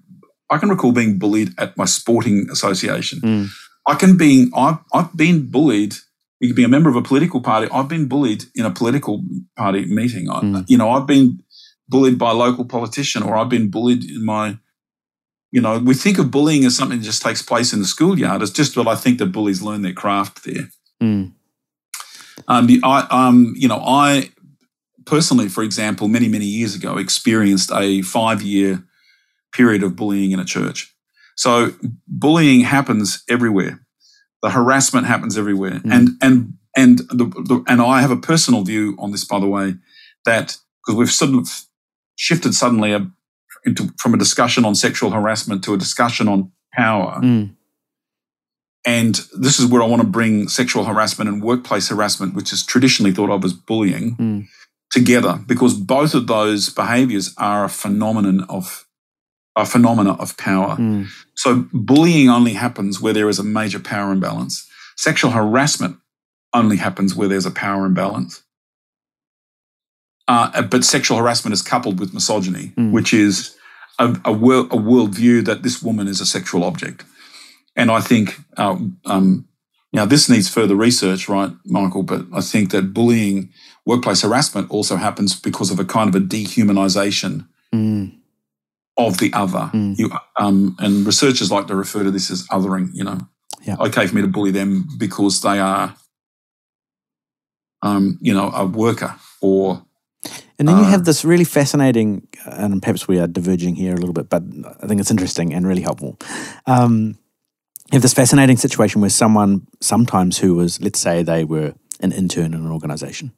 I 0.51 0.59
can 0.59 0.69
recall 0.69 0.93
being 0.93 1.19
bullied 1.19 1.55
at 1.59 1.77
my 1.79 1.87
sporting 1.87 2.49
association. 2.51 3.21
Mm. 3.21 3.49
I 3.87 3.95
can 3.95 4.17
being 4.17 4.51
I've 4.55 4.79
I've 4.93 5.17
been 5.17 5.51
bullied. 5.51 5.95
You 6.41 6.49
can 6.49 6.57
be 6.57 6.65
a 6.65 6.69
member 6.69 6.91
of 6.91 6.97
a 6.97 7.03
political 7.03 7.41
party. 7.41 7.69
I've 7.73 7.89
been 7.89 8.07
bullied 8.07 8.45
in 8.55 8.65
a 8.65 8.71
political 8.71 9.25
party 9.57 9.87
meeting. 9.87 10.29
Mm. 10.29 10.59
I, 10.59 10.65
you 10.69 10.77
know, 10.77 10.91
I've 10.91 11.07
been 11.07 11.43
bullied 11.89 12.19
by 12.19 12.31
a 12.31 12.35
local 12.35 12.65
politician, 12.65 13.23
or 13.23 13.37
I've 13.37 13.49
been 13.49 13.71
bullied 13.71 14.05
in 14.05 14.25
my. 14.25 14.59
You 15.51 15.61
know, 15.61 15.79
we 15.79 15.95
think 15.95 16.19
of 16.19 16.31
bullying 16.31 16.65
as 16.65 16.77
something 16.77 16.99
that 16.99 17.05
just 17.05 17.23
takes 17.23 17.43
place 17.43 17.75
in 17.75 17.81
the 17.81 17.85
schoolyard. 17.85 18.41
It's 18.41 18.51
just 18.51 18.77
what 18.77 18.89
I 18.89 18.95
think 18.95 19.19
that 19.19 19.33
bullies 19.33 19.63
learn 19.63 19.83
their 19.83 19.93
craft 19.93 20.45
there. 20.45 20.71
Mm. 21.03 21.33
Um, 22.49 22.69
I, 22.83 23.07
um, 23.11 23.55
you 23.57 23.69
know, 23.69 23.83
I 23.85 24.31
personally, 25.07 25.49
for 25.49 25.63
example, 25.63 26.09
many 26.09 26.29
many 26.29 26.47
years 26.47 26.75
ago, 26.75 26.99
experienced 26.99 27.71
a 27.73 28.03
five 28.03 28.43
year 28.43 28.85
period 29.53 29.83
of 29.83 29.97
bullying 29.97 30.33
in 30.33 30.41
a 30.41 30.45
church. 30.45 30.95
So 31.37 31.73
bullying 32.07 32.61
happens 32.61 33.23
everywhere. 33.29 33.81
The 34.43 34.51
harassment 34.51 35.07
happens 35.07 35.39
everywhere. 35.39 35.81
Mm. 35.81 35.93
And 35.93 36.09
and 36.21 36.55
and 36.77 36.99
the, 36.99 37.27
the, 37.27 37.65
and 37.69 37.81
I 37.83 38.01
have 38.01 38.11
a 38.11 38.17
personal 38.17 38.65
view 38.65 38.97
on 38.99 39.13
this, 39.13 39.25
by 39.25 39.39
the 39.39 39.47
way, 39.47 39.75
that 40.25 40.57
because 40.85 40.99
we've 40.99 41.11
sort 41.11 41.35
of 41.35 41.49
shifted 42.17 42.55
suddenly 42.55 42.93
a, 42.93 43.11
into 43.65 43.93
from 43.99 44.15
a 44.15 44.19
discussion 44.19 44.65
on 44.65 44.75
sexual 44.75 45.11
harassment 45.11 45.63
to 45.65 45.75
a 45.75 45.79
discussion 45.79 46.29
on 46.29 46.51
power. 46.73 47.21
Mm. 47.23 47.55
And 48.85 49.15
this 49.39 49.61
is 49.61 49.67
where 49.67 49.83
I 49.83 49.87
want 49.87 50.03
to 50.03 50.09
bring 50.09 50.49
sexual 50.49 50.85
harassment 50.85 51.29
and 51.29 51.43
workplace 51.43 51.89
harassment, 51.89 52.35
which 52.35 52.53
is 52.53 52.67
traditionally 52.67 53.13
thought 53.13 53.31
of 53.31 53.45
as 53.45 53.53
bullying, 53.53 54.17
mm. 54.17 54.47
together, 54.91 55.39
because 55.47 55.75
both 55.75 56.15
of 56.15 56.27
those 56.27 56.69
behaviors 56.69 57.33
are 57.39 57.65
a 57.65 57.69
phenomenon 57.69 58.45
of 58.49 58.87
a 59.55 59.65
phenomena 59.67 60.15
of 60.15 60.37
power. 60.37 60.77
Mm. 60.77 61.09
So 61.37 61.67
bullying 61.73 62.29
only 62.29 62.55
happens 62.55 63.01
where 63.01 63.13
there 63.13 63.29
is 63.29 63.39
a 63.39 63.45
major 63.45 63.79
power 63.79 64.13
imbalance. 64.13 64.67
Sexual 64.97 65.31
harassment 65.31 65.99
only 66.55 66.77
happens 66.77 67.15
where 67.15 67.29
there's 67.29 67.47
a 67.47 67.51
power 67.51 67.87
imbalance. 67.87 68.43
Uh, 70.29 70.63
but 70.63 70.85
sexual 70.85 71.19
harassment 71.19 71.53
is 71.53 71.63
coupled 71.63 72.01
with 72.01 72.15
misogyny, 72.15 72.73
mm. 72.77 72.93
which 72.93 73.13
is 73.13 73.57
a, 73.99 74.17
a, 74.25 74.33
world, 74.33 74.67
a 74.67 74.77
worldview 74.77 75.45
that 75.45 75.63
this 75.63 75.83
woman 75.83 76.09
is 76.09 76.21
a 76.21 76.27
sexual 76.27 76.65
object. 76.65 77.05
And 77.77 77.91
I 77.91 78.01
think, 78.01 78.39
uh, 78.57 78.77
um, 79.07 79.49
now 79.93 80.05
this 80.05 80.29
needs 80.29 80.49
further 80.49 80.75
research, 80.75 81.29
right, 81.29 81.53
Michael? 81.65 82.03
But 82.03 82.27
I 82.33 82.41
think 82.41 82.71
that 82.71 82.95
bullying, 82.95 83.51
workplace 83.85 84.23
harassment 84.23 84.71
also 84.71 84.97
happens 84.97 85.39
because 85.39 85.71
of 85.71 85.79
a 85.79 85.85
kind 85.85 86.09
of 86.09 86.15
a 86.15 86.25
dehumanization 86.25 87.47
mm 87.75 88.13
of 88.97 89.19
the 89.19 89.33
other. 89.33 89.71
Mm. 89.73 89.99
You, 89.99 90.11
um, 90.37 90.77
and 90.79 91.07
researchers 91.07 91.51
like 91.51 91.67
to 91.69 91.75
refer 91.75 92.03
to 92.03 92.11
this 92.11 92.31
as 92.31 92.47
othering, 92.49 92.91
you 92.93 93.05
know. 93.05 93.19
Yeah. 93.63 93.77
Okay 93.79 94.07
for 94.07 94.15
me 94.15 94.23
to 94.23 94.29
bully 94.29 94.51
them 94.51 94.89
because 94.99 95.41
they 95.41 95.59
are, 95.59 95.95
um, 97.83 98.19
you 98.21 98.35
know, 98.35 98.51
a 98.51 98.67
worker 98.67 99.15
or. 99.41 99.85
And 100.59 100.69
then 100.69 100.77
uh, 100.77 100.81
you 100.81 100.85
have 100.85 101.05
this 101.05 101.25
really 101.25 101.45
fascinating, 101.45 102.27
and 102.45 102.83
perhaps 102.83 103.09
we 103.09 103.19
are 103.19 103.27
diverging 103.27 103.75
here 103.75 103.93
a 103.95 103.97
little 103.97 104.13
bit, 104.13 104.29
but 104.29 104.43
I 104.83 104.87
think 104.87 105.01
it's 105.01 105.11
interesting 105.11 105.53
and 105.53 105.67
really 105.67 105.83
helpful. 105.83 106.19
Um, 106.67 107.19
you 107.93 107.97
have 107.97 108.03
this 108.03 108.15
fascinating 108.15 108.57
situation 108.57 109.03
where 109.03 109.11
someone, 109.11 109.67
sometimes 109.81 110.39
who 110.39 110.55
was, 110.55 110.81
let's 110.81 110.99
say 110.99 111.23
they 111.23 111.45
were 111.45 111.75
an 112.01 112.11
intern 112.11 112.55
in 112.55 112.65
an 112.65 112.71
organization 112.73 113.33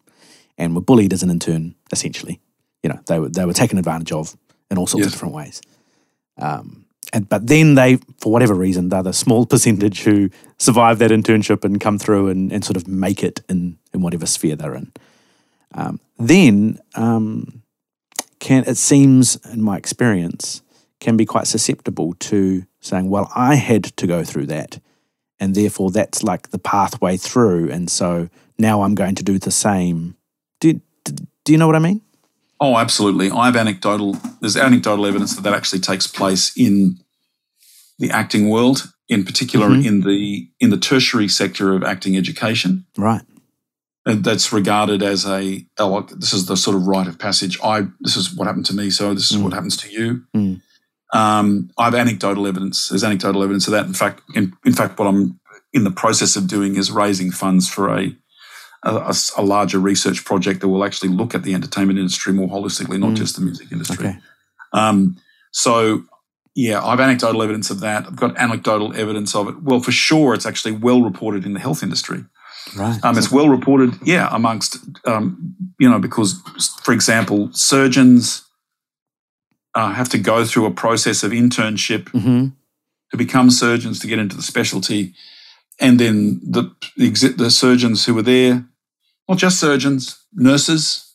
and 0.57 0.77
were 0.77 0.81
bullied 0.81 1.13
as 1.13 1.25
an 1.25 1.31
intern, 1.31 1.75
essentially. 1.91 2.41
You 2.85 2.91
know, 2.91 3.01
they 3.09 3.19
were, 3.19 3.29
they 3.29 3.45
were 3.45 3.53
taken 3.53 3.79
advantage 3.79 4.13
of 4.13 4.37
in 4.71 4.79
all 4.79 4.87
sorts 4.87 5.05
yes. 5.05 5.07
of 5.07 5.13
different 5.13 5.35
ways. 5.35 5.61
Um, 6.39 6.85
and 7.13 7.29
but 7.29 7.49
then 7.49 7.75
they, 7.75 7.97
for 8.21 8.31
whatever 8.33 8.55
reason, 8.55 8.91
they're 8.91 9.03
the 9.03 9.13
small 9.13 9.45
percentage 9.55 10.03
who 10.03 10.31
survive 10.59 11.01
that 11.01 11.11
internship 11.11 11.65
and 11.65 11.81
come 11.81 11.99
through 11.99 12.29
and, 12.29 12.53
and 12.53 12.65
sort 12.65 12.77
of 12.77 12.87
make 12.87 13.25
it 13.25 13.41
in 13.49 13.79
in 13.93 14.03
whatever 14.03 14.25
sphere 14.25 14.55
they're 14.55 14.77
in. 14.77 14.93
Um, 15.75 15.99
then 16.17 16.79
um, 16.95 17.63
can 18.39 18.65
it 18.69 18.77
seems, 18.77 19.37
in 19.53 19.63
my 19.63 19.77
experience, 19.77 20.63
can 21.01 21.17
be 21.17 21.27
quite 21.27 21.47
susceptible 21.47 22.15
to 22.15 22.65
saying, 22.81 23.11
"Well, 23.11 23.31
I 23.35 23.57
had 23.57 23.85
to 23.85 24.07
go 24.07 24.25
through 24.25 24.47
that, 24.47 24.81
and 25.39 25.55
therefore 25.55 25.91
that's 25.91 26.23
like 26.23 26.51
the 26.51 26.59
pathway 26.59 27.17
through, 27.17 27.71
and 27.71 27.91
so 27.91 28.29
now 28.59 28.83
I'm 28.83 28.95
going 28.95 29.15
to 29.17 29.23
do 29.23 29.39
the 29.39 29.51
same." 29.51 30.17
Do, 30.61 30.81
do, 31.05 31.15
do 31.45 31.53
you 31.53 31.59
know 31.59 31.67
what 31.67 31.77
I 31.77 31.81
mean? 31.81 32.01
Oh, 32.61 32.79
absolutely. 32.79 33.31
I 33.31 33.47
have 33.47 33.57
anecdotal. 33.57 34.17
There's 34.41 34.57
anecdotal 34.57 35.07
evidence 35.07 35.35
that 35.35 35.43
that 35.43 35.53
actually 35.53 35.81
takes 35.81 36.07
place 36.07 36.53
in 36.57 36.99
the 37.99 38.11
acting 38.11 38.49
world, 38.49 38.93
in 39.09 39.25
particular 39.25 39.69
mm-hmm. 39.69 39.87
in 39.87 40.01
the 40.01 40.49
in 40.61 40.71
the 40.71 40.79
tertiary 40.79 41.29
sector 41.29 41.75
of 41.75 41.83
acting 41.83 42.17
education. 42.17 42.87
Right. 42.97 43.23
And 44.07 44.23
that's 44.23 44.53
regarded 44.53 45.03
as 45.03 45.27
a 45.27 45.67
this 46.17 46.33
is 46.33 46.47
the 46.47 46.57
sort 46.57 46.77
of 46.77 46.87
rite 46.87 47.07
of 47.07 47.19
passage. 47.19 47.59
I 47.63 47.87
this 48.01 48.17
is 48.17 48.35
what 48.35 48.47
happened 48.47 48.67
to 48.67 48.75
me, 48.75 48.91
so 48.91 49.15
this 49.15 49.31
is 49.31 49.37
mm. 49.37 49.43
what 49.43 49.53
happens 49.53 49.77
to 49.79 49.91
you. 49.91 50.23
Mm. 50.35 50.63
Um, 51.15 51.71
I 51.79 51.85
have 51.85 51.95
anecdotal 51.95 52.47
evidence. 52.47 52.89
There's 52.89 53.05
anecdotal 53.05 53.43
evidence 53.45 53.69
of 53.69 53.73
that. 53.73 53.87
In 53.87 53.95
fact, 53.95 54.21
in, 54.35 54.53
in 54.67 54.73
fact, 54.73 54.99
what 54.99 55.07
I'm 55.07 55.39
in 55.73 55.85
the 55.85 55.91
process 55.91 56.35
of 56.35 56.49
doing 56.49 56.77
is 56.77 56.91
raising 56.91 57.31
funds 57.31 57.69
for 57.69 57.97
a 57.97 58.15
a, 58.83 59.15
a, 59.39 59.43
larger 59.43 59.79
research 59.79 60.27
project 60.27 60.61
that 60.61 60.69
will 60.69 60.85
actually 60.85 61.09
look 61.09 61.35
at 61.35 61.43
the 61.43 61.55
entertainment 61.55 61.99
industry 61.99 62.35
more 62.35 62.49
holistically, 62.49 63.01
not 63.01 63.13
mm. 63.13 63.17
just 63.17 63.35
the 63.35 63.41
music 63.41 63.73
industry. 63.73 64.09
Okay. 64.09 64.19
Um, 64.75 65.17
so, 65.53 66.03
yeah, 66.55 66.85
I've 66.85 67.01
anecdotal 67.01 67.43
evidence 67.43 67.71
of 67.71 67.81
that. 67.81 68.07
I've 68.07 68.17
got 68.17 68.37
anecdotal 68.37 68.95
evidence 68.95 69.35
of 69.35 69.49
it. 69.49 69.63
Well, 69.63 69.81
for 69.81 69.91
sure, 69.91 70.35
it's 70.35 70.45
actually 70.45 70.73
well 70.73 71.01
reported 71.01 71.47
in 71.47 71.55
the 71.55 71.61
health 71.61 71.83
industry. 71.83 72.25
Right. 72.77 73.03
Um, 73.03 73.17
it's 73.17 73.33
well 73.33 73.49
reported, 73.49 73.95
yeah, 74.05 74.29
amongst, 74.31 74.77
um, 75.07 75.55
you 75.79 75.89
know, 75.89 75.99
because, 75.99 76.39
for 76.83 76.93
example, 76.93 77.49
surgeons 77.53 78.44
uh, 79.75 79.93
have 79.93 80.09
to 80.11 80.19
go 80.19 80.45
through 80.45 80.67
a 80.67 80.71
process 80.71 81.23
of 81.23 81.33
internship 81.33 82.09
hmm 82.11 82.49
to 83.11 83.17
become 83.19 83.51
surgeons 83.51 84.01
to 84.01 84.07
get 84.09 84.19
into 84.19 84.35
the 84.35 84.43
specialty. 84.43 85.15
And 85.79 86.01
then 86.01 86.41
the, 86.43 86.75
the, 86.97 87.35
the 87.37 87.51
surgeons 87.51 88.07
who 88.07 88.15
were 88.15 88.23
there, 88.23 88.65
not 89.29 89.39
just 89.39 89.61
surgeons, 89.61 90.19
nurses. 90.33 91.15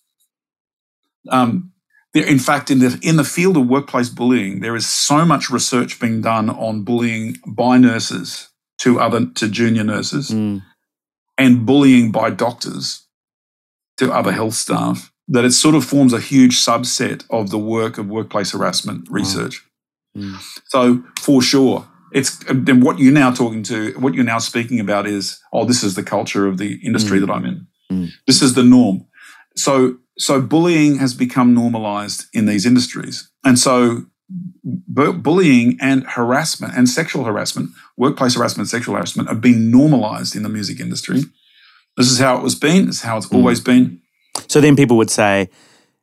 Um, 1.30 1.74
there, 2.14 2.26
in 2.26 2.40
fact, 2.40 2.72
in 2.72 2.80
the 2.80 2.98
in 3.02 3.18
the 3.18 3.24
field 3.24 3.58
of 3.58 3.68
workplace 3.68 4.10
bullying, 4.10 4.62
there 4.62 4.76
is 4.76 4.88
so 4.88 5.26
much 5.26 5.50
research 5.50 6.00
being 6.00 6.22
done 6.22 6.50
on 6.50 6.84
bullying 6.84 7.36
by 7.46 7.78
nurses 7.78 8.50
to 8.80 9.00
other 9.00 9.26
to 9.36 9.50
junior 9.50 9.84
nurses 9.84 10.30
Mm. 10.32 10.62
and 11.38 11.66
bullying 11.66 12.12
by 12.12 12.30
doctors 12.30 13.08
to 13.98 14.12
other 14.12 14.32
health 14.32 14.54
staff 14.56 15.12
that 15.32 15.46
it 15.46 15.52
sort 15.54 15.76
of 15.76 15.86
forms 15.86 16.12
a 16.14 16.20
huge 16.20 16.58
subset 16.58 17.24
of 17.30 17.50
the 17.52 17.58
work 17.60 17.98
of 17.98 18.08
workplace 18.08 18.52
harassment 18.52 19.08
research. 19.10 19.64
Mm. 20.18 20.38
So 20.68 21.04
for 21.20 21.42
sure, 21.42 21.88
it's 22.12 22.40
then 22.52 22.82
what 22.82 22.98
you're 23.00 23.14
now 23.14 23.32
talking 23.32 23.62
to, 23.64 23.94
what 24.00 24.14
you're 24.16 24.24
now 24.24 24.40
speaking 24.40 24.80
about 24.80 25.06
is, 25.08 25.40
oh, 25.54 25.66
this 25.66 25.84
is 25.84 25.94
the 25.94 26.04
culture 26.04 26.48
of 26.48 26.58
the 26.58 26.80
industry 26.84 27.20
Mm. 27.20 27.28
that 27.28 27.34
I'm 27.34 27.46
in. 27.46 27.68
Mm. 27.92 28.10
This 28.28 28.42
is 28.42 28.54
the 28.56 28.64
norm. 28.64 29.06
So 29.56 29.98
so 30.18 30.42
bullying 30.42 30.98
has 30.98 31.14
become 31.14 31.54
normalized 31.54 32.26
in 32.34 32.46
these 32.46 32.66
industries, 32.66 33.30
and 33.46 33.58
so 33.58 34.06
bu- 34.64 35.14
bullying 35.14 35.78
and 35.80 36.04
harassment 36.08 36.74
and 36.76 36.90
sexual 36.90 37.24
harassment, 37.24 37.70
workplace 37.98 38.36
harassment, 38.36 38.68
sexual 38.70 38.96
harassment 38.96 39.30
have 39.30 39.40
been 39.42 39.72
normalized 39.72 40.36
in 40.36 40.44
the 40.44 40.50
music 40.50 40.80
industry. 40.80 41.24
This 41.96 42.12
is 42.12 42.20
how 42.20 42.36
it 42.38 42.44
was 42.44 42.56
been. 42.56 42.88
This 42.88 42.96
is 42.98 43.02
how 43.04 43.18
it's 43.18 43.28
Mm. 43.28 43.36
always 43.38 43.60
been. 43.62 43.99
So 44.50 44.60
then 44.60 44.76
people 44.76 44.98
would 44.98 45.10
say, 45.12 45.50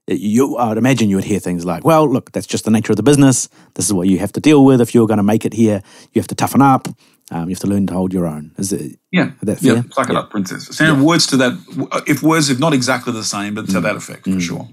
you, 0.08 0.56
I 0.56 0.68
would 0.68 0.78
imagine 0.78 1.10
you 1.10 1.16
would 1.16 1.24
hear 1.24 1.40
things 1.40 1.64
like, 1.64 1.84
well, 1.84 2.08
look, 2.08 2.30
that's 2.32 2.46
just 2.46 2.64
the 2.64 2.70
nature 2.70 2.92
of 2.92 2.96
the 2.96 3.02
business. 3.02 3.48
This 3.74 3.86
is 3.86 3.92
what 3.92 4.06
you 4.06 4.18
have 4.20 4.32
to 4.32 4.40
deal 4.40 4.64
with. 4.64 4.80
If 4.80 4.94
you're 4.94 5.08
going 5.08 5.16
to 5.18 5.24
make 5.24 5.44
it 5.44 5.52
here, 5.52 5.82
you 6.12 6.20
have 6.20 6.28
to 6.28 6.34
toughen 6.36 6.62
up. 6.62 6.88
Um, 7.32 7.48
you 7.48 7.56
have 7.56 7.60
to 7.60 7.66
learn 7.66 7.88
to 7.88 7.94
hold 7.94 8.12
your 8.14 8.24
own. 8.24 8.52
Is 8.56 8.72
it 8.72 9.00
Yeah, 9.10 9.32
that 9.42 9.60
yeah. 9.60 9.74
fair? 9.82 9.84
Suck 9.92 10.08
it 10.08 10.12
Yeah. 10.12 10.20
up, 10.20 10.30
princess. 10.30 10.68
So 10.76 10.94
words 11.02 11.26
to 11.26 11.36
that, 11.38 12.04
if 12.06 12.22
words, 12.22 12.50
if 12.50 12.60
not 12.60 12.72
exactly 12.72 13.12
the 13.12 13.24
same, 13.24 13.54
but 13.54 13.66
to 13.70 13.80
Mm. 13.80 13.82
that 13.82 13.96
effect 13.96 14.24
for 14.24 14.30
Mm. 14.30 14.40
sure. 14.40 14.68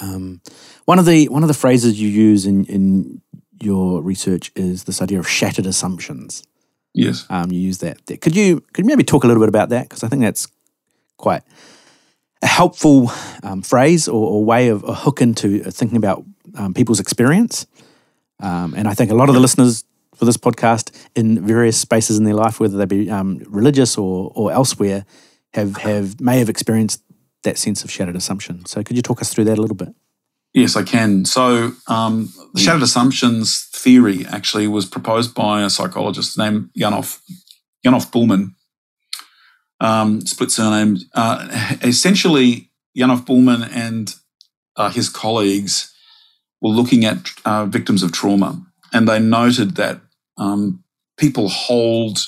Um, 0.00 0.40
one 0.86 0.98
of 0.98 1.06
the 1.06 1.28
one 1.28 1.42
of 1.44 1.48
the 1.48 1.54
phrases 1.54 2.00
you 2.00 2.08
use 2.08 2.44
in, 2.46 2.64
in 2.64 3.20
your 3.60 4.02
research 4.02 4.50
is 4.56 4.84
this 4.84 5.00
idea 5.00 5.20
of 5.20 5.28
shattered 5.28 5.66
assumptions. 5.66 6.42
Yes. 6.94 7.24
Um, 7.30 7.52
you 7.52 7.60
use 7.60 7.78
that. 7.78 7.98
there. 8.06 8.16
Could 8.16 8.34
you 8.34 8.60
could 8.72 8.84
you 8.84 8.88
maybe 8.88 9.04
talk 9.04 9.22
a 9.22 9.28
little 9.28 9.40
bit 9.42 9.48
about 9.48 9.68
that? 9.68 9.88
Because 9.88 10.02
I 10.02 10.08
think 10.08 10.22
that's 10.22 10.48
quite 11.18 11.42
a 12.42 12.46
helpful 12.46 13.10
um, 13.42 13.62
phrase 13.62 14.08
or, 14.08 14.28
or 14.28 14.44
way 14.44 14.68
of 14.68 14.84
a 14.84 14.94
hook 14.94 15.22
into 15.22 15.62
thinking 15.70 15.96
about 15.96 16.24
um, 16.56 16.74
people's 16.74 17.00
experience. 17.00 17.66
Um, 18.40 18.74
and 18.74 18.88
I 18.88 18.94
think 18.94 19.10
a 19.10 19.14
lot 19.14 19.28
of 19.28 19.34
the 19.34 19.40
listeners 19.40 19.84
for 20.16 20.24
this 20.24 20.36
podcast 20.36 20.90
in 21.14 21.44
various 21.46 21.78
spaces 21.78 22.18
in 22.18 22.24
their 22.24 22.34
life, 22.34 22.60
whether 22.60 22.76
they 22.76 22.84
be 22.84 23.10
um, 23.10 23.42
religious 23.48 23.96
or, 23.96 24.32
or 24.34 24.52
elsewhere, 24.52 25.04
have, 25.54 25.76
have 25.78 26.20
may 26.20 26.38
have 26.38 26.48
experienced 26.48 27.02
that 27.44 27.58
sense 27.58 27.84
of 27.84 27.90
shattered 27.90 28.16
assumption. 28.16 28.64
So 28.66 28.82
could 28.82 28.96
you 28.96 29.02
talk 29.02 29.20
us 29.20 29.32
through 29.32 29.44
that 29.44 29.58
a 29.58 29.60
little 29.60 29.76
bit? 29.76 29.94
Yes, 30.54 30.76
I 30.76 30.82
can. 30.82 31.24
So, 31.24 31.72
um, 31.88 32.32
the 32.52 32.60
shattered 32.60 32.82
assumptions 32.82 33.68
theory 33.72 34.26
actually 34.26 34.68
was 34.68 34.84
proposed 34.84 35.34
by 35.34 35.62
a 35.62 35.70
psychologist 35.70 36.36
named 36.36 36.68
Janoff, 36.78 37.20
Janoff 37.84 38.10
Bulman, 38.12 38.54
um, 39.82 40.24
split 40.24 40.50
surname. 40.50 40.98
Uh, 41.12 41.76
essentially, 41.82 42.70
Janoff 42.96 43.26
Bulman 43.26 43.68
and 43.74 44.14
uh, 44.76 44.90
his 44.90 45.08
colleagues 45.08 45.92
were 46.62 46.70
looking 46.70 47.04
at 47.04 47.30
uh, 47.44 47.66
victims 47.66 48.02
of 48.02 48.12
trauma, 48.12 48.64
and 48.92 49.08
they 49.08 49.18
noted 49.18 49.74
that 49.76 50.00
um, 50.38 50.84
people 51.18 51.48
hold 51.48 52.18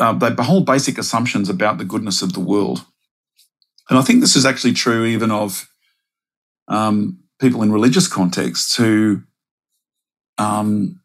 uh, 0.00 0.12
they 0.12 0.30
hold 0.42 0.66
basic 0.66 0.98
assumptions 0.98 1.48
about 1.48 1.78
the 1.78 1.84
goodness 1.84 2.20
of 2.20 2.32
the 2.32 2.40
world, 2.40 2.84
and 3.88 3.98
I 3.98 4.02
think 4.02 4.20
this 4.20 4.36
is 4.36 4.44
actually 4.44 4.74
true 4.74 5.04
even 5.04 5.30
of 5.30 5.68
um, 6.66 7.20
people 7.40 7.62
in 7.62 7.72
religious 7.72 8.08
contexts 8.08 8.76
who 8.76 9.22
um, 10.36 11.00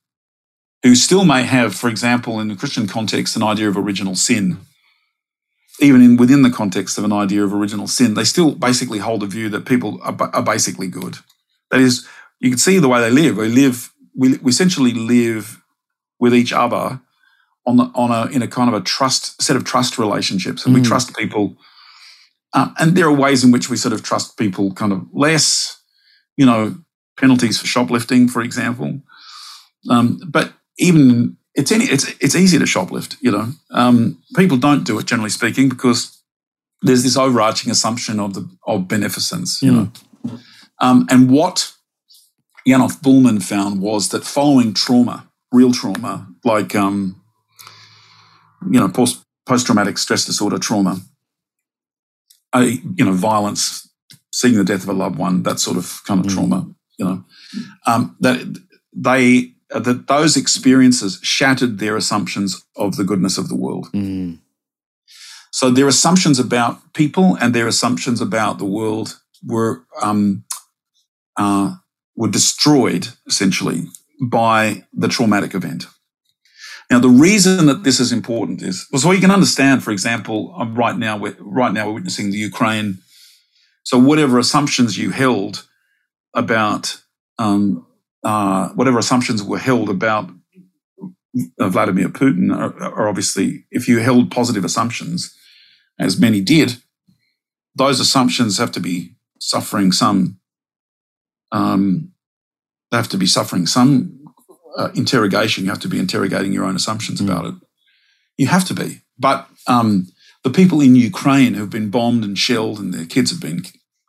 who 0.82 0.95
still 0.95 1.24
may 1.24 1.43
have, 1.43 1.76
for 1.76 1.88
example, 1.88 2.39
in 2.39 2.47
the 2.47 2.55
Christian 2.55 2.88
context, 2.88 3.36
an 3.36 3.43
idea 3.43 3.70
of 3.70 3.78
original 3.78 4.16
sin. 4.16 4.57
Even 5.84 6.01
in 6.01 6.17
within 6.17 6.41
the 6.43 6.49
context 6.49 6.97
of 6.97 7.03
an 7.03 7.11
idea 7.23 7.43
of 7.43 7.53
original 7.53 7.88
sin, 7.88 8.13
they 8.13 8.23
still 8.23 8.51
basically 8.55 8.99
hold 8.99 9.21
a 9.23 9.27
view 9.27 9.49
that 9.49 9.65
people 9.65 9.99
are, 10.01 10.15
are 10.34 10.43
basically 10.43 10.88
good. 10.88 11.17
That 11.71 11.81
is, 11.81 12.07
you 12.39 12.49
can 12.49 12.59
see 12.59 12.79
the 12.79 12.88
way 12.88 13.01
they 13.01 13.11
live. 13.11 13.38
We 13.38 13.49
live, 13.49 13.91
we, 14.15 14.38
we 14.38 14.49
essentially 14.49 14.93
live 14.93 15.61
with 16.19 16.34
each 16.34 16.53
other 16.53 17.01
on 17.65 17.77
the, 17.77 17.84
on 17.95 18.11
a 18.11 18.31
in 18.36 18.41
a 18.41 18.47
kind 18.47 18.69
of 18.73 18.75
a 18.81 18.84
trust 18.84 19.41
set 19.41 19.55
of 19.55 19.63
trust 19.63 19.97
relationships, 19.97 20.65
and 20.65 20.73
we 20.75 20.81
Mm. 20.81 20.88
trust 20.88 21.15
people. 21.17 21.55
Um, 22.53 22.73
and 22.79 22.95
there 22.95 23.07
are 23.07 23.13
ways 23.25 23.43
in 23.43 23.51
which 23.51 23.69
we 23.69 23.77
sort 23.77 23.93
of 23.93 24.03
trust 24.03 24.38
people 24.38 24.73
kind 24.73 24.93
of 24.93 25.01
less, 25.11 25.81
you 26.38 26.45
know, 26.45 26.75
penalties 27.17 27.57
for 27.59 27.67
shoplifting, 27.67 28.27
for 28.29 28.41
example. 28.43 29.01
Um, 29.89 30.19
but 30.27 30.53
even 30.77 31.38
it's 31.56 31.72
any 31.72 31.86
it's 31.86 32.06
it's 32.20 32.36
easy 32.36 32.58
to 32.60 32.66
shoplift, 32.66 33.18
you 33.22 33.32
know. 33.32 33.47
Um, 33.72 34.22
people 34.36 34.58
don't 34.58 34.84
do 34.86 34.97
it 34.99 35.06
generally 35.06 35.30
speaking 35.30 35.70
because 35.70 36.18
there's 36.82 37.04
this 37.04 37.16
overarching 37.18 37.72
assumption 37.72 38.20
of 38.20 38.34
the 38.34 38.47
of 38.68 38.88
beneficence, 38.88 39.62
you 39.62 39.72
Mm. 39.72 39.76
know. 39.76 40.39
Um, 40.82 41.06
and 41.10 41.30
what 41.30 41.72
Janoff 42.68 43.01
Bulman 43.01 43.41
found 43.41 43.82
was 43.82 44.10
that 44.10 44.24
following 44.26 44.74
trauma, 44.74 45.28
real 45.51 45.72
trauma, 45.72 46.28
like 46.43 46.76
um, 46.76 47.22
you 48.72 48.80
know, 48.80 48.89
post 48.89 49.24
post 49.45 49.66
traumatic 49.66 49.97
stress 49.97 50.26
disorder 50.26 50.58
trauma, 50.58 51.01
a, 52.54 52.64
you 52.95 53.06
know, 53.06 53.12
violence, 53.14 53.89
seeing 54.32 54.56
the 54.56 54.64
death 54.64 54.84
of 54.84 54.89
a 54.89 54.93
loved 54.93 55.18
one, 55.18 55.43
that 55.43 55.60
sort 55.60 55.78
of 55.78 56.01
kind 56.06 56.20
of 56.20 56.26
Mm. 56.32 56.34
trauma, 56.36 56.68
you 56.97 57.06
know, 57.06 57.24
um, 57.86 58.16
that 58.22 58.39
they 58.95 59.53
that 59.70 60.07
those 60.07 60.38
experiences 60.38 61.20
shattered 61.24 61.80
their 61.80 61.95
assumptions 61.95 62.64
of 62.76 62.95
the 62.95 63.03
goodness 63.03 63.38
of 63.38 63.49
the 63.49 63.55
world. 63.55 63.88
Mm. 63.93 64.39
So 65.51 65.70
their 65.70 65.88
assumptions 65.88 66.39
about 66.39 66.93
people 66.93 67.38
and 67.39 67.53
their 67.53 67.68
assumptions 67.68 68.22
about 68.22 68.57
the 68.57 68.66
world 68.66 69.20
were 69.45 69.86
um, 70.01 70.45
uh, 71.38 71.76
were 72.16 72.30
destroyed 72.30 73.09
essentially 73.28 73.88
by 74.22 74.86
the 74.93 75.07
traumatic 75.07 75.53
event. 75.53 75.86
Now, 76.89 76.99
the 76.99 77.09
reason 77.09 77.66
that 77.68 77.84
this 77.84 77.99
is 77.99 78.11
important 78.11 78.61
is 78.61 78.88
well, 78.91 79.01
so 79.01 79.11
you 79.11 79.22
can 79.22 79.32
understand. 79.32 79.84
For 79.84 79.91
example, 79.91 80.53
um, 80.57 80.76
right 80.76 80.97
now, 80.97 81.18
we're, 81.18 81.36
right 81.39 81.74
now 81.74 81.88
we're 81.88 81.93
witnessing 81.93 82.32
the 82.32 82.38
Ukraine. 82.38 82.99
So 83.84 83.97
whatever 83.97 84.39
assumptions 84.39 84.97
you 84.97 85.11
held 85.11 85.68
about 86.34 86.97
um, 87.38 87.86
uh, 88.24 88.69
whatever 88.69 88.99
assumptions 88.99 89.43
were 89.43 89.59
held 89.59 89.89
about 89.89 90.30
uh, 91.59 91.69
Vladimir 91.69 92.09
Putin 92.09 92.55
are, 92.55 92.74
are 92.82 93.07
obviously, 93.09 93.65
if 93.71 93.88
you 93.88 93.99
held 93.99 94.32
positive 94.32 94.63
assumptions, 94.63 95.36
as 95.99 96.19
many 96.19 96.41
did, 96.41 96.78
those 97.76 97.99
assumptions 97.99 98.57
have 98.57 98.71
to 98.71 98.80
be 98.80 99.15
suffering 99.39 99.91
some. 99.91 100.39
Um, 101.51 102.11
they 102.91 102.97
have 102.97 103.09
to 103.09 103.17
be 103.17 103.26
suffering 103.26 103.65
some 103.65 104.19
uh, 104.78 104.89
interrogation. 104.95 105.63
You 105.63 105.71
have 105.71 105.80
to 105.82 105.88
be 105.88 105.99
interrogating 105.99 106.53
your 106.53 106.65
own 106.65 106.76
assumptions 106.76 107.19
Mm. 107.21 107.26
about 107.26 107.45
it. 107.45 107.55
You 108.38 108.47
have 108.47 108.65
to 108.65 108.74
be. 108.74 109.01
But 109.17 109.47
um, 109.67 110.07
the 110.43 110.49
people 110.49 110.82
in 110.82 110.95
Ukraine 110.95 111.53
who've 111.53 111.69
been 111.69 111.89
bombed 111.89 112.24
and 112.24 112.38
shelled, 112.38 112.80
and 112.80 112.93
their 112.93 113.05
kids 113.05 113.32
have 113.32 113.39
been 113.39 113.63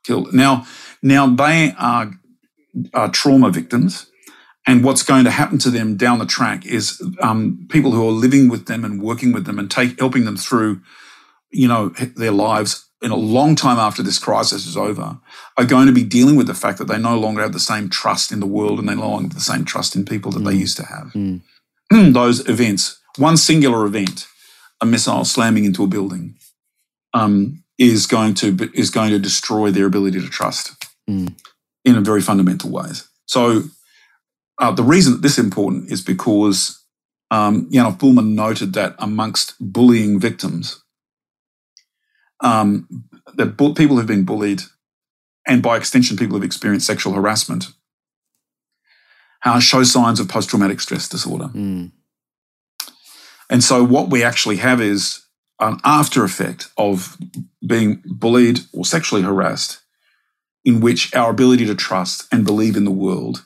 killed. 0.05 0.33
Now, 0.33 0.67
now 1.03 1.27
they 1.27 1.75
are, 1.79 2.13
are 2.93 3.11
trauma 3.11 3.51
victims. 3.51 4.07
And 4.67 4.83
what's 4.83 5.03
going 5.03 5.25
to 5.25 5.31
happen 5.31 5.59
to 5.59 5.71
them 5.71 5.97
down 5.97 6.19
the 6.19 6.27
track 6.27 6.65
is 6.65 7.03
um, 7.21 7.67
people 7.69 7.91
who 7.93 8.07
are 8.09 8.13
living 8.13 8.49
with 8.49 8.67
them 8.67 8.85
and 8.85 9.03
working 9.03 9.31
with 9.33 9.45
them 9.45 9.59
and 9.59 9.71
take 9.71 9.99
helping 9.99 10.25
them 10.25 10.39
through, 10.39 10.81
you 11.51 11.69
know, 11.69 11.91
their 12.17 12.31
lives 12.33 12.89
in 13.03 13.11
a 13.11 13.17
long 13.17 13.55
time 13.57 13.79
after 13.79 14.03
this 14.03 14.19
crisis 14.19 14.67
is 14.67 14.77
over, 14.79 15.19
are 15.59 15.65
going 15.67 15.87
to 15.87 15.93
be 15.93 16.03
dealing 16.03 16.37
with 16.37 16.47
the 16.47 16.55
fact 16.55 16.79
that 16.79 16.89
they 16.89 16.99
no 16.99 17.19
longer 17.19 17.43
have 17.43 17.53
the 17.53 17.61
same 17.61 17.91
trust 17.91 18.33
in 18.33 18.41
the 18.41 18.47
world 18.47 18.79
and 18.79 18.89
they 18.89 18.95
no 18.95 19.11
longer 19.11 19.25
have 19.29 19.35
the 19.35 19.41
same 19.41 19.67
trust 19.67 19.95
in 19.95 20.07
people 20.07 20.33
that 20.33 20.41
they 20.45 20.55
Mm. 20.55 20.61
used 20.61 20.77
to 20.79 20.87
have. 20.87 21.13
Mm. 21.13 21.43
Those 22.15 22.49
events, 22.49 22.99
one 23.19 23.37
singular 23.37 23.85
event, 23.85 24.27
a 24.81 24.87
missile 24.87 25.27
slamming 25.27 25.67
into 25.67 25.85
a 25.85 25.87
building, 25.87 26.37
um, 27.13 27.63
is 27.77 28.07
going 28.07 28.33
to 28.35 28.71
is 28.73 28.89
going 28.91 29.11
to 29.11 29.19
destroy 29.19 29.71
their 29.71 29.87
ability 29.87 30.21
to 30.21 30.29
trust 30.29 30.73
Mm. 31.11 31.35
In 31.85 31.97
a 31.97 32.01
very 32.01 32.23
fundamental 32.23 32.71
ways. 32.71 33.09
So 33.27 33.63
uh, 34.59 34.73
the 34.73 34.83
reason 34.83 35.13
that 35.13 35.23
this 35.23 35.39
is 35.39 35.45
important 35.45 35.91
is 35.91 36.01
because 36.01 36.83
um, 37.31 37.69
Janoff 37.71 37.99
Bulman 37.99 38.35
noted 38.35 38.73
that 38.75 38.95
amongst 38.99 39.55
bullying 39.61 40.21
victims, 40.21 40.83
um, 42.41 42.89
the 43.35 43.47
bu- 43.47 43.75
people 43.75 43.97
who've 43.97 44.07
been 44.07 44.25
bullied, 44.25 44.63
and 45.47 45.63
by 45.63 45.77
extension, 45.77 46.17
people 46.17 46.37
who've 46.37 46.45
experienced 46.45 46.87
sexual 46.87 47.13
harassment, 47.13 47.67
uh, 49.45 49.61
show 49.61 49.83
signs 49.83 50.21
of 50.21 50.29
post 50.29 50.49
traumatic 50.49 50.81
stress 50.81 51.09
disorder. 51.09 51.47
Mm. 51.47 51.93
And 53.51 53.63
so, 53.63 53.85
what 53.85 54.11
we 54.11 54.23
actually 54.23 54.57
have 54.57 54.81
is 54.81 55.25
an 55.61 55.79
after 55.85 56.25
effect 56.25 56.69
of 56.77 57.17
being 57.67 58.03
bullied 58.07 58.61
or 58.73 58.85
sexually 58.85 59.23
harassed, 59.23 59.81
in 60.65 60.81
which 60.81 61.15
our 61.15 61.31
ability 61.31 61.67
to 61.67 61.75
trust 61.75 62.27
and 62.33 62.45
believe 62.45 62.77
in 62.77 62.85
the 62.85 62.91
world 62.91 63.45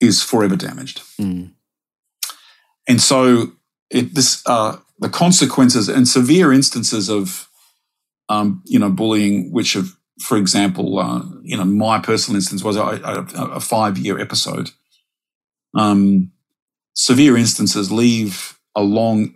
is 0.00 0.22
forever 0.22 0.56
damaged. 0.56 1.00
Mm. 1.20 1.52
And 2.88 3.00
so, 3.00 3.52
it, 3.90 4.14
this 4.14 4.42
uh, 4.46 4.76
the 4.98 5.08
consequences 5.08 5.88
and 5.88 6.06
severe 6.06 6.52
instances 6.52 7.08
of, 7.08 7.48
um, 8.28 8.62
you 8.64 8.78
know, 8.78 8.90
bullying, 8.90 9.52
which 9.52 9.74
have, 9.74 9.88
for 10.20 10.36
example, 10.36 10.98
uh, 10.98 11.22
you 11.42 11.56
know, 11.56 11.64
my 11.64 11.98
personal 11.98 12.36
instance 12.36 12.62
was 12.62 12.76
a, 12.76 12.82
a, 12.82 13.26
a 13.56 13.60
five 13.60 13.98
year 13.98 14.18
episode. 14.18 14.70
Um, 15.76 16.32
severe 16.94 17.36
instances 17.36 17.90
leave 17.90 18.58
a 18.74 18.82
long 18.82 19.34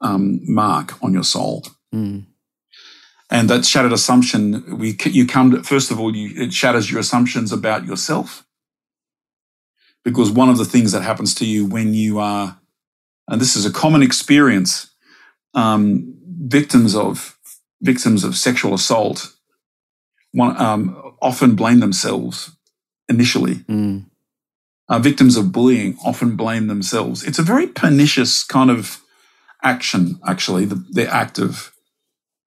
um, 0.00 0.40
mark 0.42 1.02
on 1.02 1.12
your 1.12 1.24
soul. 1.24 1.64
Mm. 1.94 2.26
And 3.36 3.50
that 3.50 3.66
shattered 3.66 3.92
assumption, 3.92 4.78
we 4.78 4.96
you 5.04 5.26
come 5.26 5.50
to, 5.50 5.62
first 5.62 5.90
of 5.90 6.00
all, 6.00 6.16
you, 6.16 6.42
it 6.42 6.54
shatters 6.54 6.90
your 6.90 6.98
assumptions 6.98 7.52
about 7.52 7.84
yourself. 7.84 8.46
Because 10.02 10.30
one 10.30 10.48
of 10.48 10.56
the 10.56 10.64
things 10.64 10.92
that 10.92 11.02
happens 11.02 11.34
to 11.34 11.44
you 11.44 11.66
when 11.66 11.92
you 11.92 12.18
are, 12.18 12.58
and 13.28 13.38
this 13.38 13.54
is 13.54 13.66
a 13.66 13.70
common 13.70 14.00
experience, 14.00 14.90
um, 15.52 16.16
victims 16.24 16.96
of 16.96 17.38
victims 17.82 18.24
of 18.24 18.36
sexual 18.36 18.72
assault, 18.72 19.34
one, 20.32 20.58
um, 20.58 21.12
often 21.20 21.56
blame 21.56 21.80
themselves 21.80 22.56
initially. 23.06 23.56
Mm. 23.68 24.06
Uh, 24.88 24.98
victims 24.98 25.36
of 25.36 25.52
bullying 25.52 25.98
often 26.02 26.36
blame 26.36 26.68
themselves. 26.68 27.22
It's 27.22 27.38
a 27.38 27.42
very 27.42 27.66
pernicious 27.66 28.44
kind 28.44 28.70
of 28.70 29.02
action, 29.62 30.18
actually, 30.26 30.64
the, 30.64 30.82
the 30.90 31.06
act 31.06 31.38
of 31.38 31.75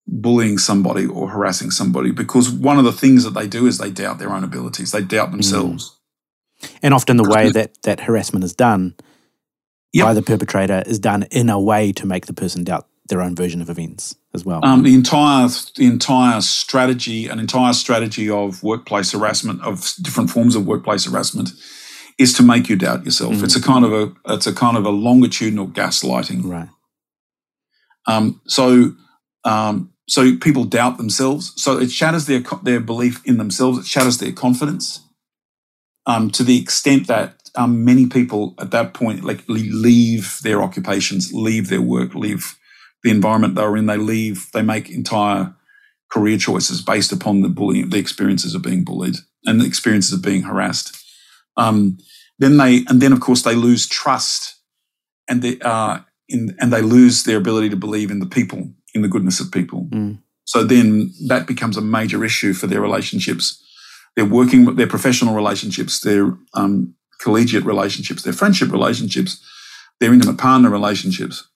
bullying 0.07 0.57
somebody 0.57 1.05
or 1.05 1.29
harassing 1.29 1.71
somebody, 1.71 2.11
because 2.11 2.49
one 2.49 2.77
of 2.77 2.85
the 2.85 2.91
things 2.91 3.23
that 3.23 3.33
they 3.33 3.47
do 3.47 3.67
is 3.67 3.77
they 3.77 3.91
doubt 3.91 4.19
their 4.19 4.31
own 4.31 4.43
abilities, 4.43 4.91
they 4.91 5.01
doubt 5.01 5.31
themselves. 5.31 5.95
And 6.81 6.93
often 6.93 7.17
the 7.17 7.29
way 7.29 7.51
that 7.51 7.81
that 7.83 8.01
harassment 8.01 8.43
is 8.43 8.55
done 8.55 8.95
Yep. 9.93 10.05
by 10.05 10.13
the 10.13 10.21
perpetrator 10.21 10.83
is 10.85 10.99
done 10.99 11.23
in 11.31 11.49
a 11.49 11.59
way 11.59 11.91
to 11.93 12.05
make 12.05 12.25
the 12.25 12.33
person 12.33 12.63
doubt 12.63 12.87
their 13.07 13.21
own 13.21 13.35
version 13.35 13.61
of 13.61 13.69
events 13.69 14.15
as 14.33 14.43
well. 14.45 14.59
Um, 14.63 14.83
the 14.83 14.93
entire 14.93 15.47
the 15.75 15.85
entire 15.85 16.41
strategy, 16.41 17.27
an 17.27 17.39
entire 17.39 17.73
strategy 17.73 18.29
of 18.29 18.61
workplace 18.63 19.13
harassment, 19.13 19.61
of 19.63 19.93
different 20.01 20.29
forms 20.29 20.55
of 20.55 20.67
workplace 20.67 21.05
harassment, 21.05 21.51
is 22.17 22.33
to 22.33 22.43
make 22.43 22.67
you 22.69 22.75
doubt 22.75 23.05
yourself. 23.05 23.35
Mm. 23.35 23.43
It's 23.45 23.55
a 23.55 23.61
kind 23.61 23.85
of 23.85 23.93
a 23.93 24.13
it's 24.33 24.45
a 24.45 24.53
kind 24.53 24.77
of 24.77 24.85
a 24.85 24.89
longitudinal 24.89 25.67
gaslighting. 25.67 26.43
right. 26.43 26.69
Um, 28.07 28.41
so, 28.47 28.93
um, 29.43 29.93
so 30.07 30.37
people 30.37 30.63
doubt 30.63 30.97
themselves. 30.97 31.53
So 31.61 31.77
it 31.77 31.91
shatters 31.91 32.25
their 32.25 32.41
their 32.63 32.79
belief 32.79 33.21
in 33.25 33.37
themselves. 33.37 33.79
It 33.79 33.85
shatters 33.85 34.17
their 34.17 34.31
confidence. 34.31 35.01
Um, 36.05 36.31
to 36.31 36.43
the 36.43 36.59
extent 36.59 37.07
that 37.07 37.35
um, 37.55 37.83
many 37.83 38.05
people 38.05 38.55
at 38.59 38.71
that 38.71 38.93
point 38.93 39.25
like 39.25 39.43
leave 39.49 40.39
their 40.43 40.61
occupations, 40.61 41.33
leave 41.33 41.67
their 41.67 41.81
work, 41.81 42.15
leave 42.15 42.57
the 43.03 43.11
environment 43.11 43.55
they 43.55 43.63
were 43.63 43.77
in. 43.77 43.87
They 43.87 43.97
leave. 43.97 44.47
They 44.53 44.61
make 44.61 44.89
entire 44.89 45.53
career 46.09 46.37
choices 46.37 46.81
based 46.81 47.11
upon 47.11 47.41
the 47.41 47.49
bullying, 47.49 47.89
the 47.89 47.97
experiences 47.97 48.55
of 48.55 48.61
being 48.61 48.83
bullied, 48.83 49.15
and 49.45 49.59
the 49.59 49.65
experiences 49.65 50.13
of 50.13 50.21
being 50.21 50.43
harassed. 50.43 50.97
Um, 51.57 51.97
then 52.39 52.57
they, 52.57 52.85
and 52.87 53.01
then 53.01 53.11
of 53.11 53.19
course 53.19 53.41
they 53.41 53.55
lose 53.55 53.87
trust, 53.87 54.55
and 55.27 55.41
they, 55.41 55.59
uh, 55.59 55.99
in, 56.29 56.55
and 56.59 56.71
they 56.71 56.81
lose 56.81 57.23
their 57.23 57.37
ability 57.37 57.69
to 57.69 57.75
believe 57.75 58.11
in 58.11 58.19
the 58.19 58.25
people, 58.25 58.69
in 58.93 59.01
the 59.01 59.07
goodness 59.07 59.39
of 59.39 59.51
people. 59.51 59.87
Mm. 59.91 60.19
So 60.45 60.63
then 60.63 61.11
that 61.27 61.45
becomes 61.47 61.77
a 61.77 61.81
major 61.81 62.23
issue 62.23 62.53
for 62.53 62.67
their 62.67 62.81
relationships, 62.81 63.61
their 64.15 64.25
working, 64.25 64.75
their 64.75 64.87
professional 64.87 65.35
relationships, 65.35 65.99
their 65.99 66.37
um, 66.53 66.95
collegiate 67.19 67.65
relationships, 67.65 68.23
their 68.23 68.33
friendship 68.33 68.71
relationships, 68.71 69.43
their 69.99 70.13
intimate 70.13 70.37
partner 70.37 70.69
relationships, 70.69 71.47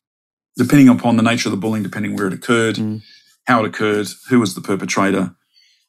depending 0.57 0.89
upon 0.89 1.15
the 1.15 1.23
nature 1.23 1.47
of 1.47 1.51
the 1.51 1.57
bullying, 1.57 1.83
depending 1.83 2.15
where 2.15 2.27
it 2.27 2.33
occurred, 2.33 2.75
Mm. 2.75 3.01
how 3.45 3.63
it 3.63 3.67
occurred, 3.67 4.07
who 4.29 4.39
was 4.39 4.55
the 4.55 4.61
perpetrator. 4.61 5.35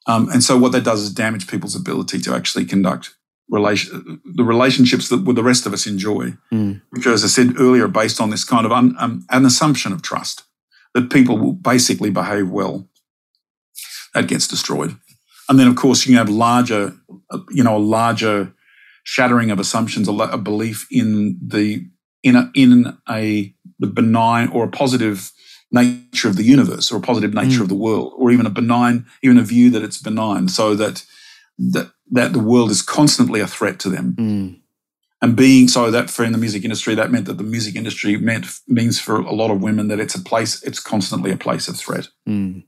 Um, 0.06 0.28
and 0.30 0.42
so 0.42 0.56
what 0.58 0.72
that 0.72 0.84
does 0.84 1.02
is 1.02 1.12
damage 1.12 1.46
people's 1.48 1.74
ability 1.76 2.18
to 2.20 2.34
actually 2.34 2.64
conduct 2.64 3.14
relation, 3.48 4.20
the 4.24 4.44
relationships 4.44 5.08
that 5.08 5.16
the 5.24 5.42
rest 5.42 5.66
of 5.66 5.72
us 5.72 5.86
enjoy 5.86 6.34
Mm. 6.52 6.80
which, 6.90 7.06
as 7.06 7.24
I 7.24 7.28
said 7.28 7.54
earlier, 7.58 7.88
based 7.88 8.20
on 8.20 8.30
this 8.30 8.44
kind 8.44 8.64
of 8.64 8.72
un, 8.72 8.94
um, 8.98 9.24
an 9.30 9.44
assumption 9.44 9.92
of 9.92 10.02
trust 10.02 10.44
that 10.94 11.10
people 11.10 11.38
will 11.38 11.52
basically 11.54 12.10
behave 12.10 12.48
well. 12.50 12.88
That 14.14 14.28
gets 14.28 14.46
destroyed, 14.46 14.96
and 15.48 15.58
then 15.58 15.66
of 15.68 15.76
course 15.76 16.04
you 16.06 16.10
can 16.14 16.18
have 16.18 16.28
larger, 16.28 16.94
uh, 17.30 17.38
you 17.50 17.64
know, 17.64 17.76
a 17.76 17.88
larger 17.98 18.52
shattering 19.04 19.50
of 19.50 19.58
assumptions, 19.58 20.06
a, 20.06 20.12
a 20.12 20.36
belief 20.38 20.86
in 20.90 21.38
the 21.44 21.86
in 22.22 22.36
a, 22.36 22.50
in 22.54 22.98
a 23.08 23.54
the 23.78 23.86
benign 23.86 24.48
or 24.48 24.64
a 24.64 24.68
positive 24.68 25.32
nature 25.72 26.28
of 26.28 26.36
the 26.36 26.44
universe 26.44 26.92
or 26.92 26.98
a 26.98 27.00
positive 27.00 27.32
nature 27.34 27.60
Mm. 27.60 27.62
of 27.62 27.68
the 27.70 27.74
world, 27.74 28.12
or 28.18 28.30
even 28.30 28.44
a 28.46 28.50
benign, 28.50 29.06
even 29.22 29.38
a 29.38 29.42
view 29.42 29.70
that 29.70 29.82
it's 29.82 29.96
benign, 30.02 30.48
so 30.48 30.74
that 30.74 31.04
that 31.58 31.90
that 32.10 32.34
the 32.34 32.38
world 32.38 32.70
is 32.70 32.82
constantly 32.82 33.40
a 33.40 33.46
threat 33.46 33.78
to 33.78 33.88
them 33.88 34.14
Mm. 34.18 34.61
And 35.22 35.36
being 35.36 35.68
so 35.68 35.90
that 35.90 36.10
for 36.10 36.24
in 36.24 36.32
the 36.32 36.38
music 36.38 36.64
industry 36.64 36.94
that 36.96 37.10
meant 37.12 37.26
that 37.26 37.38
the 37.38 37.44
music 37.44 37.76
industry 37.76 38.16
meant 38.16 38.44
means 38.66 39.00
for 39.00 39.16
a 39.16 39.32
lot 39.32 39.50
of 39.52 39.62
women 39.62 39.88
that 39.88 40.00
it's 40.00 40.14
a 40.16 40.20
place 40.22 40.62
it's 40.64 40.80
constantly 40.80 41.30
a 41.30 41.36
place 41.36 41.68
of 41.68 41.76
threat 41.76 42.08
Mm. 42.28 42.64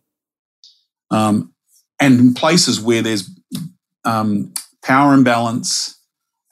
um, 1.11 1.53
and 2.01 2.21
in 2.21 2.35
places 2.35 2.81
where 2.81 3.03
there's 3.03 3.29
um, 4.05 4.53
power 4.83 5.15
imbalance 5.15 6.01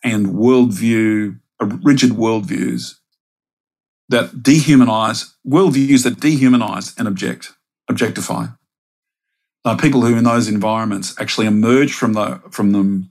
and 0.02 0.26
worldview 0.26 1.38
uh, 1.60 1.66
rigid 1.82 2.10
worldviews 2.10 2.96
that 4.08 4.30
dehumanize 4.42 5.32
worldviews 5.46 6.02
that 6.04 6.18
dehumanize 6.18 6.98
and 6.98 7.06
object 7.08 7.52
objectify 7.88 8.46
uh, 9.64 9.76
people 9.76 10.00
who 10.02 10.16
in 10.16 10.24
those 10.24 10.48
environments 10.48 11.14
actually 11.20 11.46
emerge 11.46 11.92
from 11.94 12.14
the 12.14 12.40
from 12.50 12.72
them 12.72 13.10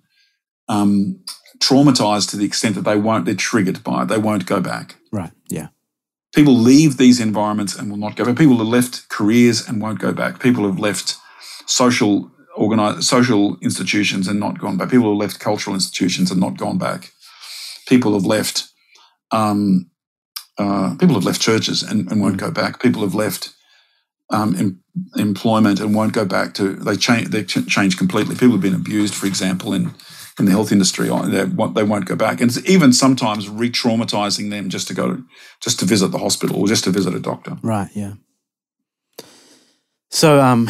um, 0.67 1.19
traumatized 1.61 2.29
to 2.29 2.37
the 2.37 2.45
extent 2.45 2.75
that 2.75 2.85
they 2.89 2.97
won't 2.97 3.25
they're 3.25 3.35
triggered 3.49 3.83
by 3.83 4.03
it. 4.03 4.07
They 4.07 4.17
won't 4.17 4.45
go 4.45 4.59
back. 4.59 4.95
Right. 5.11 5.31
Yeah. 5.49 5.67
people 6.33 6.55
leave 6.55 6.97
these 6.97 7.19
environments 7.19 7.75
and 7.77 7.89
will 7.89 7.97
not 8.05 8.15
go 8.15 8.23
back. 8.25 8.37
People 8.37 8.57
have 8.57 8.67
left 8.67 9.07
careers 9.09 9.67
and 9.67 9.81
won't 9.81 9.99
go 9.99 10.11
back. 10.11 10.39
People 10.39 10.63
have 10.69 10.79
left 10.79 11.15
social 11.65 12.31
organized 12.55 13.03
social 13.03 13.57
institutions 13.61 14.27
and 14.27 14.39
not 14.39 14.59
gone 14.59 14.77
back. 14.77 14.89
People 14.89 15.09
have 15.11 15.17
left 15.25 15.39
cultural 15.39 15.73
institutions 15.75 16.31
and 16.31 16.39
not 16.39 16.57
gone 16.57 16.77
back. 16.77 17.11
People 17.87 18.13
have 18.13 18.25
left 18.25 18.69
um, 19.31 19.89
uh, 20.57 20.95
people 20.99 21.15
have 21.15 21.23
left 21.25 21.41
churches 21.41 21.83
and, 21.83 22.09
and 22.11 22.21
won't 22.21 22.37
go 22.37 22.51
back. 22.51 22.81
People 22.81 23.01
have 23.03 23.15
left 23.15 23.53
um, 24.29 24.55
em- 24.55 24.83
employment 25.17 25.79
and 25.79 25.95
won't 25.95 26.13
go 26.13 26.25
back 26.25 26.53
to 26.55 26.73
they 26.87 26.95
change 26.95 27.27
they 27.29 27.43
ch- 27.43 27.67
change 27.67 27.97
completely. 27.97 28.35
People 28.35 28.51
have 28.57 28.61
been 28.61 28.75
abused 28.75 29.13
for 29.13 29.27
example 29.27 29.73
in 29.73 29.93
in 30.39 30.45
the 30.45 30.51
health 30.51 30.71
industry 30.71 31.09
uh, 31.09 31.21
they 31.23 31.45
won't, 31.45 31.75
they 31.75 31.83
won't 31.83 32.05
go 32.05 32.15
back 32.15 32.41
and 32.41 32.49
it's 32.49 32.69
even 32.69 32.93
sometimes 32.93 33.49
re-traumatizing 33.49 34.49
them 34.49 34.69
just 34.69 34.87
to 34.87 34.93
go 34.93 35.21
just 35.61 35.79
to 35.79 35.85
visit 35.85 36.07
the 36.11 36.17
hospital 36.17 36.57
or 36.57 36.67
just 36.67 36.83
to 36.83 36.89
visit 36.89 37.13
a 37.13 37.19
doctor 37.19 37.57
Right. 37.61 37.89
Yeah. 37.93 38.13
So 40.09 40.41
um, 40.41 40.69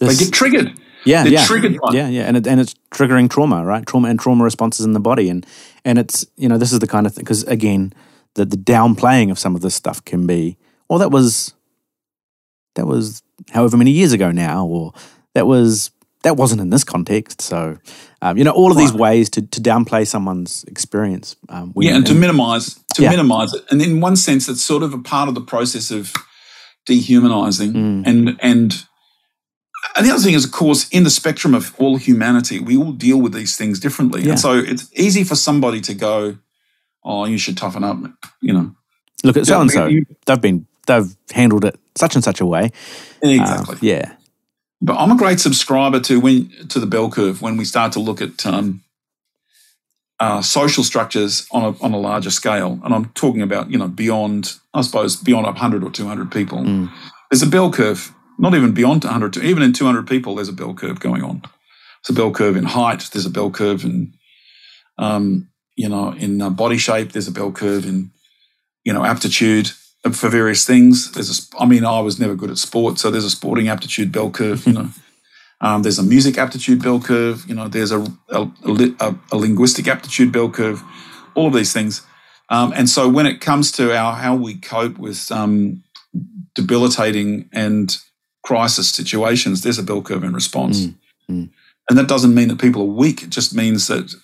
they 0.00 0.14
get 0.14 0.32
triggered 0.32 0.76
yeah, 1.04 1.22
they're 1.22 1.32
yeah, 1.32 1.46
triggered 1.46 1.78
by 1.80 1.92
yeah, 1.92 2.08
yeah, 2.08 2.22
and 2.22 2.36
it, 2.36 2.46
and 2.46 2.60
it's 2.60 2.74
triggering 2.90 3.30
trauma, 3.30 3.64
right? 3.64 3.86
Trauma 3.86 4.08
and 4.08 4.18
trauma 4.18 4.44
responses 4.44 4.84
in 4.84 4.92
the 4.92 5.00
body, 5.00 5.30
and 5.30 5.46
and 5.84 5.98
it's 5.98 6.26
you 6.36 6.48
know 6.48 6.58
this 6.58 6.72
is 6.72 6.80
the 6.80 6.86
kind 6.86 7.06
of 7.06 7.14
thing 7.14 7.24
because 7.24 7.44
again, 7.44 7.92
the 8.34 8.44
the 8.44 8.56
downplaying 8.56 9.30
of 9.30 9.38
some 9.38 9.54
of 9.54 9.62
this 9.62 9.74
stuff 9.74 10.04
can 10.04 10.26
be, 10.26 10.56
well, 10.88 10.98
that 10.98 11.10
was 11.10 11.54
that 12.74 12.86
was 12.86 13.22
however 13.50 13.76
many 13.76 13.90
years 13.90 14.12
ago 14.12 14.30
now, 14.30 14.66
or 14.66 14.92
that 15.34 15.46
was 15.46 15.90
that 16.22 16.36
wasn't 16.36 16.60
in 16.60 16.70
this 16.70 16.84
context. 16.84 17.40
So, 17.42 17.78
um, 18.22 18.36
you 18.36 18.44
know, 18.44 18.50
all 18.50 18.70
of 18.70 18.76
these 18.76 18.92
ways 18.92 19.30
to 19.30 19.42
to 19.42 19.60
downplay 19.60 20.06
someone's 20.06 20.64
experience. 20.64 21.36
Um, 21.48 21.72
yeah, 21.76 21.94
and 21.96 22.06
to 22.06 22.14
minimize 22.14 22.74
to 22.94 23.02
Yeah. 23.02 23.10
minimize 23.10 23.54
it, 23.54 23.64
and 23.70 23.80
in 23.82 24.00
one 24.00 24.16
sense, 24.16 24.48
it's 24.48 24.62
sort 24.62 24.82
of 24.82 24.92
a 24.94 24.98
part 24.98 25.28
of 25.28 25.34
the 25.34 25.40
process 25.40 25.90
of 25.90 26.12
dehumanizing. 26.86 27.72
Mm. 27.72 28.02
And 28.06 28.36
and 28.40 28.84
and 29.96 30.06
the 30.06 30.10
other 30.12 30.22
thing 30.22 30.34
is, 30.34 30.44
of 30.44 30.50
course, 30.50 30.88
in 30.90 31.04
the 31.04 31.10
spectrum 31.10 31.54
of 31.54 31.74
all 31.78 31.96
humanity, 31.96 32.58
we 32.58 32.76
all 32.76 32.92
deal 32.92 33.20
with 33.20 33.32
these 33.32 33.56
things 33.56 33.78
differently, 33.80 34.22
Yeah. 34.22 34.30
and 34.32 34.40
so 34.40 34.52
it's 34.58 34.88
easy 34.94 35.24
for 35.24 35.36
somebody 35.36 35.80
to 35.82 35.94
go, 35.94 36.36
"Oh, 37.04 37.26
you 37.26 37.38
should 37.38 37.56
toughen 37.56 37.84
up," 37.84 37.98
you 38.42 38.52
know, 38.52 38.74
Look 39.24 39.36
at 39.36 39.46
so 39.46 39.60
and 39.60 39.70
so. 39.70 39.88
They've 40.26 40.40
been 40.40 40.66
they've 40.86 41.14
handled 41.32 41.64
it 41.64 41.78
such 41.96 42.14
and 42.14 42.24
such 42.24 42.40
a 42.40 42.46
way. 42.46 42.70
Exactly. 43.22 43.76
yeah. 43.82 44.12
But 44.80 44.96
I'm 44.96 45.10
a 45.10 45.16
great 45.16 45.40
subscriber 45.40 46.00
to 46.00 46.20
when 46.20 46.50
to 46.68 46.78
the 46.78 46.86
bell 46.86 47.10
curve 47.10 47.42
when 47.42 47.56
we 47.56 47.64
start 47.64 47.92
to 47.92 48.00
look 48.00 48.22
at 48.22 48.46
um, 48.46 48.84
uh, 50.20 50.40
social 50.42 50.84
structures 50.84 51.46
on 51.50 51.62
a 51.62 51.82
on 51.82 51.92
a 51.92 51.98
larger 51.98 52.30
scale, 52.30 52.80
and 52.84 52.94
I'm 52.94 53.06
talking 53.10 53.42
about 53.42 53.70
you 53.70 53.78
know 53.78 53.88
beyond 53.88 54.54
I 54.74 54.82
suppose 54.82 55.16
beyond 55.16 55.46
100 55.46 55.82
or 55.82 55.90
200 55.90 56.30
people. 56.30 56.58
Mm. 56.58 56.90
There's 57.30 57.42
a 57.42 57.46
bell 57.46 57.72
curve, 57.72 58.12
not 58.38 58.54
even 58.54 58.72
beyond 58.72 59.04
100, 59.04 59.36
even 59.38 59.62
in 59.62 59.72
200 59.72 60.06
people. 60.06 60.36
There's 60.36 60.48
a 60.48 60.52
bell 60.52 60.74
curve 60.74 61.00
going 61.00 61.22
on. 61.22 61.42
There's 61.42 62.16
a 62.16 62.20
bell 62.20 62.30
curve 62.30 62.56
in 62.56 62.64
height. 62.64 63.10
There's 63.12 63.26
a 63.26 63.30
bell 63.30 63.50
curve 63.50 63.84
in 63.84 64.14
um, 64.96 65.48
you 65.74 65.88
know 65.88 66.12
in 66.12 66.40
uh, 66.40 66.50
body 66.50 66.78
shape. 66.78 67.12
There's 67.12 67.28
a 67.28 67.32
bell 67.32 67.50
curve 67.50 67.84
in 67.84 68.12
you 68.84 68.92
know 68.92 69.04
aptitude 69.04 69.72
for 70.04 70.28
various 70.28 70.64
things. 70.64 71.12
There's 71.12 71.50
a, 71.52 71.58
I 71.58 71.66
mean, 71.66 71.84
I 71.84 72.00
was 72.00 72.18
never 72.18 72.34
good 72.34 72.50
at 72.50 72.58
sport, 72.58 72.98
so 72.98 73.10
there's 73.10 73.24
a 73.24 73.30
sporting 73.30 73.68
aptitude 73.68 74.12
bell 74.12 74.30
curve. 74.30 74.66
You 74.66 74.72
know, 74.74 74.88
um, 75.60 75.82
there's 75.82 75.98
a 75.98 76.02
music 76.02 76.38
aptitude 76.38 76.82
bell 76.82 77.00
curve. 77.00 77.44
You 77.48 77.54
know, 77.54 77.68
there's 77.68 77.92
a 77.92 78.00
a, 78.28 78.50
a, 78.64 79.14
a, 79.32 79.36
linguistic 79.36 79.88
aptitude 79.88 80.32
bell 80.32 80.50
curve. 80.50 80.82
All 81.34 81.48
of 81.48 81.54
these 81.54 81.72
things, 81.72 82.02
um, 82.48 82.72
and 82.74 82.88
so 82.88 83.08
when 83.08 83.26
it 83.26 83.40
comes 83.40 83.72
to 83.72 83.96
our 83.96 84.14
how 84.14 84.34
we 84.34 84.54
cope 84.54 84.98
with 84.98 85.30
um, 85.30 85.82
debilitating 86.54 87.48
and 87.52 87.96
crisis 88.42 88.88
situations, 88.90 89.62
there's 89.62 89.78
a 89.78 89.82
bell 89.82 90.02
curve 90.02 90.24
in 90.24 90.32
response. 90.32 90.86
Mm, 90.86 90.94
mm. 91.30 91.50
And 91.88 91.98
that 91.98 92.08
doesn't 92.08 92.34
mean 92.34 92.48
that 92.48 92.60
people 92.60 92.82
are 92.82 92.94
weak. 92.94 93.22
It 93.22 93.30
just 93.30 93.54
means 93.54 93.86
that 93.86 94.14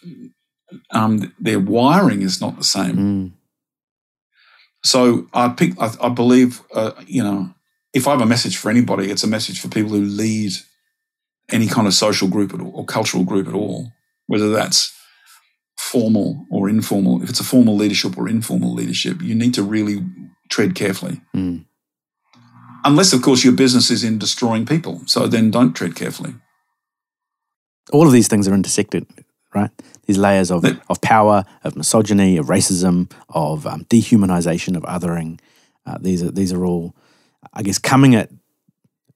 um, 0.91 1.33
their 1.39 1.61
wiring 1.61 2.23
is 2.23 2.41
not 2.41 2.57
the 2.57 2.65
same. 2.65 2.97
Mm. 2.97 3.33
So 4.85 5.27
I 5.33 5.49
pick. 5.49 5.73
I, 5.81 5.93
I 6.01 6.09
believe, 6.11 6.63
uh, 6.73 6.93
you 7.07 7.23
know, 7.23 7.55
if 7.93 8.07
I 8.07 8.11
have 8.13 8.21
a 8.21 8.27
message 8.27 8.57
for 8.57 8.71
anybody, 8.71 9.11
it's 9.11 9.25
a 9.25 9.29
message 9.29 9.61
for 9.61 9.69
people 9.69 9.91
who 9.91 10.05
lead 10.05 10.53
any 11.51 11.67
kind 11.67 11.87
of 11.87 11.95
social 11.95 12.29
group 12.29 12.55
at 12.55 12.61
all, 12.61 12.73
or 12.75 12.85
cultural 12.85 13.25
group 13.25 13.49
at 13.49 13.55
all, 13.55 13.93
whether 14.27 14.51
that's 14.51 14.93
formal 15.79 16.47
or 16.51 16.69
informal. 16.69 17.23
If 17.23 17.31
it's 17.31 17.41
a 17.41 17.45
formal 17.45 17.77
leadership 17.77 18.17
or 18.19 18.29
informal 18.29 18.75
leadership, 18.75 19.23
you 19.23 19.35
need 19.35 19.55
to 19.55 19.63
really 19.63 20.05
tread 20.51 20.75
carefully. 20.75 21.21
Mm. 21.35 21.65
Unless, 22.85 23.13
of 23.15 23.23
course, 23.23 23.45
your 23.45 23.55
business 23.55 23.91
is 23.91 24.05
in 24.05 24.19
destroying 24.19 24.67
people. 24.67 25.03
So 25.07 25.27
then 25.27 25.51
don't 25.51 25.73
tread 25.73 25.97
carefully. 25.97 26.35
all 27.93 28.07
of 28.07 28.13
these 28.13 28.29
things 28.29 28.49
are 28.49 28.55
intersected, 28.55 29.07
right? 29.55 29.71
These 30.07 30.19
layers 30.19 30.51
of, 30.51 30.65
of 30.89 31.01
power, 31.01 31.45
of 31.65 31.77
misogyny, 31.77 32.37
of 32.37 32.47
racism, 32.47 33.11
of 33.29 33.67
um, 33.67 33.85
dehumanization, 33.85 34.77
of 34.77 34.83
othering. 34.85 35.39
Uh, 35.87 35.99
these 36.01 36.23
are 36.23 36.31
these 36.31 36.53
are 36.53 36.65
all, 36.65 36.95
I 37.53 37.63
guess, 37.63 37.79
coming 37.79 38.15
at 38.15 38.31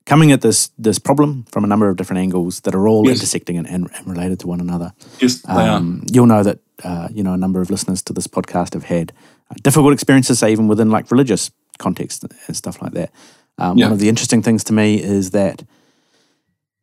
coming 0.07 0.33
at 0.33 0.41
this 0.41 0.71
this 0.79 0.99
problem 0.99 1.45
from 1.53 1.65
a 1.65 1.67
number 1.67 1.89
of 1.89 1.97
different 1.97 2.21
angles 2.21 2.61
that 2.61 2.75
are 2.75 2.89
all 2.89 3.05
Yes. 3.07 3.17
intersecting 3.17 3.59
and, 3.59 3.67
and, 3.69 3.89
and 3.97 4.07
related 4.07 4.39
to 4.41 4.47
one 4.47 4.61
another. 4.61 4.93
Yes, 5.21 5.43
they 5.43 5.53
are. 5.53 5.77
Um, 5.77 6.05
you'll 6.13 6.27
know 6.27 6.43
that 6.43 6.59
uh, 6.85 7.09
you 7.13 7.23
know 7.23 7.33
a 7.35 7.37
number 7.39 7.61
of 7.61 7.71
listeners 7.71 8.03
to 8.03 8.13
this 8.13 8.27
podcast 8.27 8.73
have 8.75 8.85
had 8.85 9.13
uh, 9.51 9.55
difficult 9.63 9.93
experiences, 9.93 10.39
say 10.39 10.51
even 10.53 10.69
within 10.69 10.91
like 10.91 11.11
religious 11.11 11.51
context 11.79 12.25
and 12.47 12.57
stuff 12.57 12.81
like 12.83 12.93
that. 12.93 13.11
Um, 13.59 13.77
Yeah. 13.79 13.87
One 13.87 13.93
of 13.95 13.99
the 14.01 14.09
interesting 14.09 14.43
things 14.43 14.65
to 14.65 14.73
me 14.73 15.03
is 15.03 15.31
that 15.31 15.63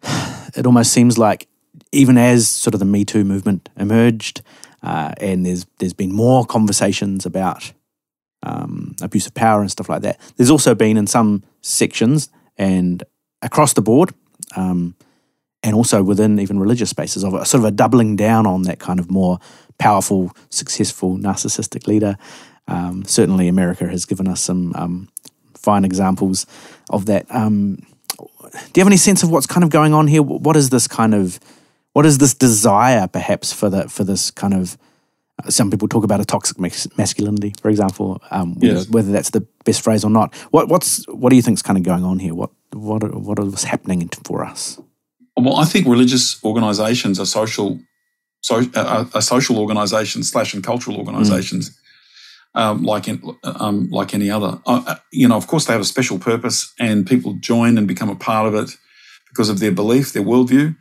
it 0.55 0.65
almost 0.65 0.91
seems 0.93 1.17
like 1.17 1.47
even 1.95 2.17
as 2.17 2.47
sort 2.47 2.73
of 2.73 2.79
the 2.79 2.85
Me 2.85 3.05
Too 3.05 3.23
movement 3.23 3.69
emerged, 3.77 4.41
uh, 4.83 5.13
and 5.17 5.45
there's 5.45 5.65
there's 5.79 5.93
been 5.93 6.11
more 6.11 6.45
conversations 6.45 7.25
about 7.25 7.73
um, 8.43 8.95
abuse 9.01 9.27
of 9.27 9.33
power 9.33 9.61
and 9.61 9.71
stuff 9.71 9.89
like 9.89 10.01
that. 10.01 10.19
There's 10.35 10.51
also 10.51 10.75
been 10.75 10.97
in 10.97 11.07
some 11.07 11.43
sections 11.61 12.29
and 12.57 13.03
across 13.41 13.73
the 13.73 13.81
board, 13.81 14.13
um, 14.55 14.95
and 15.63 15.73
also 15.75 16.03
within 16.03 16.39
even 16.39 16.59
religious 16.59 16.89
spaces, 16.89 17.23
of 17.23 17.33
a, 17.33 17.45
sort 17.45 17.63
of 17.63 17.65
a 17.65 17.71
doubling 17.71 18.15
down 18.15 18.45
on 18.45 18.63
that 18.63 18.79
kind 18.79 18.99
of 18.99 19.09
more 19.09 19.39
powerful, 19.77 20.31
successful, 20.49 21.17
narcissistic 21.17 21.87
leader. 21.87 22.17
Um, 22.67 23.05
certainly, 23.05 23.47
America 23.47 23.87
has 23.87 24.05
given 24.05 24.27
us 24.27 24.41
some 24.41 24.73
um, 24.75 25.09
fine 25.53 25.85
examples 25.85 26.45
of 26.89 27.05
that. 27.05 27.25
Um, 27.29 27.77
do 28.17 28.79
you 28.79 28.81
have 28.81 28.87
any 28.87 28.97
sense 28.97 29.23
of 29.23 29.29
what's 29.29 29.47
kind 29.47 29.63
of 29.63 29.69
going 29.69 29.93
on 29.93 30.07
here? 30.07 30.21
What 30.21 30.55
is 30.55 30.69
this 30.69 30.87
kind 30.87 31.13
of, 31.13 31.39
what 31.95 32.05
is 32.05 32.17
this 32.17 32.33
desire, 32.33 33.07
perhaps, 33.07 33.53
for 33.53 33.69
the 33.69 33.87
for 33.89 34.03
this 34.03 34.29
kind 34.41 34.53
of? 34.53 34.77
uh, 35.41 35.49
Some 35.49 35.71
people 35.71 35.87
talk 35.87 36.03
about 36.03 36.19
a 36.19 36.25
toxic 36.25 36.57
masculinity, 36.97 37.53
for 37.61 37.69
example. 37.69 38.21
Um, 38.31 38.55
whether, 38.59 38.73
Yes. 38.75 38.89
whether 38.89 39.11
that's 39.13 39.29
the 39.31 39.43
best 39.63 39.81
phrase 39.81 40.03
or 40.07 40.11
not. 40.11 40.27
What 40.51 40.67
what's 40.67 41.05
what 41.21 41.29
do 41.29 41.35
you 41.37 41.41
think 41.41 41.57
is 41.57 41.61
kind 41.63 41.77
of 41.79 41.83
going 41.91 42.03
on 42.03 42.19
here? 42.19 42.35
What 42.41 42.51
what 42.73 43.01
what 43.27 43.39
is 43.39 43.63
happening 43.63 44.09
for 44.27 44.43
us? 44.51 44.77
Well, 45.37 45.55
I 45.55 45.65
think 45.71 45.87
religious 45.87 46.25
organisations 46.43 47.17
are 47.19 47.25
social, 47.25 47.79
so, 48.41 48.55
uh, 48.81 49.05
are 49.13 49.21
social 49.21 49.57
organisations 49.57 50.29
slash 50.31 50.53
and 50.53 50.63
cultural 50.63 50.97
organisations, 50.97 51.71
um, 52.55 52.83
like 52.83 53.07
in, 53.11 53.21
um, 53.43 53.89
like 53.99 54.13
any 54.13 54.29
other. 54.29 54.51
Uh, 54.65 54.81
uh, 54.91 54.95
you 55.11 55.27
know, 55.29 55.37
of 55.37 55.47
course, 55.47 55.65
they 55.65 55.73
have 55.73 55.81
a 55.81 55.85
special 55.95 56.17
purpose, 56.19 56.73
and 56.79 57.05
people 57.07 57.31
join 57.51 57.77
and 57.77 57.87
become 57.87 58.09
a 58.11 58.15
part 58.15 58.47
of 58.47 58.53
it 58.61 58.77
because 59.29 59.49
of 59.53 59.59
their 59.59 59.71
belief, 59.81 60.11
their 60.13 60.23
worldview, 60.23 60.75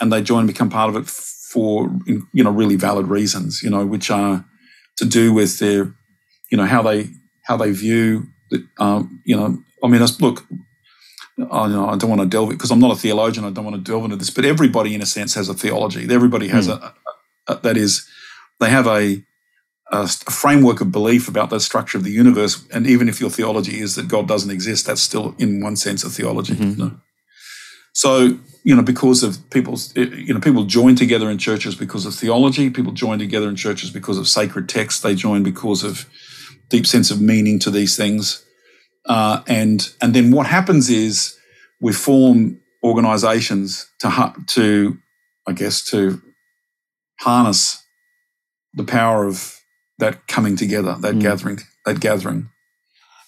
and 0.00 0.12
they 0.12 0.22
join 0.22 0.40
and 0.40 0.48
become 0.48 0.70
part 0.70 0.88
of 0.88 0.96
it 0.96 1.06
for 1.06 1.90
you 2.06 2.44
know 2.44 2.50
really 2.50 2.76
valid 2.76 3.06
reasons. 3.06 3.62
You 3.62 3.70
know, 3.70 3.84
which 3.86 4.10
are 4.10 4.44
to 4.96 5.04
do 5.04 5.32
with 5.32 5.58
their, 5.58 5.94
you 6.50 6.56
know, 6.58 6.66
how 6.66 6.82
they 6.82 7.08
how 7.44 7.56
they 7.56 7.70
view. 7.72 8.26
The, 8.50 8.66
um, 8.78 9.22
you 9.24 9.36
know, 9.36 9.62
I 9.82 9.88
mean, 9.88 10.02
look, 10.20 10.46
I, 11.50 11.68
know, 11.68 11.88
I 11.88 11.96
don't 11.96 12.10
want 12.10 12.20
to 12.20 12.26
delve 12.26 12.50
it 12.50 12.54
because 12.54 12.70
I'm 12.70 12.80
not 12.80 12.92
a 12.92 12.96
theologian. 12.96 13.44
I 13.44 13.50
don't 13.50 13.64
want 13.64 13.76
to 13.76 13.90
delve 13.90 14.04
into 14.04 14.16
this, 14.16 14.30
but 14.30 14.44
everybody, 14.44 14.94
in 14.94 15.02
a 15.02 15.06
sense, 15.06 15.34
has 15.34 15.48
a 15.48 15.54
theology. 15.54 16.06
Everybody 16.12 16.48
has 16.48 16.68
a, 16.68 16.94
a, 17.48 17.52
a 17.52 17.56
that 17.60 17.76
is, 17.76 18.06
they 18.58 18.70
have 18.70 18.86
a, 18.86 19.22
a 19.90 20.08
framework 20.08 20.80
of 20.80 20.92
belief 20.92 21.28
about 21.28 21.50
the 21.50 21.60
structure 21.60 21.96
of 21.98 22.04
the 22.04 22.10
universe. 22.10 22.66
And 22.72 22.86
even 22.86 23.08
if 23.08 23.20
your 23.20 23.30
theology 23.30 23.80
is 23.80 23.94
that 23.94 24.08
God 24.08 24.28
doesn't 24.28 24.50
exist, 24.50 24.86
that's 24.86 25.02
still, 25.02 25.34
in 25.38 25.62
one 25.62 25.76
sense, 25.76 26.04
a 26.04 26.10
theology. 26.10 26.54
Mhm. 26.54 26.70
you 26.70 26.76
know. 26.76 27.00
So 27.92 28.38
you 28.62 28.74
know, 28.76 28.82
because 28.82 29.22
of 29.22 29.38
people's, 29.50 29.94
you 29.96 30.34
know, 30.34 30.40
people 30.40 30.64
join 30.64 30.94
together 30.94 31.30
in 31.30 31.38
churches 31.38 31.74
because 31.74 32.04
of 32.06 32.14
theology. 32.14 32.70
People 32.70 32.92
join 32.92 33.18
together 33.18 33.48
in 33.48 33.56
churches 33.56 33.90
because 33.90 34.18
of 34.18 34.28
sacred 34.28 34.68
texts. 34.68 35.00
They 35.00 35.14
join 35.14 35.42
because 35.42 35.82
of 35.82 36.06
deep 36.68 36.86
sense 36.86 37.10
of 37.10 37.20
meaning 37.20 37.58
to 37.60 37.70
these 37.70 37.96
things. 37.96 38.44
Uh, 39.06 39.42
and 39.46 39.90
and 40.02 40.14
then 40.14 40.30
what 40.30 40.46
happens 40.46 40.90
is 40.90 41.36
we 41.80 41.92
form 41.92 42.60
organisations 42.82 43.86
to 44.00 44.34
to 44.46 44.98
I 45.46 45.52
guess 45.52 45.82
to 45.90 46.20
harness 47.20 47.82
the 48.74 48.84
power 48.84 49.26
of 49.26 49.56
that 49.98 50.26
coming 50.26 50.56
together, 50.56 50.96
that 51.00 51.14
Mm. 51.14 51.20
gathering, 51.22 51.60
that 51.86 52.00
gathering, 52.00 52.50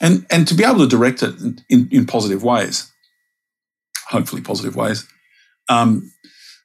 and 0.01 0.26
and 0.30 0.47
to 0.49 0.55
be 0.55 0.64
able 0.64 0.78
to 0.78 0.87
direct 0.87 1.22
it 1.22 1.41
in, 1.41 1.59
in, 1.68 1.89
in 1.91 2.07
positive 2.07 2.43
ways, 2.43 2.93
hopefully 4.09 4.43
positive 4.43 4.76
ways. 4.76 5.07
Um, 5.68 6.12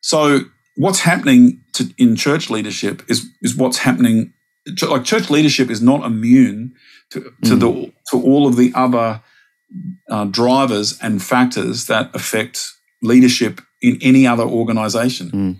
so 0.01 0.41
what's 0.75 0.99
happening 1.01 1.61
to, 1.73 1.89
in 1.97 2.15
church 2.15 2.49
leadership 2.49 3.03
is 3.07 3.25
is 3.41 3.55
what's 3.55 3.79
happening. 3.79 4.33
Like 4.81 5.05
church 5.05 5.29
leadership 5.29 5.69
is 5.69 5.81
not 5.81 6.05
immune 6.05 6.73
to, 7.11 7.21
to 7.45 7.55
Mm. 7.55 7.59
the 7.59 7.93
to 8.11 8.21
all 8.23 8.47
of 8.47 8.55
the 8.55 8.71
other 8.75 9.21
uh, 10.09 10.25
drivers 10.25 10.97
and 11.01 11.21
factors 11.21 11.85
that 11.85 12.09
affect 12.13 12.69
leadership 13.01 13.61
in 13.81 13.97
any 14.01 14.25
other 14.27 14.43
organization. 14.43 15.31
Mm. 15.31 15.59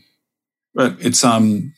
But 0.74 0.96
it's 1.00 1.24
um, 1.24 1.74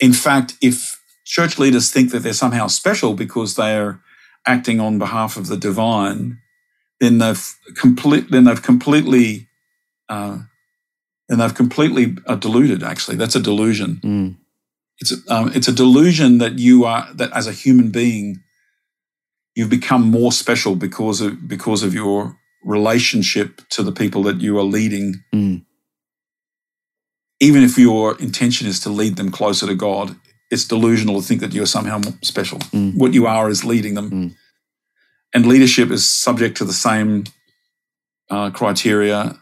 in 0.00 0.12
fact, 0.12 0.54
if 0.60 1.00
church 1.24 1.58
leaders 1.58 1.90
think 1.90 2.10
that 2.10 2.20
they're 2.20 2.32
somehow 2.32 2.68
special 2.68 3.14
because 3.14 3.54
they 3.54 3.76
are 3.76 4.00
acting 4.46 4.80
on 4.80 4.98
behalf 4.98 5.36
of 5.36 5.46
the 5.46 5.56
divine, 5.56 6.38
then 7.00 7.18
they've 7.18 7.54
complete 7.76 8.30
then 8.30 8.44
they've 8.44 8.62
completely 8.62 9.48
uh, 10.08 10.38
then 11.28 11.38
they've 11.38 11.54
completely 11.54 12.16
uh, 12.26 12.36
deluded. 12.36 12.82
Actually, 12.82 13.16
that's 13.16 13.36
a 13.36 13.40
delusion. 13.40 14.00
Mm. 14.02 14.36
It's 15.00 15.12
a, 15.12 15.16
um, 15.34 15.52
it's 15.54 15.68
a 15.68 15.72
delusion 15.72 16.38
that 16.38 16.58
you 16.58 16.84
are 16.84 17.08
that 17.14 17.30
as 17.32 17.46
a 17.46 17.52
human 17.52 17.90
being, 17.90 18.42
you've 19.54 19.70
become 19.70 20.02
more 20.10 20.32
special 20.32 20.74
because 20.74 21.20
of 21.20 21.46
because 21.46 21.82
of 21.82 21.94
your 21.94 22.36
relationship 22.64 23.62
to 23.70 23.82
the 23.82 23.92
people 23.92 24.22
that 24.24 24.40
you 24.40 24.58
are 24.58 24.64
leading. 24.64 25.14
Mm. 25.34 25.64
Even 27.40 27.62
if 27.62 27.78
your 27.78 28.18
intention 28.18 28.66
is 28.66 28.80
to 28.80 28.88
lead 28.90 29.16
them 29.16 29.30
closer 29.30 29.66
to 29.66 29.74
God, 29.74 30.16
it's 30.50 30.66
delusional 30.66 31.20
to 31.20 31.26
think 31.26 31.40
that 31.40 31.52
you're 31.52 31.66
somehow 31.66 32.00
special. 32.22 32.58
Mm. 32.58 32.96
What 32.96 33.14
you 33.14 33.26
are 33.26 33.48
is 33.48 33.64
leading 33.64 33.94
them, 33.94 34.10
Mm. 34.10 34.34
and 35.34 35.46
leadership 35.46 35.90
is 35.90 36.04
subject 36.06 36.56
to 36.56 36.64
the 36.64 36.72
same 36.72 37.24
uh, 38.30 38.50
criteria 38.50 39.40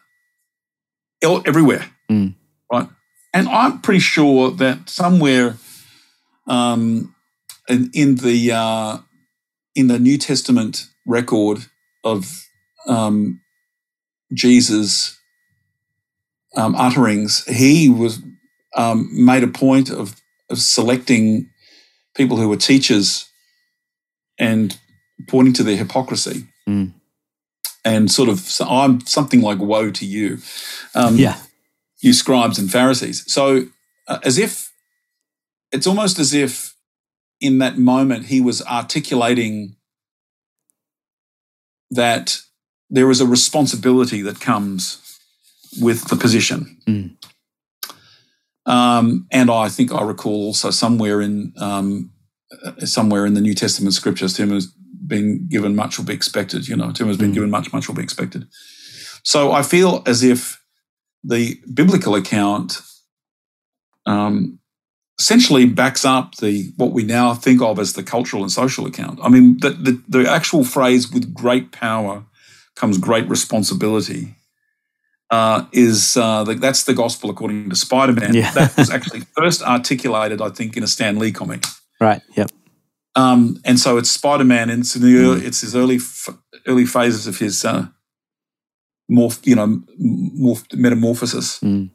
everywhere, 1.35 1.85
Mm. 2.11 2.35
right? 2.73 2.89
And 3.33 3.49
I'm 3.49 3.81
pretty 3.81 4.01
sure 4.01 4.51
that 4.53 4.89
somewhere 4.89 5.57
um, 6.47 7.15
in, 7.69 7.91
in 7.93 8.15
the 8.17 8.53
uh, 8.53 8.99
in 9.75 9.89
the 9.89 9.99
New 9.99 10.17
Testament 10.19 10.87
record 11.07 11.59
of 12.05 12.47
um, 12.87 13.41
Jesus' 14.33 15.19
um, 16.57 16.75
utterings, 16.77 17.45
he 17.47 17.91
was 17.91 18.23
um, 18.77 19.09
made 19.13 19.43
a 19.43 19.49
point 19.49 19.91
of, 19.91 20.21
of 20.51 20.59
selecting 20.59 21.51
people 22.15 22.37
who 22.37 22.49
were 22.49 22.57
teachers 22.57 23.29
and 24.39 24.79
pointing 25.29 25.53
to 25.55 25.63
their 25.63 25.77
hypocrisy. 25.77 26.47
Mm. 26.69 26.93
And 27.87 28.11
sort 28.11 28.29
of, 28.29 28.41
so 28.41 28.67
I'm 28.67 29.01
something 29.07 29.41
like, 29.41 29.61
woe 29.61 29.91
to 29.93 30.05
you. 30.05 30.39
Um, 30.95 31.17
Yeah. 31.17 31.39
you 32.01 32.13
scribes 32.13 32.59
and 32.59 32.71
Pharisees. 32.71 33.25
So, 33.33 33.69
uh, 34.09 34.19
as 34.23 34.39
if 34.39 34.73
it's 35.73 35.87
almost 35.87 36.19
as 36.19 36.35
if 36.35 36.75
in 37.41 37.59
that 37.59 37.79
moment 37.79 38.27
he 38.27 38.41
was 38.41 38.63
articulating 38.63 39.77
that 41.91 42.41
there 42.91 43.11
is 43.11 43.21
a 43.21 43.27
responsibility 43.27 44.23
that 44.23 44.41
comes 44.41 45.19
with 45.81 46.09
the 46.09 46.17
position. 46.17 46.61
Mm. 46.87 47.11
Um, 48.67 49.27
and 49.31 49.51
I 49.51 49.69
think 49.69 49.93
I 49.93 50.03
recall 50.03 50.47
also 50.47 50.71
somewhere 50.71 51.21
in 51.21 51.53
um, 51.57 52.11
uh, 52.65 52.87
somewhere 52.87 53.27
in 53.27 53.35
the 53.35 53.41
New 53.41 53.55
Testament 53.55 53.95
scriptures, 53.95 54.37
has 54.37 54.73
been 55.07 55.47
given 55.49 55.75
much 55.77 55.99
will 55.99 56.05
be 56.07 56.15
expected. 56.15 56.69
You 56.69 56.77
know, 56.77 56.93
to 56.93 56.99
whom 57.03 57.09
has 57.09 57.17
been 57.19 57.31
Mm. 57.31 57.35
given 57.35 57.51
much, 57.51 57.73
much 57.73 57.89
will 57.89 57.95
be 57.97 58.03
expected. 58.03 58.47
So 59.23 59.53
I 59.53 59.63
feel 59.63 60.03
as 60.07 60.23
if 60.23 60.61
the 61.25 61.61
biblical 61.75 62.15
account 62.15 62.81
um, 64.07 64.59
essentially 65.19 65.67
backs 65.67 66.05
up 66.05 66.37
the 66.37 66.73
what 66.77 66.93
we 66.93 67.03
now 67.03 67.35
think 67.35 67.61
of 67.63 67.79
as 67.79 67.95
the 67.95 68.03
cultural 68.03 68.43
and 68.43 68.53
social 68.53 68.87
account. 68.87 69.19
I 69.23 69.29
mean, 69.29 69.59
the, 69.61 69.71
the, 69.71 70.03
the 70.09 70.31
actual 70.31 70.65
phrase 70.65 71.11
"with 71.13 71.33
great 71.35 71.73
power 71.73 72.25
comes 72.77 72.99
great 72.99 73.29
responsibility" 73.29 74.37
uh, 75.31 75.65
is 75.73 76.17
uh, 76.17 76.45
the, 76.45 76.55
that's 76.55 76.85
the 76.85 76.95
gospel 76.95 77.31
according 77.31 77.71
to 77.71 77.77
Spider-Man. 77.77 78.35
Yeah. 78.35 78.53
that 78.53 78.77
was 78.77 78.91
actually 78.97 79.23
first 79.37 79.63
articulated, 79.63 80.41
I 80.41 80.51
think, 80.51 80.77
in 80.77 80.83
a 80.83 80.87
Stan 80.87 81.19
Lee 81.19 81.33
comic. 81.33 81.65
Right. 82.01 82.21
Yep. 82.37 82.51
Um, 83.17 83.59
and 83.65 83.81
so 83.81 83.97
it's 83.97 84.11
Spider-Man, 84.11 84.69
and 84.69 84.81
it's 84.81 84.95
in 84.95 85.03
the 85.03 85.17
early, 85.17 85.47
it's 85.47 85.63
his 85.63 85.75
early 85.75 85.97
f- 85.97 86.29
early 86.67 86.85
phases 86.85 87.27
of 87.27 87.39
his 87.39 87.65
uh, 87.65 87.87
morph, 89.11 89.45
you 89.47 89.55
know, 89.55 89.83
morph, 89.99 90.73
metamorphosis. 90.77 91.59
Mm. 91.61 91.91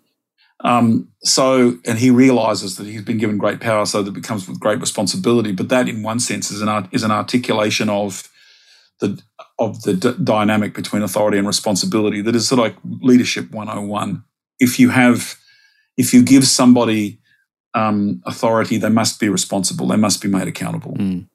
Um, 0.63 1.09
so, 1.23 1.77
and 1.85 1.99
he 1.99 2.09
realizes 2.09 2.75
that 2.77 2.87
he's 2.87 3.03
been 3.03 3.19
given 3.19 3.37
great 3.37 3.59
power, 3.59 3.85
so 3.85 4.01
that 4.01 4.09
it 4.09 4.13
becomes 4.15 4.47
with 4.47 4.59
great 4.59 4.79
responsibility. 4.79 5.51
But 5.51 5.69
that, 5.69 5.87
in 5.87 6.01
one 6.01 6.19
sense, 6.19 6.49
is 6.49 6.61
an 6.61 6.69
art, 6.69 6.87
is 6.91 7.03
an 7.03 7.11
articulation 7.11 7.87
of 7.87 8.27
the 8.99 9.21
of 9.59 9.83
the 9.83 9.93
d- 9.93 10.15
dynamic 10.23 10.73
between 10.73 11.03
authority 11.03 11.37
and 11.37 11.45
responsibility. 11.45 12.21
That 12.21 12.35
is 12.35 12.47
sort 12.47 12.59
of 12.59 12.65
like 12.65 12.75
leadership 12.83 13.51
101. 13.51 14.23
If 14.59 14.79
you 14.79 14.89
have, 14.89 15.35
if 15.97 16.15
you 16.15 16.23
give 16.23 16.47
somebody 16.47 17.20
um, 17.73 18.21
authority, 18.25 18.77
they 18.77 18.89
must 18.89 19.19
be 19.19 19.29
responsible. 19.29 19.87
They 19.87 19.97
must 19.97 20.21
be 20.21 20.27
made 20.27 20.47
accountable. 20.47 20.93
Mm. 20.93 21.27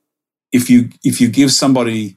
If 0.52 0.68
you 0.70 0.90
if 1.04 1.20
you 1.20 1.28
give 1.28 1.50
somebody 1.52 2.16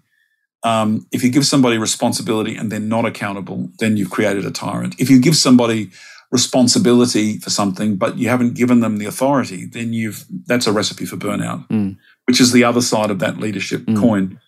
um, 0.63 1.05
if 1.11 1.23
you 1.23 1.29
give 1.31 1.45
somebody 1.45 1.77
responsibility 1.77 2.55
and 2.55 2.69
they're 2.71 2.79
not 2.81 3.05
accountable, 3.05 3.69
then 3.79 3.95
you've 3.97 4.09
created 4.09 4.45
a 4.45 4.51
tyrant. 4.51 4.95
If 4.99 5.09
you 5.09 5.19
give 5.21 5.35
somebody 5.37 5.89
responsibility 6.31 7.37
for 7.39 7.49
something, 7.49 7.95
but 7.95 8.17
you 8.17 8.29
haven't 8.29 8.53
given 8.55 8.81
them 8.81 8.97
the 8.97 9.05
authority, 9.05 9.65
then 9.65 9.93
you've 9.93 10.25
that's 10.45 10.67
a 10.67 10.71
recipe 10.71 11.05
for 11.05 11.17
burnout, 11.17 11.67
Mm. 11.69 11.97
which 12.27 12.39
is 12.41 12.51
the 12.51 12.63
other 12.63 12.81
side 12.81 13.09
of 13.11 13.19
that 13.19 13.39
leadership 13.39 13.85
Mm. 13.85 13.99
coin. 13.99 14.39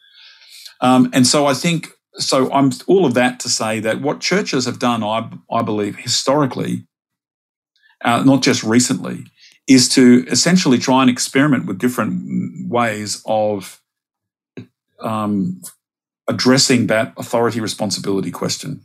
Um, 0.82 1.10
and 1.14 1.26
so 1.26 1.46
I 1.48 1.54
think 1.54 1.90
so. 2.18 2.52
I'm 2.52 2.72
all 2.88 3.06
of 3.06 3.14
that 3.14 3.40
to 3.42 3.50
say 3.50 3.80
that 3.80 4.02
what 4.02 4.20
churches 4.20 4.66
have 4.66 4.80
done, 4.80 5.02
I 5.04 5.30
I 5.52 5.62
believe 5.64 5.96
historically, 5.98 6.86
uh, 8.04 8.24
not 8.24 8.42
just 8.44 8.64
recently, 8.64 9.26
is 9.74 9.90
to 9.90 10.26
essentially 10.28 10.78
try 10.78 11.02
and 11.02 11.10
experiment 11.10 11.66
with 11.66 11.78
different 11.80 12.70
ways 12.70 13.22
of 13.26 13.82
um, 15.00 15.62
addressing 16.28 16.88
that 16.88 17.14
authority 17.18 17.60
responsibility 17.60 18.32
question. 18.32 18.82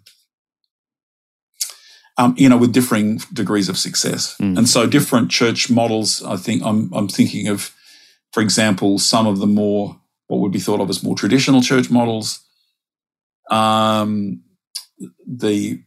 Um, 2.19 2.35
you 2.39 2.49
know, 2.49 2.57
with 2.57 2.73
differing 2.73 3.21
degrees 3.33 3.69
of 3.69 3.77
success, 3.77 4.37
Mm. 4.41 4.57
and 4.59 4.69
so 4.69 4.87
different 4.87 5.31
church 5.31 5.69
models. 5.69 6.23
I 6.23 6.37
think 6.39 6.63
I'm 6.65 6.91
I'm 6.95 7.09
thinking 7.09 7.47
of, 7.49 7.75
for 8.33 8.43
example, 8.43 8.99
some 8.99 9.27
of 9.27 9.39
the 9.39 9.47
more 9.47 10.01
what 10.29 10.41
would 10.41 10.53
be 10.53 10.59
thought 10.59 10.81
of 10.81 10.89
as 10.89 11.03
more 11.03 11.15
traditional 11.15 11.61
church 11.61 11.91
models. 11.91 12.41
Um, 13.51 14.43
the 15.27 15.83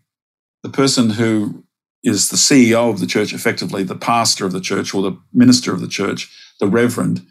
the 0.62 0.70
person 0.70 1.10
who 1.10 1.64
is 2.04 2.30
the 2.30 2.38
CEO 2.38 2.90
of 2.90 3.00
the 3.00 3.08
church, 3.08 3.34
effectively 3.34 3.84
the 3.84 3.96
pastor 3.96 4.46
of 4.46 4.52
the 4.52 4.62
church 4.62 4.94
or 4.94 5.02
the 5.02 5.18
minister 5.34 5.74
of 5.74 5.82
the 5.82 5.88
church, 5.88 6.32
the 6.60 6.68
reverend, 6.68 7.26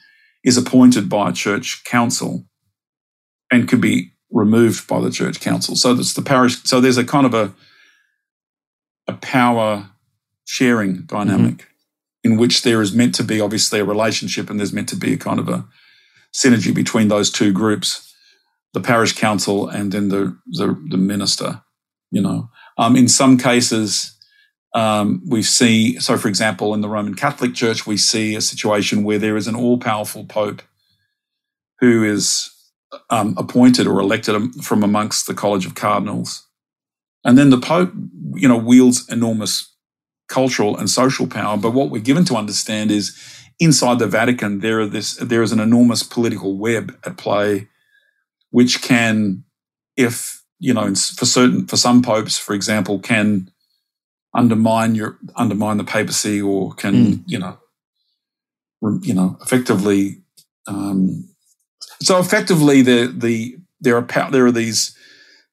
is 0.45 0.57
appointed 0.57 1.09
by 1.09 1.31
a 1.31 1.33
church 1.33 1.83
council 1.85 2.45
and 3.51 3.69
could 3.69 3.81
be 3.81 4.13
removed 4.31 4.87
by 4.87 5.01
the 5.01 5.11
church 5.11 5.41
council. 5.41 5.75
So 5.75 5.95
that's 5.95 6.15
the 6.15 6.23
parish. 6.23 6.63
So 6.65 6.81
there's 6.81 6.99
a 6.99 7.05
kind 7.05 7.27
of 7.27 7.35
a 7.35 7.55
a 9.09 9.15
power 9.15 9.89
sharing 10.45 11.03
dynamic 11.07 11.67
in 12.23 12.37
which 12.37 12.63
there 12.63 12.83
is 12.83 12.95
meant 12.95 13.15
to 13.15 13.25
be 13.25 13.41
obviously 13.41 13.81
a 13.81 13.85
relationship 13.85 14.51
and 14.51 14.59
there's 14.61 14.73
meant 14.73 14.89
to 14.91 14.97
be 14.97 15.15
a 15.15 15.17
kind 15.17 15.41
of 15.41 15.49
a 15.49 15.67
synergy 16.35 16.75
between 16.75 17.09
those 17.09 17.31
two 17.31 17.53
groups, 17.53 18.15
the 18.75 18.81
parish 18.81 19.15
council 19.15 19.67
and 19.67 19.93
then 19.93 20.09
the 20.09 20.39
the, 20.47 20.79
the 20.91 20.99
minister. 20.99 21.63
You 22.11 22.23
know, 22.23 22.51
um, 22.77 22.97
in 22.97 23.09
some 23.09 23.39
cases, 23.39 24.18
um, 24.75 25.23
we 25.27 25.43
see. 25.43 25.99
So, 25.99 26.17
for 26.17 26.29
example, 26.29 26.75
in 26.75 26.81
the 26.81 26.89
Roman 26.89 27.15
Catholic 27.15 27.55
Church, 27.55 27.87
we 27.87 27.97
see 27.97 28.35
a 28.35 28.41
situation 28.41 29.05
where 29.05 29.19
there 29.19 29.37
is 29.37 29.47
an 29.47 29.57
all-powerful 29.57 30.25
pope 30.25 30.63
who 31.81 32.05
is 32.05 32.51
um, 33.11 33.35
appointed 33.37 33.87
or 33.87 34.01
elected 34.01 34.55
from 34.63 34.83
amongst 34.83 35.27
the 35.27 35.35
College 35.35 35.67
of 35.67 35.75
Cardinals, 35.75 36.47
and 37.25 37.37
then 37.37 37.51
the 37.51 37.61
pope, 37.61 37.93
you 38.35 38.49
know, 38.49 38.57
wields 38.57 39.09
enormous 39.09 39.75
cultural 40.29 40.77
and 40.77 40.91
social 40.91 41.27
power. 41.27 41.57
But 41.57 41.73
what 41.73 41.91
we're 41.91 42.03
given 42.03 42.25
to 42.27 42.37
understand 42.37 42.91
is 42.91 43.17
inside 43.59 43.99
the 43.99 44.07
Vatican, 44.07 44.61
there 44.61 44.81
are 44.81 44.87
this 44.87 45.17
there 45.17 45.43
is 45.43 45.53
an 45.53 45.61
enormous 45.61 46.03
political 46.03 46.57
web 46.57 46.97
at 47.05 47.17
play, 47.17 47.69
which 48.51 48.83
can, 48.83 49.45
if 49.97 50.43
you 50.59 50.75
know, 50.75 50.95
for 50.95 51.27
certain 51.27 51.67
for 51.67 51.77
some 51.77 52.03
popes, 52.03 52.39
for 52.39 52.55
example, 52.55 52.99
can 52.99 53.51
undermine 54.35 54.95
your 54.95 55.19
undermine 55.37 55.77
the 55.79 55.85
papacy 55.85 56.41
or 56.41 56.73
can 56.75 56.95
Mm. 56.95 57.23
you 57.27 57.39
know, 57.39 57.59
re- 58.81 59.01
you 59.03 59.15
know, 59.15 59.39
effectively. 59.43 60.23
Um, 60.67 61.29
so 62.01 62.19
effectively, 62.19 62.83
the 62.83 63.07
the 63.17 63.57
there 63.81 63.97
are 63.97 64.03
pow- 64.03 64.31
there 64.31 64.47
are 64.47 64.53
these 64.53 64.95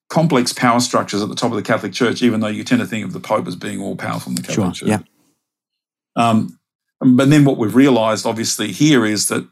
complex 0.08 0.52
power 0.52 0.78
structures 0.80 1.22
at 1.22 1.28
the 1.28 1.34
top 1.34 1.50
of 1.50 1.56
the 1.56 1.62
Catholic 1.62 1.92
Church, 1.92 2.22
even 2.22 2.40
though 2.40 2.46
you 2.48 2.62
tend 2.64 2.80
to 2.80 2.86
think 2.86 3.04
of 3.04 3.12
the 3.12 3.20
Pope 3.20 3.46
as 3.48 3.56
being 3.56 3.80
all 3.80 3.96
powerful 3.96 4.30
in 4.30 4.36
the 4.36 4.42
Catholic 4.42 4.74
Sure. 4.76 4.88
Church. 4.88 4.88
Yeah. 4.88 6.22
Um, 6.22 6.58
but 7.00 7.28
then 7.28 7.44
what 7.44 7.58
we've 7.58 7.74
realized, 7.74 8.24
obviously, 8.26 8.72
here 8.72 9.04
is 9.04 9.26
that 9.28 9.48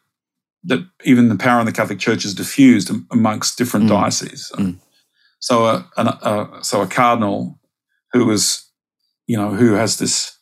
that 0.67 0.81
even 1.05 1.29
the 1.29 1.37
power 1.37 1.61
in 1.61 1.67
the 1.67 1.73
Catholic 1.73 1.99
Church 1.99 2.25
is 2.25 2.35
diffused 2.35 2.91
amongst 3.11 3.59
different 3.59 3.85
Mm. 3.87 3.89
dioceses. 3.91 4.47
So, 4.47 4.57
Mm. 4.57 4.79
so 5.41 5.67
a, 5.67 5.91
an, 5.99 6.09
a 6.09 6.59
so 6.63 6.81
a 6.81 6.87
cardinal 6.87 7.59
who 8.13 8.31
is, 8.31 8.64
you 9.27 9.37
know, 9.37 9.51
who 9.51 9.75
has 9.75 9.99
this 9.99 10.39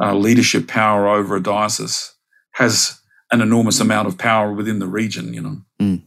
uh, 0.00 0.14
leadership 0.14 0.68
power 0.68 1.08
over 1.08 1.36
a 1.36 1.42
diocese 1.42 2.14
has 2.52 3.00
an 3.32 3.40
enormous 3.40 3.80
amount 3.80 4.08
of 4.08 4.18
power 4.18 4.52
within 4.52 4.78
the 4.78 4.86
region. 4.86 5.32
You 5.34 5.40
know, 5.42 5.56
Mm. 5.80 6.02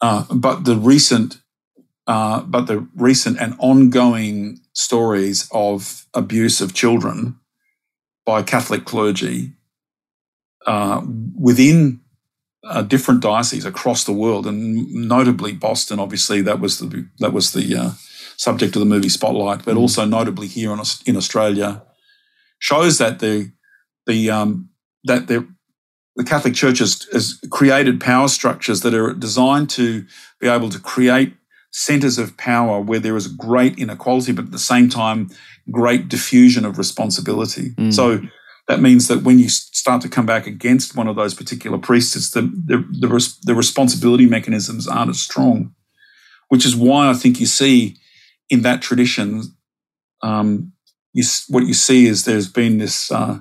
uh, 0.00 0.24
but 0.34 0.64
the 0.64 0.76
recent. 0.76 1.40
Uh, 2.06 2.40
but 2.40 2.66
the 2.66 2.88
recent 2.96 3.38
and 3.38 3.54
ongoing 3.58 4.58
stories 4.72 5.46
of 5.52 6.06
abuse 6.14 6.62
of 6.62 6.72
children 6.72 7.36
by 8.24 8.42
Catholic 8.42 8.86
clergy 8.86 9.52
uh, 10.66 11.02
within 11.38 12.00
uh, 12.64 12.80
different 12.80 13.20
dioceses 13.20 13.66
across 13.66 14.04
the 14.04 14.12
world, 14.14 14.46
and 14.46 14.90
notably 14.90 15.52
Boston. 15.52 15.98
Obviously, 15.98 16.40
that 16.40 16.60
was 16.60 16.78
the 16.78 17.06
that 17.18 17.34
was 17.34 17.52
the 17.52 17.76
uh, 17.76 17.90
subject 18.38 18.74
of 18.76 18.80
the 18.80 18.86
movie 18.86 19.08
Spotlight, 19.08 19.64
but 19.64 19.74
Mhm. 19.74 19.80
also 19.80 20.04
notably 20.06 20.46
here 20.46 20.72
in, 20.72 20.80
in 21.06 21.16
Australia, 21.16 21.82
shows 22.58 22.96
that 22.98 23.18
the 23.18 23.50
the 24.06 24.30
um, 24.30 24.70
that 25.04 25.26
the 25.26 25.46
the 26.16 26.24
Catholic 26.24 26.54
Church 26.54 26.78
has, 26.80 27.06
has 27.12 27.38
created 27.50 28.00
power 28.00 28.26
structures 28.26 28.80
that 28.80 28.92
are 28.94 29.12
designed 29.12 29.70
to 29.70 30.04
be 30.40 30.48
able 30.48 30.68
to 30.70 30.80
create 30.80 31.34
centers 31.70 32.18
of 32.18 32.36
power 32.36 32.80
where 32.80 32.98
there 32.98 33.16
is 33.16 33.28
great 33.28 33.78
inequality, 33.78 34.32
but 34.32 34.46
at 34.46 34.50
the 34.50 34.58
same 34.58 34.88
time, 34.88 35.30
great 35.70 36.08
diffusion 36.08 36.64
of 36.64 36.76
responsibility. 36.78 37.70
Mm. 37.76 37.92
So 37.92 38.20
that 38.66 38.80
means 38.80 39.06
that 39.06 39.22
when 39.22 39.38
you 39.38 39.48
start 39.48 40.00
to 40.02 40.08
come 40.08 40.26
back 40.26 40.46
against 40.46 40.96
one 40.96 41.06
of 41.06 41.14
those 41.14 41.34
particular 41.34 41.78
priests, 41.78 42.16
it's 42.16 42.30
the 42.30 42.42
the 42.42 42.84
the, 43.00 43.08
res, 43.08 43.38
the 43.40 43.54
responsibility 43.54 44.26
mechanisms 44.26 44.88
aren't 44.88 45.10
as 45.10 45.20
strong, 45.20 45.72
which 46.48 46.64
is 46.66 46.74
why 46.74 47.10
I 47.10 47.14
think 47.14 47.38
you 47.38 47.46
see 47.46 47.96
in 48.50 48.62
that 48.62 48.82
tradition, 48.82 49.42
um, 50.22 50.72
you, 51.12 51.24
what 51.48 51.66
you 51.66 51.74
see 51.74 52.06
is 52.06 52.24
there's 52.24 52.48
been 52.48 52.78
this 52.78 53.10
uh, 53.10 53.40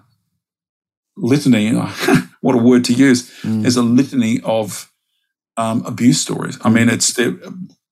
litany. 1.15 1.71
what 2.41 2.55
a 2.55 2.59
word 2.59 2.85
to 2.85 2.93
use! 2.93 3.29
Mm. 3.41 3.61
There's 3.61 3.77
a 3.77 3.83
litany 3.83 4.39
of 4.43 4.91
um, 5.57 5.83
abuse 5.85 6.21
stories. 6.21 6.57
I 6.63 6.69
mean, 6.69 6.89
it's 6.89 7.13
they're, 7.13 7.35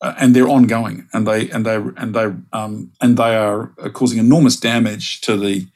uh, 0.02 0.14
and 0.20 0.36
they're 0.36 0.48
ongoing, 0.48 1.08
and 1.14 1.28
they 1.28 1.50
and 1.50 1.66
they 1.66 1.76
and 1.76 2.14
they 2.14 2.32
um, 2.54 2.92
and 3.02 3.18
they 3.18 3.36
are 3.36 3.68
causing 3.94 4.20
enormous 4.20 4.56
damage 4.58 5.22
to 5.22 5.38
the 5.38 5.68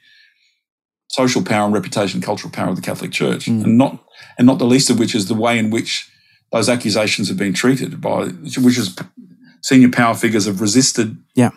social 1.08 1.42
power 1.42 1.64
and 1.64 1.74
reputation, 1.74 2.20
cultural 2.20 2.52
power 2.52 2.68
of 2.68 2.76
the 2.76 2.82
Catholic 2.82 3.10
Church, 3.10 3.46
mm. 3.46 3.64
and 3.64 3.76
not 3.76 4.04
and 4.38 4.46
not 4.46 4.58
the 4.58 4.66
least 4.66 4.90
of 4.90 4.98
which 4.98 5.14
is 5.14 5.28
the 5.28 5.34
way 5.34 5.58
in 5.58 5.70
which 5.70 6.10
those 6.52 6.68
accusations 6.68 7.28
have 7.28 7.36
been 7.36 7.52
treated 7.52 8.00
by, 8.00 8.26
which 8.26 8.78
is 8.78 8.96
senior 9.62 9.90
power 9.90 10.14
figures 10.14 10.46
have 10.46 10.60
resisted. 10.60 11.16
Yeah. 11.34 11.50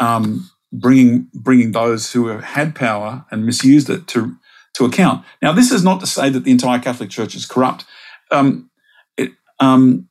Um, 0.00 0.50
bringing 0.72 1.28
bringing 1.34 1.72
those 1.72 2.12
who 2.12 2.28
have 2.28 2.44
had 2.44 2.74
power 2.74 3.24
and 3.30 3.46
misused 3.46 3.90
it 3.90 4.06
to 4.08 4.36
to 4.74 4.84
account. 4.84 5.24
Now, 5.42 5.52
this 5.52 5.72
is 5.72 5.82
not 5.82 6.00
to 6.00 6.06
say 6.06 6.30
that 6.30 6.44
the 6.44 6.50
entire 6.50 6.78
Catholic 6.78 7.10
Church 7.10 7.34
is 7.34 7.46
corrupt. 7.46 7.84
Um, 8.30 8.70
it, 9.16 9.32
um, 9.58 10.08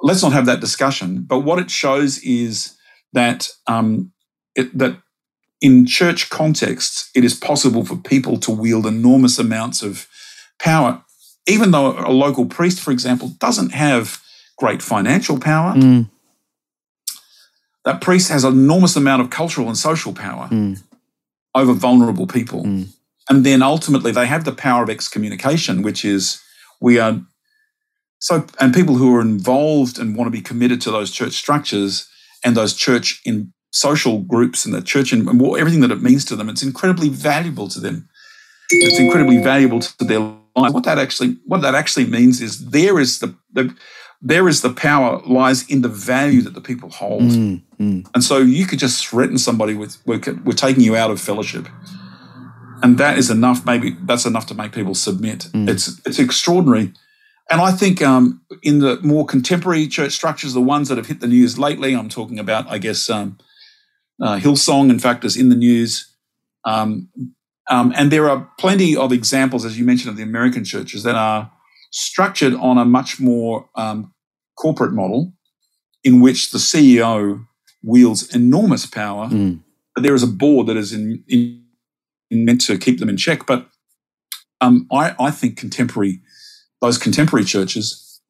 let's 0.00 0.22
not 0.22 0.32
have 0.32 0.46
that 0.46 0.60
discussion. 0.60 1.22
But 1.22 1.40
what 1.40 1.58
it 1.58 1.70
shows 1.70 2.18
is 2.18 2.76
that 3.12 3.48
um, 3.66 4.12
it, 4.54 4.76
that 4.78 4.96
in 5.60 5.86
church 5.86 6.30
contexts, 6.30 7.10
it 7.14 7.24
is 7.24 7.34
possible 7.34 7.84
for 7.84 7.96
people 7.96 8.38
to 8.38 8.50
wield 8.50 8.86
enormous 8.86 9.38
amounts 9.38 9.82
of 9.82 10.06
power, 10.58 11.02
even 11.46 11.70
though 11.70 11.98
a 11.98 12.12
local 12.12 12.46
priest, 12.46 12.80
for 12.80 12.92
example, 12.92 13.28
doesn't 13.38 13.70
have 13.70 14.22
great 14.60 14.82
financial 14.82 15.40
power. 15.40 15.74
Mm. 15.74 16.10
That 17.86 18.00
priest 18.02 18.28
has 18.30 18.44
an 18.44 18.52
enormous 18.52 18.94
amount 18.94 19.22
of 19.22 19.30
cultural 19.30 19.68
and 19.68 19.76
social 19.76 20.12
power 20.12 20.48
mm. 20.48 20.80
over 21.54 21.72
vulnerable 21.72 22.26
people. 22.26 22.62
Mm. 22.64 22.88
And 23.30 23.46
then 23.46 23.62
ultimately, 23.62 24.12
they 24.12 24.26
have 24.26 24.44
the 24.44 24.52
power 24.52 24.82
of 24.82 24.90
excommunication, 24.90 25.82
which 25.82 26.04
is 26.04 26.42
we 26.80 26.98
are 26.98 27.20
so, 28.18 28.44
and 28.60 28.74
people 28.74 28.96
who 28.96 29.16
are 29.16 29.22
involved 29.22 29.98
and 29.98 30.14
want 30.14 30.26
to 30.26 30.30
be 30.30 30.42
committed 30.42 30.80
to 30.82 30.90
those 30.90 31.10
church 31.10 31.32
structures 31.32 32.06
and 32.44 32.54
those 32.54 32.74
church 32.74 33.22
in 33.24 33.52
social 33.72 34.18
groups 34.20 34.66
and 34.66 34.74
the 34.74 34.82
church 34.82 35.12
and, 35.12 35.26
and 35.26 35.40
everything 35.56 35.80
that 35.80 35.90
it 35.90 36.02
means 36.02 36.24
to 36.26 36.36
them, 36.36 36.50
it's 36.50 36.62
incredibly 36.62 37.08
valuable 37.08 37.68
to 37.68 37.80
them. 37.80 38.08
It's 38.72 39.00
incredibly 39.00 39.42
valuable 39.42 39.80
to 39.80 40.04
their 40.04 40.20
life. 40.20 40.74
What 40.74 40.84
that 40.84 40.98
actually, 40.98 41.38
what 41.46 41.62
that 41.62 41.74
actually 41.74 42.06
means 42.06 42.40
is 42.40 42.70
there 42.70 43.00
is 43.00 43.20
the, 43.20 43.34
the 43.52 43.74
there 44.22 44.48
is 44.48 44.60
the 44.60 44.72
power 44.72 45.22
lies 45.26 45.68
in 45.68 45.80
the 45.80 45.88
value 45.88 46.42
that 46.42 46.54
the 46.54 46.60
people 46.60 46.90
hold. 46.90 47.22
Mm, 47.22 47.62
mm. 47.80 48.10
And 48.14 48.22
so 48.22 48.38
you 48.38 48.66
could 48.66 48.78
just 48.78 49.06
threaten 49.06 49.38
somebody 49.38 49.74
with, 49.74 49.96
we're, 50.04 50.20
we're, 50.44 50.52
taking 50.52 50.82
you 50.82 50.94
out 50.94 51.10
of 51.10 51.20
fellowship. 51.20 51.66
And 52.82 52.98
that 52.98 53.16
is 53.16 53.30
enough, 53.30 53.64
maybe 53.64 53.96
that's 54.02 54.26
enough 54.26 54.46
to 54.46 54.54
make 54.54 54.72
people 54.72 54.94
submit. 54.94 55.48
Mm. 55.52 55.68
It's, 55.68 56.00
it's 56.04 56.18
extraordinary. 56.18 56.92
And 57.50 57.60
I 57.60 57.72
think 57.72 58.02
um, 58.02 58.42
in 58.62 58.78
the 58.80 59.00
more 59.02 59.24
contemporary 59.24 59.88
church 59.88 60.12
structures, 60.12 60.52
the 60.52 60.60
ones 60.60 60.88
that 60.88 60.98
have 60.98 61.06
hit 61.06 61.20
the 61.20 61.26
news 61.26 61.58
lately, 61.58 61.94
I'm 61.94 62.08
talking 62.08 62.38
about, 62.38 62.70
I 62.70 62.78
guess, 62.78 63.08
um, 63.08 63.38
uh, 64.22 64.36
Hillsong, 64.36 64.90
in 64.90 64.98
fact, 64.98 65.24
is 65.24 65.36
in 65.36 65.48
the 65.48 65.56
news. 65.56 66.14
Um, 66.64 67.08
um, 67.70 67.92
and 67.96 68.10
there 68.10 68.28
are 68.28 68.50
plenty 68.58 68.96
of 68.96 69.12
examples, 69.12 69.64
as 69.64 69.78
you 69.78 69.84
mentioned, 69.84 70.10
of 70.10 70.16
the 70.16 70.22
American 70.22 70.64
churches 70.64 71.02
that 71.04 71.14
are 71.14 71.50
structured 71.90 72.54
on 72.54 72.78
a 72.78 72.84
much 72.84 73.20
more 73.20 73.68
um, 73.74 74.12
corporate 74.56 74.92
model 74.92 75.32
in 76.04 76.20
which 76.20 76.50
the 76.50 76.58
CEO 76.58 77.46
wields 77.82 78.34
enormous 78.34 78.86
power, 78.86 79.28
mm. 79.28 79.60
but 79.94 80.02
there 80.02 80.14
is 80.14 80.22
a 80.22 80.26
board 80.26 80.66
that 80.66 80.76
is 80.76 80.92
in, 80.92 81.22
in, 81.28 81.64
meant 82.30 82.60
to 82.62 82.78
keep 82.78 82.98
them 83.00 83.08
in 83.08 83.16
check. 83.16 83.46
But 83.46 83.68
um, 84.60 84.86
I, 84.92 85.14
I 85.18 85.30
think 85.30 85.56
contemporary, 85.56 86.20
those 86.80 86.98
contemporary 86.98 87.44
churches 87.44 88.20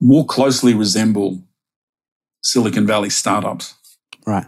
more 0.00 0.26
closely 0.26 0.74
resemble 0.74 1.42
Silicon 2.42 2.86
Valley 2.86 3.10
startups. 3.10 3.74
Right 4.26 4.46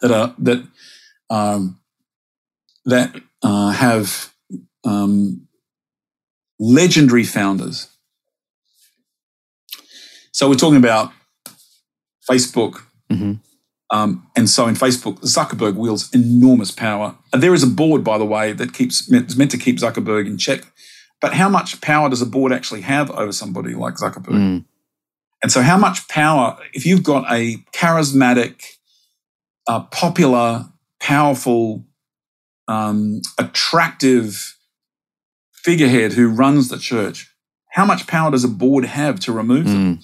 that 0.00 0.10
are 0.10 0.34
that 0.38 0.66
um, 1.30 1.80
that 2.84 3.14
uh, 3.42 3.70
have 3.70 4.32
um, 4.84 5.45
legendary 6.58 7.24
founders. 7.24 7.88
So 10.32 10.48
we're 10.48 10.54
talking 10.54 10.78
about 10.78 11.12
Facebook. 12.28 12.82
Mm-hmm. 13.10 13.34
Um, 13.90 14.26
and 14.36 14.50
so 14.50 14.66
in 14.66 14.74
Facebook, 14.74 15.20
Zuckerberg 15.20 15.76
wields 15.76 16.12
enormous 16.12 16.70
power. 16.70 17.16
And 17.32 17.42
there 17.42 17.54
is 17.54 17.62
a 17.62 17.68
board, 17.68 18.02
by 18.02 18.18
the 18.18 18.24
way, 18.24 18.52
that 18.52 18.72
keeps 18.72 19.08
is 19.10 19.36
meant 19.36 19.50
to 19.52 19.58
keep 19.58 19.78
Zuckerberg 19.78 20.26
in 20.26 20.38
check. 20.38 20.62
But 21.20 21.34
how 21.34 21.48
much 21.48 21.80
power 21.80 22.10
does 22.10 22.20
a 22.20 22.26
board 22.26 22.52
actually 22.52 22.82
have 22.82 23.10
over 23.12 23.32
somebody 23.32 23.74
like 23.74 23.94
Zuckerberg? 23.94 24.34
Mm. 24.34 24.64
And 25.42 25.52
so, 25.52 25.62
how 25.62 25.76
much 25.76 26.08
power, 26.08 26.58
if 26.72 26.84
you've 26.84 27.04
got 27.04 27.30
a 27.32 27.56
charismatic, 27.74 28.62
a 29.68 29.80
popular, 29.80 30.66
powerful, 31.00 31.84
um, 32.68 33.22
attractive 33.38 34.56
figurehead 35.66 36.12
who 36.12 36.28
runs 36.28 36.68
the 36.68 36.78
church, 36.78 37.34
how 37.70 37.84
much 37.84 38.06
power 38.06 38.30
does 38.30 38.44
a 38.44 38.48
board 38.48 38.84
have 38.84 39.18
to 39.20 39.32
remove 39.32 39.66
mm. 39.66 39.72
them? 39.72 40.00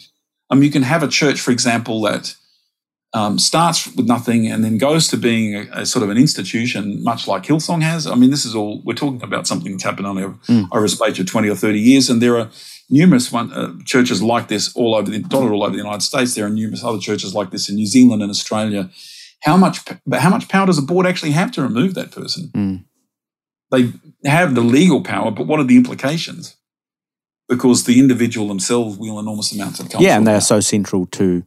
Mean, 0.52 0.62
you 0.64 0.70
can 0.70 0.82
have 0.82 1.04
a 1.04 1.08
church, 1.08 1.40
for 1.40 1.52
example, 1.52 2.02
that 2.02 2.34
um, 3.14 3.38
starts 3.38 3.86
with 3.96 4.06
nothing 4.06 4.48
and 4.48 4.64
then 4.64 4.76
goes 4.76 5.06
to 5.08 5.16
being 5.16 5.54
a, 5.54 5.82
a, 5.82 5.86
sort 5.86 6.02
of 6.02 6.10
an 6.10 6.18
institution, 6.18 7.02
much 7.04 7.28
like 7.28 7.44
Hillsong 7.44 7.80
has. 7.82 8.06
I 8.06 8.16
mean, 8.16 8.30
this 8.30 8.44
is 8.44 8.54
all 8.54 8.82
we're 8.84 9.02
talking 9.04 9.22
about 9.22 9.46
something 9.46 9.70
that's 9.70 9.84
happened 9.84 10.08
over, 10.08 10.34
mm. 10.48 10.68
over 10.72 10.84
a 10.84 10.88
space 10.88 11.18
of 11.20 11.26
twenty 11.26 11.48
or 11.48 11.54
thirty 11.54 11.80
years, 11.80 12.10
and 12.10 12.20
there 12.20 12.36
are 12.38 12.50
numerous 12.90 13.30
one, 13.30 13.52
uh, 13.52 13.72
churches 13.84 14.20
like 14.20 14.48
this 14.48 14.74
all 14.74 14.94
over 14.94 15.10
the 15.10 15.20
dotted 15.20 15.52
all 15.52 15.62
over 15.62 15.72
the 15.72 15.84
United 15.86 16.02
States. 16.02 16.34
There 16.34 16.46
are 16.46 16.50
numerous 16.50 16.84
other 16.84 16.98
churches 16.98 17.34
like 17.34 17.50
this 17.50 17.68
in 17.70 17.76
New 17.76 17.86
Zealand 17.86 18.20
and 18.22 18.30
Australia 18.30 18.90
how 19.42 19.56
much, 19.56 19.80
but 20.06 20.20
how 20.20 20.30
much 20.30 20.48
power 20.48 20.66
does 20.66 20.78
a 20.78 20.82
board 20.82 21.06
actually 21.06 21.32
have 21.32 21.50
to 21.52 21.62
remove 21.62 21.94
that 21.94 22.10
person? 22.12 22.50
Mm. 22.54 22.84
They 23.72 23.92
have 24.24 24.54
the 24.54 24.60
legal 24.60 25.02
power, 25.02 25.32
but 25.32 25.46
what 25.46 25.58
are 25.58 25.64
the 25.64 25.76
implications? 25.76 26.56
Because 27.48 27.84
the 27.84 27.98
individual 27.98 28.46
themselves 28.46 28.96
wield 28.96 29.18
enormous 29.18 29.52
amounts 29.52 29.80
of 29.80 29.92
Yeah, 29.98 30.16
and 30.16 30.26
they 30.26 30.34
are 30.34 30.40
so 30.40 30.60
central 30.60 31.06
to 31.06 31.44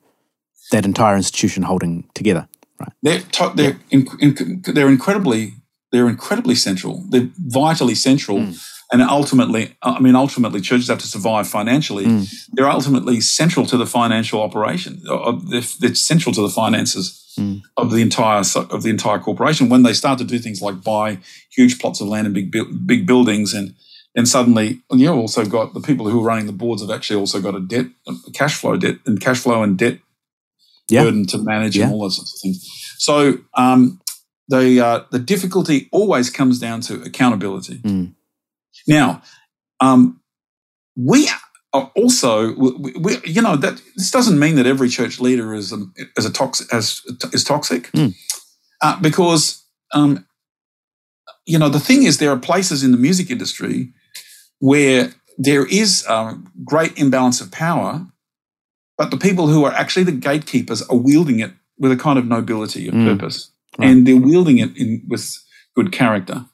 that 0.71 0.85
entire 0.85 1.15
institution 1.15 1.63
holding 1.63 2.09
together. 2.13 2.47
Right. 2.79 2.91
They're 3.01 3.21
to, 3.21 3.53
they're 3.55 3.79
yeah. 3.89 3.99
in, 3.99 4.07
in, 4.19 4.63
they're 4.73 4.89
incredibly 4.89 5.53
they're 5.91 6.09
incredibly 6.09 6.55
central. 6.55 7.05
They're 7.09 7.29
vitally 7.37 7.95
central. 7.95 8.39
Mm 8.39 8.71
and 8.91 9.01
ultimately, 9.01 9.75
I 9.81 9.99
mean, 9.99 10.15
ultimately, 10.15 10.61
churches 10.61 10.87
have 10.89 10.99
to 10.99 11.07
survive 11.07 11.47
financially. 11.47 12.05
Mm. 12.05 12.33
They're 12.53 12.69
ultimately 12.69 13.19
central 13.19 13.65
to 13.67 13.77
the 13.77 13.85
financial 13.85 14.41
operation. 14.41 15.01
They're, 15.49 15.63
they're 15.79 15.95
central 15.95 16.33
to 16.35 16.41
the 16.41 16.49
finances 16.49 17.24
mm. 17.35 17.61
of 17.77 17.91
the 17.91 18.01
entire 18.01 18.43
of 18.55 18.83
the 18.83 18.89
entire 18.89 19.19
corporation. 19.19 19.69
When 19.69 19.83
they 19.83 19.93
start 19.93 20.19
to 20.19 20.25
do 20.25 20.39
things 20.39 20.61
like 20.61 20.83
buy 20.83 21.19
huge 21.51 21.79
plots 21.79 22.01
of 22.01 22.07
land 22.07 22.27
and 22.27 22.33
big 22.33 22.51
big 22.85 23.05
buildings, 23.05 23.53
and 23.53 23.75
then 24.13 24.25
suddenly 24.25 24.81
you've 24.91 25.15
also 25.15 25.45
got 25.45 25.73
the 25.73 25.81
people 25.81 26.09
who 26.09 26.21
are 26.21 26.23
running 26.23 26.45
the 26.45 26.53
boards 26.53 26.81
have 26.81 26.91
actually 26.91 27.19
also 27.19 27.41
got 27.41 27.55
a 27.55 27.59
debt, 27.59 27.87
a 28.07 28.31
cash 28.33 28.55
flow 28.55 28.77
debt, 28.77 28.95
and 29.05 29.19
cash 29.19 29.39
flow 29.39 29.63
and 29.63 29.77
debt 29.77 29.99
yeah. 30.89 31.03
burden 31.03 31.25
to 31.27 31.37
manage 31.37 31.75
yeah. 31.75 31.85
and 31.85 31.93
all 31.93 32.01
those 32.01 32.17
sorts 32.17 32.33
of 32.33 32.39
things. 32.41 32.95
So 32.97 33.39
um, 33.53 34.01
the 34.47 34.79
uh, 34.79 35.03
the 35.11 35.19
difficulty 35.19 35.89
always 35.91 36.29
comes 36.29 36.59
down 36.59 36.81
to 36.81 37.01
accountability. 37.01 37.79
Mm. 37.79 38.13
Now, 38.87 39.21
um, 39.79 40.21
we 40.95 41.29
also, 41.95 42.53
we, 42.55 42.91
we, 42.93 43.17
you 43.23 43.41
know, 43.41 43.55
that 43.55 43.81
this 43.95 44.11
doesn't 44.11 44.39
mean 44.39 44.55
that 44.55 44.65
every 44.65 44.89
church 44.89 45.19
leader 45.19 45.53
is 45.53 45.71
a, 45.71 45.85
is 46.17 46.25
a 46.25 46.31
toxic 46.31 46.73
as 46.73 47.01
is 47.33 47.43
toxic, 47.43 47.91
mm. 47.91 48.13
uh, 48.81 48.99
because 49.01 49.63
um, 49.93 50.25
you 51.45 51.59
know 51.59 51.69
the 51.69 51.79
thing 51.79 52.03
is 52.03 52.17
there 52.17 52.31
are 52.31 52.39
places 52.39 52.83
in 52.83 52.91
the 52.91 52.97
music 52.97 53.29
industry 53.29 53.93
where 54.59 55.13
there 55.37 55.65
is 55.65 56.05
a 56.07 56.37
great 56.63 56.97
imbalance 56.97 57.41
of 57.41 57.51
power, 57.51 58.05
but 58.97 59.11
the 59.11 59.17
people 59.17 59.47
who 59.47 59.65
are 59.65 59.73
actually 59.73 60.03
the 60.03 60.11
gatekeepers 60.11 60.81
are 60.83 60.97
wielding 60.97 61.39
it 61.39 61.51
with 61.77 61.91
a 61.91 61.97
kind 61.97 62.17
of 62.17 62.25
nobility 62.25 62.87
of 62.87 62.93
mm. 62.93 63.05
purpose, 63.05 63.51
right. 63.77 63.89
and 63.89 64.07
they're 64.07 64.15
wielding 64.15 64.59
it 64.59 64.75
in, 64.77 65.03
with 65.07 65.37
good 65.75 65.91
character. 65.91 66.45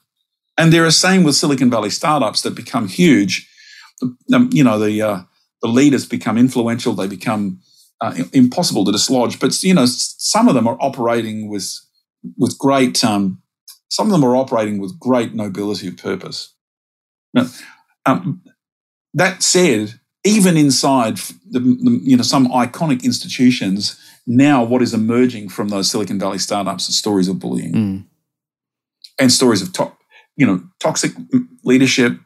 And 0.58 0.72
they're 0.72 0.84
the 0.84 0.92
same 0.92 1.24
with 1.24 1.34
Silicon 1.34 1.70
Valley 1.70 1.90
startups 1.90 2.42
that 2.42 2.54
become 2.54 2.86
huge. 2.86 3.48
Um, 4.34 4.50
you 4.52 4.64
know, 4.64 4.78
the 4.78 5.00
uh, 5.02 5.22
the 5.62 5.68
leaders 5.68 6.06
become 6.06 6.38
influential. 6.38 6.92
They 6.94 7.06
become 7.06 7.60
uh, 8.00 8.14
impossible 8.32 8.84
to 8.84 8.92
dislodge. 8.92 9.38
But 9.38 9.62
you 9.62 9.74
know, 9.74 9.86
some 9.86 10.48
of 10.48 10.54
them 10.54 10.66
are 10.66 10.76
operating 10.80 11.48
with 11.48 11.72
with 12.36 12.58
great 12.58 13.04
um, 13.04 13.42
some 13.88 14.06
of 14.06 14.12
them 14.12 14.24
are 14.24 14.36
operating 14.36 14.78
with 14.80 14.98
great 14.98 15.34
nobility 15.34 15.88
of 15.88 15.96
purpose. 15.96 16.54
Now, 17.34 17.46
um, 18.06 18.42
that 19.14 19.42
said, 19.42 20.00
even 20.24 20.56
inside 20.56 21.16
the, 21.50 21.60
the, 21.60 22.00
you 22.02 22.16
know 22.16 22.22
some 22.22 22.48
iconic 22.48 23.02
institutions, 23.04 23.98
now 24.26 24.62
what 24.64 24.82
is 24.82 24.94
emerging 24.94 25.48
from 25.50 25.68
those 25.68 25.90
Silicon 25.90 26.18
Valley 26.18 26.38
startups 26.38 26.88
are 26.88 26.92
stories 26.92 27.28
of 27.28 27.38
bullying 27.38 27.72
Mm. 27.72 28.04
and 29.18 29.32
stories 29.32 29.62
of 29.62 29.72
to- 29.74 29.92
you 30.36 30.46
know 30.46 30.62
toxic 30.80 31.12
leadership. 31.64 32.18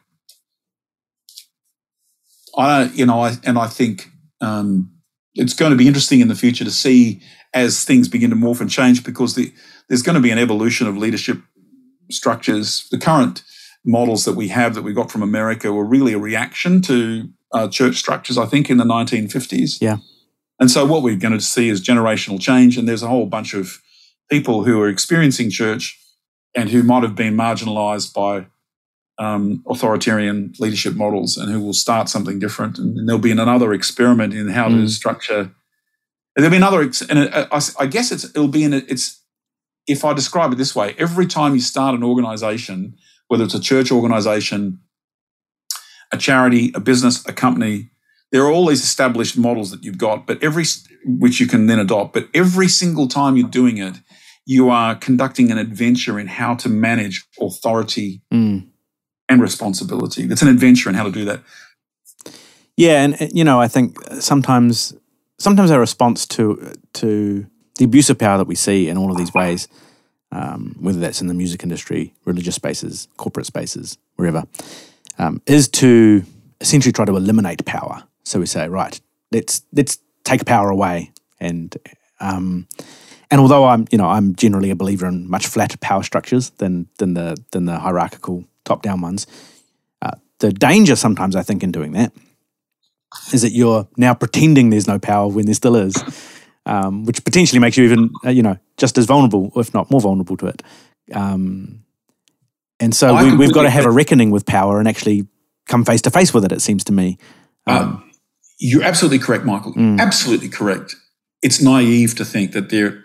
I 2.57 2.85
you 2.85 3.05
know 3.05 3.21
I 3.21 3.35
and 3.43 3.57
I 3.57 3.67
think 3.67 4.09
um, 4.41 4.91
it's 5.35 5.53
going 5.53 5.71
to 5.71 5.77
be 5.77 5.87
interesting 5.87 6.19
in 6.19 6.27
the 6.27 6.35
future 6.35 6.63
to 6.63 6.71
see 6.71 7.21
as 7.53 7.83
things 7.83 8.07
begin 8.07 8.29
to 8.31 8.35
morph 8.35 8.61
and 8.61 8.69
change 8.69 9.03
because 9.03 9.35
the, 9.35 9.53
there's 9.87 10.01
going 10.01 10.15
to 10.15 10.21
be 10.21 10.31
an 10.31 10.37
evolution 10.37 10.87
of 10.87 10.97
leadership 10.97 11.39
structures. 12.11 12.87
The 12.91 12.97
current 12.97 13.43
models 13.85 14.25
that 14.25 14.33
we 14.33 14.49
have 14.49 14.75
that 14.75 14.81
we 14.81 14.93
got 14.93 15.11
from 15.11 15.23
America 15.23 15.71
were 15.71 15.85
really 15.85 16.13
a 16.13 16.19
reaction 16.19 16.81
to 16.83 17.29
uh, 17.53 17.67
church 17.69 17.95
structures. 17.95 18.37
I 18.37 18.45
think 18.45 18.69
in 18.69 18.77
the 18.77 18.83
1950s. 18.83 19.77
Yeah. 19.79 19.97
And 20.59 20.71
so 20.71 20.85
what 20.85 21.03
we're 21.03 21.15
going 21.15 21.33
to 21.33 21.41
see 21.41 21.69
is 21.69 21.85
generational 21.85 22.41
change, 22.41 22.77
and 22.77 22.87
there's 22.87 23.03
a 23.03 23.07
whole 23.07 23.27
bunch 23.27 23.53
of 23.53 23.79
people 24.29 24.63
who 24.63 24.81
are 24.81 24.89
experiencing 24.89 25.51
church 25.51 25.99
and 26.55 26.69
who 26.69 26.81
might 26.81 27.03
have 27.03 27.15
been 27.15 27.35
marginalized 27.35 28.13
by 28.13 28.47
um, 29.19 29.63
authoritarian 29.67 30.53
leadership 30.59 30.95
models 30.95 31.37
and 31.37 31.51
who 31.51 31.59
will 31.59 31.73
start 31.73 32.07
something 32.09 32.37
different. 32.39 32.77
And 32.77 33.07
there'll 33.07 33.19
be 33.21 33.31
another 33.31 33.73
experiment 33.73 34.33
in 34.33 34.49
how 34.49 34.67
to 34.69 34.75
Mm. 34.75 34.89
structure. 34.89 35.39
and 36.35 36.43
There'll 36.43 36.51
be 36.51 36.57
another, 36.57 36.81
and 37.09 37.19
uh, 37.33 37.47
I, 37.51 37.59
I 37.79 37.85
guess 37.87 38.11
it's 38.11 38.25
it'll 38.25 38.47
be 38.47 38.63
in 38.63 38.73
a, 38.73 38.77
it's 38.87 39.23
if 39.87 40.03
I 40.05 40.13
describe 40.13 40.51
it 40.51 40.57
this 40.57 40.75
way: 40.75 40.93
every 40.99 41.25
time 41.25 41.55
you 41.55 41.61
start 41.61 41.95
an 41.95 42.03
organization, 42.03 42.95
whether 43.27 43.43
it's 43.45 43.55
a 43.55 43.59
church 43.59 43.91
organization, 43.91 44.79
a 46.11 46.17
charity, 46.17 46.71
a 46.75 46.79
business, 46.79 47.25
a 47.27 47.33
company, 47.33 47.89
there 48.31 48.43
are 48.43 48.51
all 48.51 48.67
these 48.67 48.83
established 48.83 49.37
models 49.37 49.71
that 49.71 49.83
you've 49.83 49.97
got, 49.97 50.27
but 50.27 50.41
every 50.43 50.65
which 51.05 51.39
you 51.39 51.47
can 51.47 51.67
then 51.67 51.79
adopt. 51.79 52.13
But 52.13 52.27
every 52.33 52.67
single 52.67 53.07
time 53.07 53.35
you're 53.37 53.49
doing 53.49 53.77
it, 53.77 53.95
you 54.45 54.69
are 54.69 54.95
conducting 54.95 55.51
an 55.51 55.57
adventure 55.57 56.19
in 56.19 56.27
how 56.27 56.55
to 56.55 56.69
manage 56.69 57.25
authority 57.41 58.21
Mm. 58.31 58.67
And 59.29 59.41
responsibility. 59.41 60.23
It's 60.23 60.41
an 60.41 60.47
adventure 60.47 60.89
in 60.89 60.95
how 60.95 61.03
to 61.03 61.11
do 61.11 61.25
that. 61.25 61.41
Yeah, 62.75 63.03
and 63.03 63.31
you 63.33 63.43
know, 63.43 63.59
I 63.59 63.67
think 63.67 63.97
sometimes 64.19 64.93
sometimes 65.39 65.71
our 65.71 65.79
response 65.79 66.25
to 66.27 66.73
to 66.93 67.45
the 67.77 67.85
abuse 67.85 68.09
of 68.09 68.17
power 68.17 68.37
that 68.37 68.47
we 68.47 68.55
see 68.55 68.87
in 68.87 68.97
all 68.97 69.11
of 69.11 69.17
these 69.17 69.33
ways, 69.33 69.67
um, 70.31 70.75
whether 70.79 70.99
that's 70.99 71.21
in 71.21 71.27
the 71.27 71.33
music 71.33 71.63
industry, 71.63 72.13
religious 72.25 72.55
spaces, 72.55 73.07
corporate 73.17 73.45
spaces, 73.45 73.97
wherever, 74.15 74.43
um, 75.17 75.41
is 75.45 75.67
to 75.67 76.23
essentially 76.61 76.91
try 76.91 77.05
to 77.05 77.15
eliminate 77.15 77.65
power. 77.65 78.03
So 78.23 78.39
we 78.39 78.45
say, 78.45 78.67
right, 78.67 78.99
let's 79.31 79.63
let's 79.73 79.99
take 80.23 80.45
power 80.45 80.69
away, 80.69 81.11
and 81.39 81.75
um, 82.19 82.67
and 83.31 83.41
although 83.41 83.65
I'm 83.65 83.87
you 83.91 83.97
know 83.97 84.07
I'm 84.07 84.35
generally 84.35 84.69
a 84.69 84.75
believer 84.75 85.07
in 85.07 85.29
much 85.29 85.47
flatter 85.47 85.77
power 85.77 86.03
structures 86.03 86.51
than 86.51 86.87
than 86.97 87.13
the 87.13 87.37
than 87.51 87.65
the 87.65 87.79
hierarchical 87.79 88.45
top 88.67 88.81
down 88.81 89.01
ones, 89.01 89.25
uh, 90.01 90.11
the 90.39 90.51
danger 90.51 90.95
sometimes 90.95 91.35
I 91.35 91.43
think 91.43 91.63
in 91.63 91.71
doing 91.71 91.93
that 91.93 92.11
is 93.33 93.41
that 93.41 93.51
you're 93.51 93.87
now 93.97 94.13
pretending 94.13 94.69
there's 94.69 94.87
no 94.87 94.99
power 94.99 95.27
when 95.27 95.45
there 95.45 95.55
still 95.55 95.75
is, 95.75 95.95
um, 96.65 97.05
which 97.05 97.23
potentially 97.23 97.59
makes 97.59 97.77
you 97.77 97.85
even, 97.85 98.11
uh, 98.25 98.29
you 98.29 98.43
know, 98.43 98.57
just 98.77 98.97
as 98.97 99.05
vulnerable, 99.05 99.51
if 99.55 99.73
not 99.73 99.89
more 99.89 100.01
vulnerable 100.01 100.37
to 100.37 100.47
it. 100.47 100.61
Um, 101.13 101.83
and 102.79 102.93
so 102.93 103.15
I 103.15 103.23
we, 103.23 103.37
we've 103.37 103.53
got 103.53 103.63
to 103.63 103.69
have 103.69 103.85
a 103.85 103.91
reckoning 103.91 104.29
with 104.29 104.45
power 104.45 104.79
and 104.79 104.87
actually 104.87 105.27
come 105.67 105.83
face 105.83 106.01
to 106.03 106.11
face 106.11 106.33
with 106.33 106.45
it. 106.45 106.51
It 106.51 106.61
seems 106.61 106.83
to 106.85 106.93
me. 106.93 107.17
Um, 107.65 108.11
you're 108.59 108.83
absolutely 108.83 109.19
correct, 109.19 109.45
Michael. 109.45 109.73
Mm. 109.73 109.99
Absolutely 109.99 110.49
correct. 110.49 110.95
It's 111.41 111.61
naive 111.61 112.15
to 112.15 112.25
think 112.25 112.51
that 112.53 112.69
there. 112.69 113.03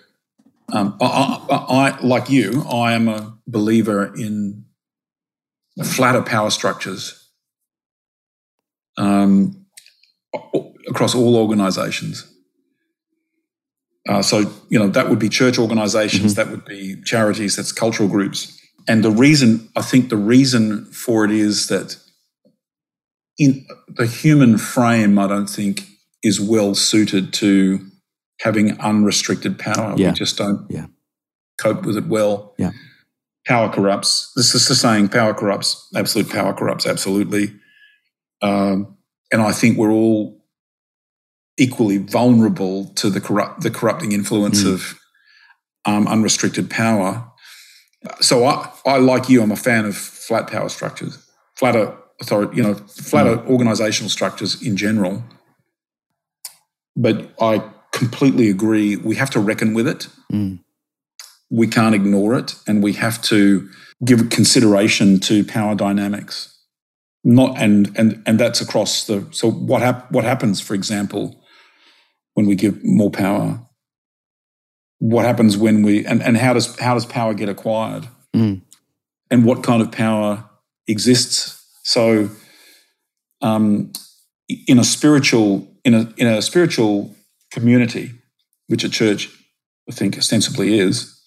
Um, 0.72 0.96
I, 1.00 1.06
I, 1.50 1.56
I, 1.56 2.00
like 2.00 2.30
you, 2.30 2.64
I 2.70 2.94
am 2.94 3.08
a 3.08 3.36
believer 3.46 4.14
in 4.14 4.64
flatter 5.84 6.22
power 6.22 6.50
structures 6.50 7.28
um, 8.98 9.66
across 10.88 11.14
all 11.14 11.36
organisations. 11.36 12.28
Uh, 14.08 14.20
so 14.20 14.50
you 14.68 14.78
know 14.78 14.88
that 14.88 15.08
would 15.08 15.18
be 15.20 15.28
church 15.28 15.58
organisations, 15.58 16.34
that 16.34 16.50
would 16.50 16.64
be 16.64 17.00
charities, 17.04 17.54
that's 17.56 17.70
cultural 17.72 18.08
groups, 18.08 18.58
and 18.88 19.04
the 19.04 19.10
reason 19.12 19.68
I 19.76 19.82
think 19.82 20.08
the 20.08 20.16
reason 20.16 20.86
for 20.86 21.24
it 21.24 21.30
is 21.30 21.68
that 21.68 21.96
in 23.38 23.64
the 23.88 24.06
human 24.06 24.58
frame, 24.58 25.18
I 25.18 25.26
don't 25.28 25.46
think 25.48 25.86
is 26.22 26.40
well 26.40 26.74
suited 26.74 27.32
to 27.34 27.80
having 28.40 28.78
unrestricted 28.80 29.58
power. 29.58 29.94
Yeah. 29.96 30.08
We 30.08 30.14
just 30.14 30.36
don't 30.36 30.66
Yeah. 30.68 30.86
cope 31.58 31.86
with 31.86 31.96
it 31.96 32.06
well. 32.06 32.54
Yeah. 32.58 32.72
Power 33.46 33.68
corrupts. 33.68 34.32
This 34.36 34.54
is 34.54 34.68
the 34.68 34.74
saying: 34.74 35.08
power 35.08 35.34
corrupts. 35.34 35.88
Absolute 35.96 36.30
power 36.30 36.52
corrupts. 36.52 36.86
Absolutely. 36.86 37.52
Um, 38.40 38.96
and 39.32 39.40
I 39.42 39.52
think 39.52 39.78
we're 39.78 39.90
all 39.90 40.44
equally 41.58 41.98
vulnerable 41.98 42.86
to 42.94 43.10
the 43.10 43.20
corrupt, 43.20 43.60
the 43.62 43.70
corrupting 43.70 44.12
influence 44.12 44.62
Mm. 44.64 44.72
of 44.74 44.98
um, 45.84 46.06
unrestricted 46.08 46.70
power. 46.70 47.28
So 48.20 48.44
I, 48.46 48.70
I, 48.86 48.98
like 48.98 49.28
you, 49.28 49.42
I'm 49.42 49.52
a 49.52 49.56
fan 49.56 49.84
of 49.84 49.96
flat 49.96 50.48
power 50.48 50.68
structures, 50.68 51.18
flatter 51.56 51.96
authority, 52.20 52.56
you 52.56 52.62
know, 52.62 52.74
flatter 52.74 53.38
organizational 53.46 54.08
structures 54.10 54.60
in 54.62 54.76
general. 54.76 55.22
But 56.96 57.30
I 57.40 57.62
completely 57.92 58.48
agree. 58.48 58.96
We 58.96 59.16
have 59.16 59.30
to 59.30 59.40
reckon 59.40 59.74
with 59.74 59.86
it. 59.88 60.08
Mm. 60.32 60.60
We 61.52 61.66
can't 61.68 61.94
ignore 61.94 62.34
it, 62.34 62.56
and 62.66 62.82
we 62.82 62.94
have 62.94 63.22
to 63.24 63.68
give 64.04 64.30
consideration 64.30 65.20
to 65.20 65.44
power 65.44 65.74
dynamics. 65.74 66.48
Not 67.24 67.58
and 67.58 67.92
and 67.96 68.22
and 68.26 68.40
that's 68.40 68.60
across 68.60 69.06
the. 69.06 69.26
So 69.30 69.50
what 69.50 69.82
hap- 69.82 70.10
what 70.10 70.24
happens, 70.24 70.60
for 70.60 70.74
example, 70.74 71.44
when 72.34 72.46
we 72.46 72.56
give 72.56 72.82
more 72.82 73.10
power? 73.10 73.60
What 74.98 75.24
happens 75.24 75.56
when 75.56 75.82
we 75.82 76.04
and, 76.06 76.22
and 76.22 76.36
how 76.36 76.52
does 76.54 76.78
how 76.78 76.94
does 76.94 77.06
power 77.06 77.34
get 77.34 77.48
acquired? 77.48 78.08
Mm. 78.34 78.62
and 79.30 79.44
what 79.44 79.62
kind 79.62 79.82
of 79.82 79.92
power 79.92 80.42
exists. 80.86 81.62
So, 81.82 82.30
um, 83.42 83.92
in 84.66 84.78
a 84.78 84.84
spiritual 84.84 85.68
in 85.84 85.94
a 85.94 86.12
in 86.16 86.26
a 86.26 86.40
spiritual 86.40 87.14
community, 87.50 88.12
which 88.68 88.84
a 88.84 88.88
church 88.88 89.28
I 89.88 89.92
think 89.92 90.16
ostensibly 90.16 90.78
is, 90.78 91.20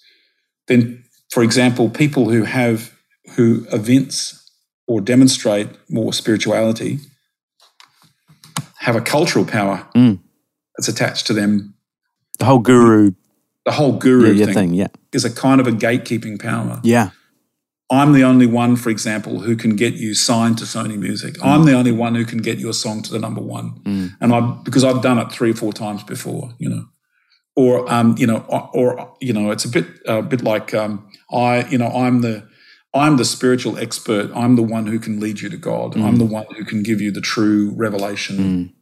then, 0.68 1.04
for 1.32 1.44
example, 1.44 1.90
people 1.90 2.30
who 2.30 2.44
have 2.44 2.92
who 3.36 3.66
evince 3.72 4.42
or 4.88 5.02
demonstrate 5.02 5.68
more 5.90 6.14
spirituality 6.14 7.00
have 8.80 8.96
a 8.96 9.02
cultural 9.02 9.46
power 9.46 9.88
Mm. 9.96 10.20
that's 10.78 10.88
attached 10.88 11.26
to 11.28 11.34
them. 11.34 11.74
The 12.40 12.46
whole 12.46 12.60
guru 12.60 13.12
The 13.66 13.72
whole 13.72 13.94
guru 13.98 14.32
yeah, 14.34 14.46
thing, 14.46 14.54
thing. 14.54 14.74
Yeah. 14.76 14.88
is 15.12 15.26
a 15.26 15.32
kind 15.34 15.60
of 15.60 15.66
a 15.68 15.72
gatekeeping 15.72 16.40
power. 16.40 16.80
Yeah. 16.84 17.10
I'm 17.92 18.14
the 18.14 18.24
only 18.24 18.46
one, 18.48 18.76
for 18.76 18.90
example, 18.92 19.40
who 19.42 19.56
can 19.56 19.76
get 19.76 19.94
you 19.96 20.14
signed 20.14 20.58
to 20.60 20.66
Sony 20.66 20.98
Music. 20.98 21.36
I'm 21.44 21.66
the 21.66 21.74
only 21.74 21.92
one 21.92 22.14
who 22.16 22.26
can 22.26 22.40
get 22.40 22.58
your 22.60 22.74
song 22.74 23.02
to 23.04 23.12
the 23.12 23.20
number 23.20 23.42
one, 23.42 23.80
Mm. 23.86 24.12
and 24.22 24.34
I 24.34 24.40
because 24.64 24.84
I've 24.84 25.02
done 25.02 25.18
it 25.20 25.32
three 25.32 25.52
or 25.52 25.56
four 25.56 25.74
times 25.74 26.04
before, 26.04 26.54
you 26.60 26.70
know, 26.70 26.86
or 27.56 27.92
um, 27.92 28.16
you 28.18 28.28
know, 28.28 28.46
or, 28.50 28.70
or 28.74 29.16
you 29.22 29.34
know, 29.34 29.52
it's 29.52 29.66
a 29.66 29.70
bit 29.70 29.86
a 30.06 30.22
bit 30.22 30.42
like 30.44 30.74
um, 30.74 31.10
I, 31.32 31.66
you 31.70 31.78
know, 31.78 31.88
I'm 31.88 32.22
the 32.22 32.48
I'm 32.94 33.18
the 33.18 33.26
spiritual 33.26 33.78
expert. 33.78 34.32
I'm 34.36 34.56
the 34.56 34.64
one 34.64 34.88
who 34.88 35.00
can 35.00 35.20
lead 35.20 35.42
you 35.42 35.50
to 35.50 35.58
God. 35.58 35.98
I'm 35.98 36.18
the 36.18 36.26
one 36.26 36.46
who 36.58 36.64
can 36.64 36.82
give 36.84 37.02
you 37.02 37.12
the 37.12 37.22
true 37.22 37.72
revelation. 37.76 38.38
Mm. 38.38 38.74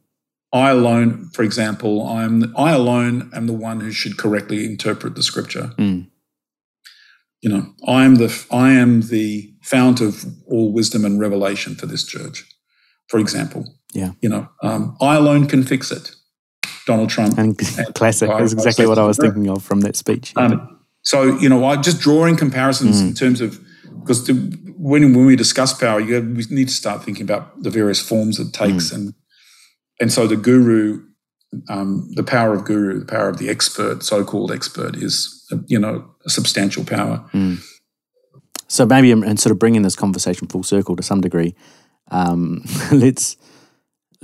I 0.52 0.70
alone, 0.70 1.30
for 1.34 1.42
example, 1.42 2.06
I'm 2.06 2.56
I 2.56 2.72
alone 2.72 3.30
am 3.34 3.46
the 3.46 3.52
one 3.52 3.80
who 3.80 3.90
should 3.90 4.16
correctly 4.16 4.64
interpret 4.64 5.14
the 5.16 5.22
scripture 5.22 5.72
Mm. 5.78 6.06
you 7.42 7.50
know 7.50 7.66
i 7.86 8.04
am 8.04 8.14
the 8.16 8.28
i 8.50 8.70
am 8.70 9.02
the 9.02 9.52
fount 9.62 10.00
of 10.00 10.24
all 10.46 10.72
wisdom 10.72 11.04
and 11.04 11.20
revelation 11.20 11.74
for 11.74 11.86
this 11.86 12.04
church 12.04 12.44
for 13.08 13.18
example 13.20 13.62
Yeah. 13.92 14.12
you 14.22 14.28
know 14.28 14.48
um, 14.62 14.96
i 15.00 15.16
alone 15.16 15.46
can 15.46 15.62
fix 15.64 15.90
it 15.90 16.14
donald 16.86 17.10
trump 17.10 17.38
And 17.38 17.56
classic. 17.94 18.28
That's 18.28 18.52
exactly 18.52 18.86
what 18.86 18.98
I 18.98 19.04
was 19.06 19.16
thinking 19.18 19.48
of 19.48 19.62
from 19.62 19.80
that 19.80 19.96
speech. 19.96 20.32
Yeah. 20.36 20.44
um, 20.46 20.78
so 21.02 21.38
you 21.38 21.48
know 21.48 21.64
i 21.66 21.76
just 21.76 22.00
drawing 22.00 22.36
comparisons 22.36 23.02
Mm. 23.02 23.08
in 23.08 23.14
terms 23.14 23.40
of 23.40 23.58
because 24.00 24.20
when 24.76 25.02
when 25.14 25.26
we 25.26 25.36
discuss 25.36 25.72
power 25.72 26.00
you 26.00 26.14
have, 26.14 26.26
we 26.26 26.44
need 26.50 26.68
to 26.68 26.74
start 26.74 27.04
thinking 27.04 27.24
about 27.30 27.62
the 27.62 27.70
various 27.70 28.00
forms 28.00 28.38
it 28.38 28.52
takes 28.52 28.90
Mm. 28.90 28.94
and 28.96 29.14
and 30.00 30.12
so 30.12 30.26
the 30.26 30.36
guru 30.36 31.02
um, 31.68 32.10
the 32.16 32.22
power 32.24 32.52
of 32.54 32.64
guru 32.64 32.98
the 33.00 33.06
power 33.06 33.28
of 33.28 33.36
the 33.38 33.48
expert 33.48 34.02
so-called 34.02 34.50
expert 34.52 34.96
is 34.96 35.14
you 35.68 35.78
know 35.78 35.94
a 36.26 36.30
substantial 36.30 36.84
power 36.84 37.16
Mm. 37.32 37.58
So 38.66 38.86
maybe, 38.86 39.12
and 39.12 39.38
sort 39.38 39.52
of 39.52 39.58
bringing 39.58 39.82
this 39.82 39.94
conversation 39.94 40.48
full 40.48 40.62
circle 40.64 40.96
to 40.96 41.02
some 41.02 41.20
degree, 41.20 41.54
um, 42.10 42.64
let's 42.92 43.36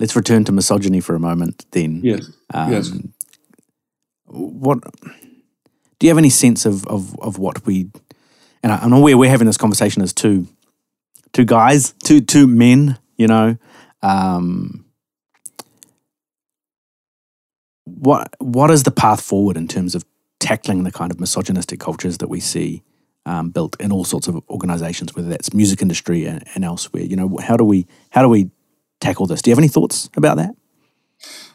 let's 0.01 0.17
return 0.17 0.45
to 0.45 0.53
misogyny 0.53 1.01
for 1.01 1.15
a 1.15 1.21
moment. 1.21 1.67
Then, 1.71 2.01
yes, 2.03 2.29
um, 2.53 2.73
yes. 2.73 2.91
What 4.25 4.81
do 5.99 6.07
you 6.07 6.11
have 6.11 6.19
any 6.19 6.31
sense 6.31 6.67
of 6.67 6.87
of, 6.89 7.17
of 7.21 7.39
what 7.39 7.65
we? 7.65 7.91
And 8.63 8.73
I'm 8.73 8.93
aware 8.93 9.17
we're 9.17 9.31
having 9.31 9.47
this 9.47 9.57
conversation 9.57 10.03
as 10.03 10.13
two 10.13 10.49
two 11.33 11.45
guys, 11.45 11.95
two 12.03 12.21
two 12.21 12.49
men. 12.49 12.99
You 13.17 13.29
know, 13.29 13.59
um, 14.03 14.87
what 17.85 18.35
what 18.39 18.71
is 18.71 18.83
the 18.83 18.91
path 18.91 19.21
forward 19.21 19.57
in 19.57 19.69
terms 19.69 19.95
of 19.95 20.05
tackling 20.39 20.85
the 20.85 20.93
kind 20.93 21.13
of 21.13 21.21
misogynistic 21.21 21.79
cultures 21.79 22.19
that 22.19 22.29
we 22.29 22.41
see 22.41 22.83
um, 23.27 23.51
built 23.51 23.79
in 23.79 23.93
all 23.93 24.05
sorts 24.05 24.27
of 24.27 24.43
organizations, 24.49 25.15
whether 25.15 25.29
that's 25.29 25.53
music 25.53 25.83
industry 25.83 26.25
and, 26.25 26.43
and, 26.55 26.65
elsewhere. 26.65 27.03
You 27.03 27.17
know, 27.17 27.39
how 27.43 27.57
do 27.57 27.65
we 27.65 27.87
how 28.11 28.23
do 28.23 28.29
we 28.29 28.51
tackle 29.01 29.27
this? 29.27 29.43
Do 29.43 29.51
you 29.51 29.53
have 29.53 29.59
any 29.59 29.69
thoughts 29.69 30.09
about 30.17 30.37
that? 30.37 30.55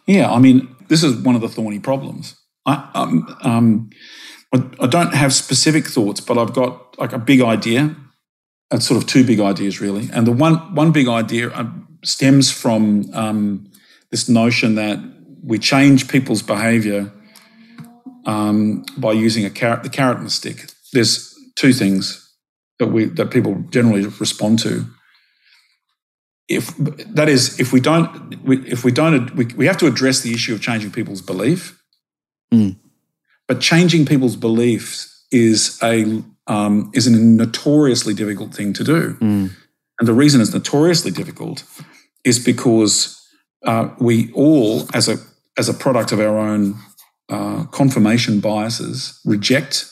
Yeah, 0.05 0.31
I 0.31 0.39
mean, 0.39 0.75
this 0.87 1.03
is 1.03 1.15
one 1.15 1.35
of 1.35 1.41
the 1.41 1.49
thorny 1.49 1.79
problems. 1.79 2.35
I, 2.65 2.89
um, 2.93 3.37
um, 3.41 3.89
I 4.79 4.87
don't 4.87 5.13
have 5.13 5.33
specific 5.33 5.85
thoughts, 5.85 6.21
but 6.21 6.37
I've 6.37 6.53
got 6.53 6.97
like 6.99 7.13
a 7.13 7.19
big 7.19 7.41
idea. 7.41 7.95
It's 8.71 8.87
sort 8.87 9.01
of 9.01 9.07
two 9.07 9.25
big 9.25 9.39
ideas, 9.39 9.81
really. 9.81 10.09
And 10.13 10.25
the 10.25 10.31
one 10.31 10.55
one 10.73 10.91
big 10.91 11.07
idea 11.07 11.49
uh, 11.49 11.69
stems 12.03 12.51
from 12.51 13.09
um, 13.13 13.71
this 14.11 14.29
notion 14.29 14.75
that 14.75 14.99
we 15.43 15.59
change 15.59 16.07
people's 16.07 16.41
behaviour 16.41 17.11
um, 18.25 18.85
by 18.97 19.11
using 19.11 19.45
a 19.45 19.49
carrot, 19.49 19.83
the 19.83 19.89
carrot 19.89 20.17
and 20.17 20.25
the 20.25 20.31
stick. 20.31 20.65
There's 20.93 21.33
two 21.55 21.73
things 21.73 22.33
that 22.79 22.87
we 22.87 23.05
that 23.05 23.31
people 23.31 23.63
generally 23.69 24.05
respond 24.07 24.59
to. 24.59 24.85
If 26.47 26.75
that 26.77 27.27
is, 27.27 27.59
if 27.59 27.73
we 27.73 27.79
don't, 27.79 28.43
we, 28.43 28.57
if 28.67 28.83
we 28.83 28.91
don't, 28.91 29.35
we, 29.35 29.45
we 29.57 29.65
have 29.65 29.77
to 29.77 29.87
address 29.87 30.21
the 30.21 30.33
issue 30.33 30.53
of 30.53 30.61
changing 30.61 30.91
people's 30.91 31.21
belief. 31.21 31.81
Mm. 32.53 32.75
But 33.47 33.61
changing 33.61 34.05
people's 34.05 34.35
beliefs 34.35 35.25
is 35.31 35.79
a 35.81 36.23
um, 36.47 36.91
is 36.93 37.07
a 37.07 37.11
notoriously 37.11 38.13
difficult 38.13 38.53
thing 38.53 38.73
to 38.73 38.83
do, 38.83 39.13
mm. 39.15 39.49
and 39.99 40.07
the 40.07 40.13
reason 40.13 40.39
it's 40.39 40.53
notoriously 40.53 41.11
difficult 41.11 41.63
is 42.23 42.37
because 42.43 43.19
uh, 43.65 43.89
we 43.99 44.31
all, 44.33 44.87
as 44.93 45.09
a 45.09 45.17
as 45.57 45.69
a 45.69 45.73
product 45.73 46.11
of 46.11 46.19
our 46.19 46.37
own 46.37 46.75
uh, 47.29 47.63
confirmation 47.65 48.39
biases, 48.39 49.19
reject 49.25 49.85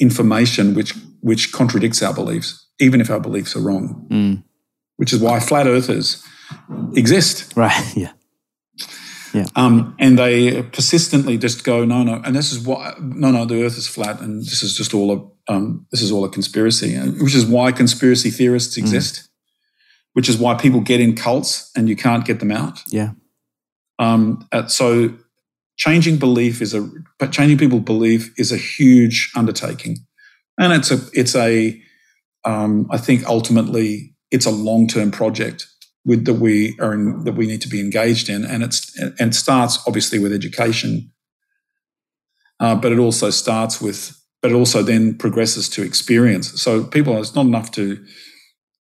information 0.00 0.74
which 0.74 0.94
which 1.20 1.52
contradicts 1.52 2.02
our 2.02 2.14
beliefs, 2.14 2.66
even 2.78 3.00
if 3.00 3.10
our 3.10 3.20
beliefs 3.20 3.54
are 3.56 3.60
wrong. 3.60 4.06
Mm. 4.10 4.44
Which 4.96 5.12
is 5.12 5.20
why 5.20 5.40
flat 5.40 5.66
earthers 5.66 6.24
exist. 6.94 7.52
Right. 7.56 7.92
Yeah. 7.96 8.12
Yeah. 9.32 9.46
Um, 9.56 9.96
and 9.98 10.16
they 10.16 10.62
persistently 10.62 11.38
just 11.38 11.64
go, 11.64 11.84
no, 11.84 12.04
no, 12.04 12.22
and 12.24 12.36
this 12.36 12.52
is 12.52 12.60
why, 12.60 12.94
no, 13.00 13.32
no, 13.32 13.44
the 13.44 13.64
Earth 13.64 13.76
is 13.76 13.88
flat, 13.88 14.20
and 14.20 14.40
this 14.40 14.62
is 14.62 14.76
just 14.76 14.94
all 14.94 15.10
a, 15.48 15.52
um, 15.52 15.88
this 15.90 16.02
is 16.02 16.12
all 16.12 16.24
a 16.24 16.28
conspiracy, 16.28 16.94
and, 16.94 17.20
which 17.20 17.34
is 17.34 17.44
why 17.44 17.72
conspiracy 17.72 18.30
theorists 18.30 18.76
mm. 18.76 18.78
exist, 18.78 19.22
mm. 19.22 19.28
which 20.12 20.28
is 20.28 20.38
why 20.38 20.54
people 20.54 20.80
get 20.80 21.00
in 21.00 21.16
cults 21.16 21.72
and 21.74 21.88
you 21.88 21.96
can't 21.96 22.24
get 22.24 22.38
them 22.38 22.52
out. 22.52 22.80
Yeah. 22.86 23.10
Um, 23.98 24.46
uh, 24.52 24.68
so 24.68 25.12
changing 25.76 26.18
belief 26.18 26.62
is 26.62 26.72
a 26.72 26.88
but 27.18 27.32
changing 27.32 27.58
people's 27.58 27.82
belief 27.82 28.32
is 28.38 28.52
a 28.52 28.56
huge 28.56 29.32
undertaking 29.34 29.96
and 30.58 30.72
it's 30.72 30.90
a 30.90 30.98
it's 31.12 31.34
a 31.34 31.80
um, 32.44 32.86
I 32.90 32.98
think 32.98 33.26
ultimately 33.26 34.13
it's 34.34 34.46
a 34.46 34.50
long 34.50 34.88
term 34.88 35.12
project 35.12 35.66
with 36.04 36.24
that 36.26 36.34
we 36.34 36.76
are 36.80 36.92
in, 36.92 37.22
that 37.24 37.34
we 37.34 37.46
need 37.46 37.62
to 37.62 37.68
be 37.68 37.80
engaged 37.80 38.28
in 38.28 38.44
and 38.44 38.62
it's 38.62 38.98
and 38.98 39.14
it 39.20 39.34
starts 39.34 39.78
obviously 39.86 40.18
with 40.18 40.32
education. 40.32 41.10
Uh, 42.60 42.74
but 42.74 42.92
it 42.92 42.98
also 42.98 43.30
starts 43.30 43.80
with 43.80 44.20
but 44.42 44.50
it 44.50 44.54
also 44.54 44.82
then 44.82 45.16
progresses 45.16 45.68
to 45.70 45.82
experience. 45.82 46.60
So 46.60 46.84
people 46.84 47.16
it's 47.18 47.34
not 47.34 47.46
enough 47.46 47.70
to 47.72 48.04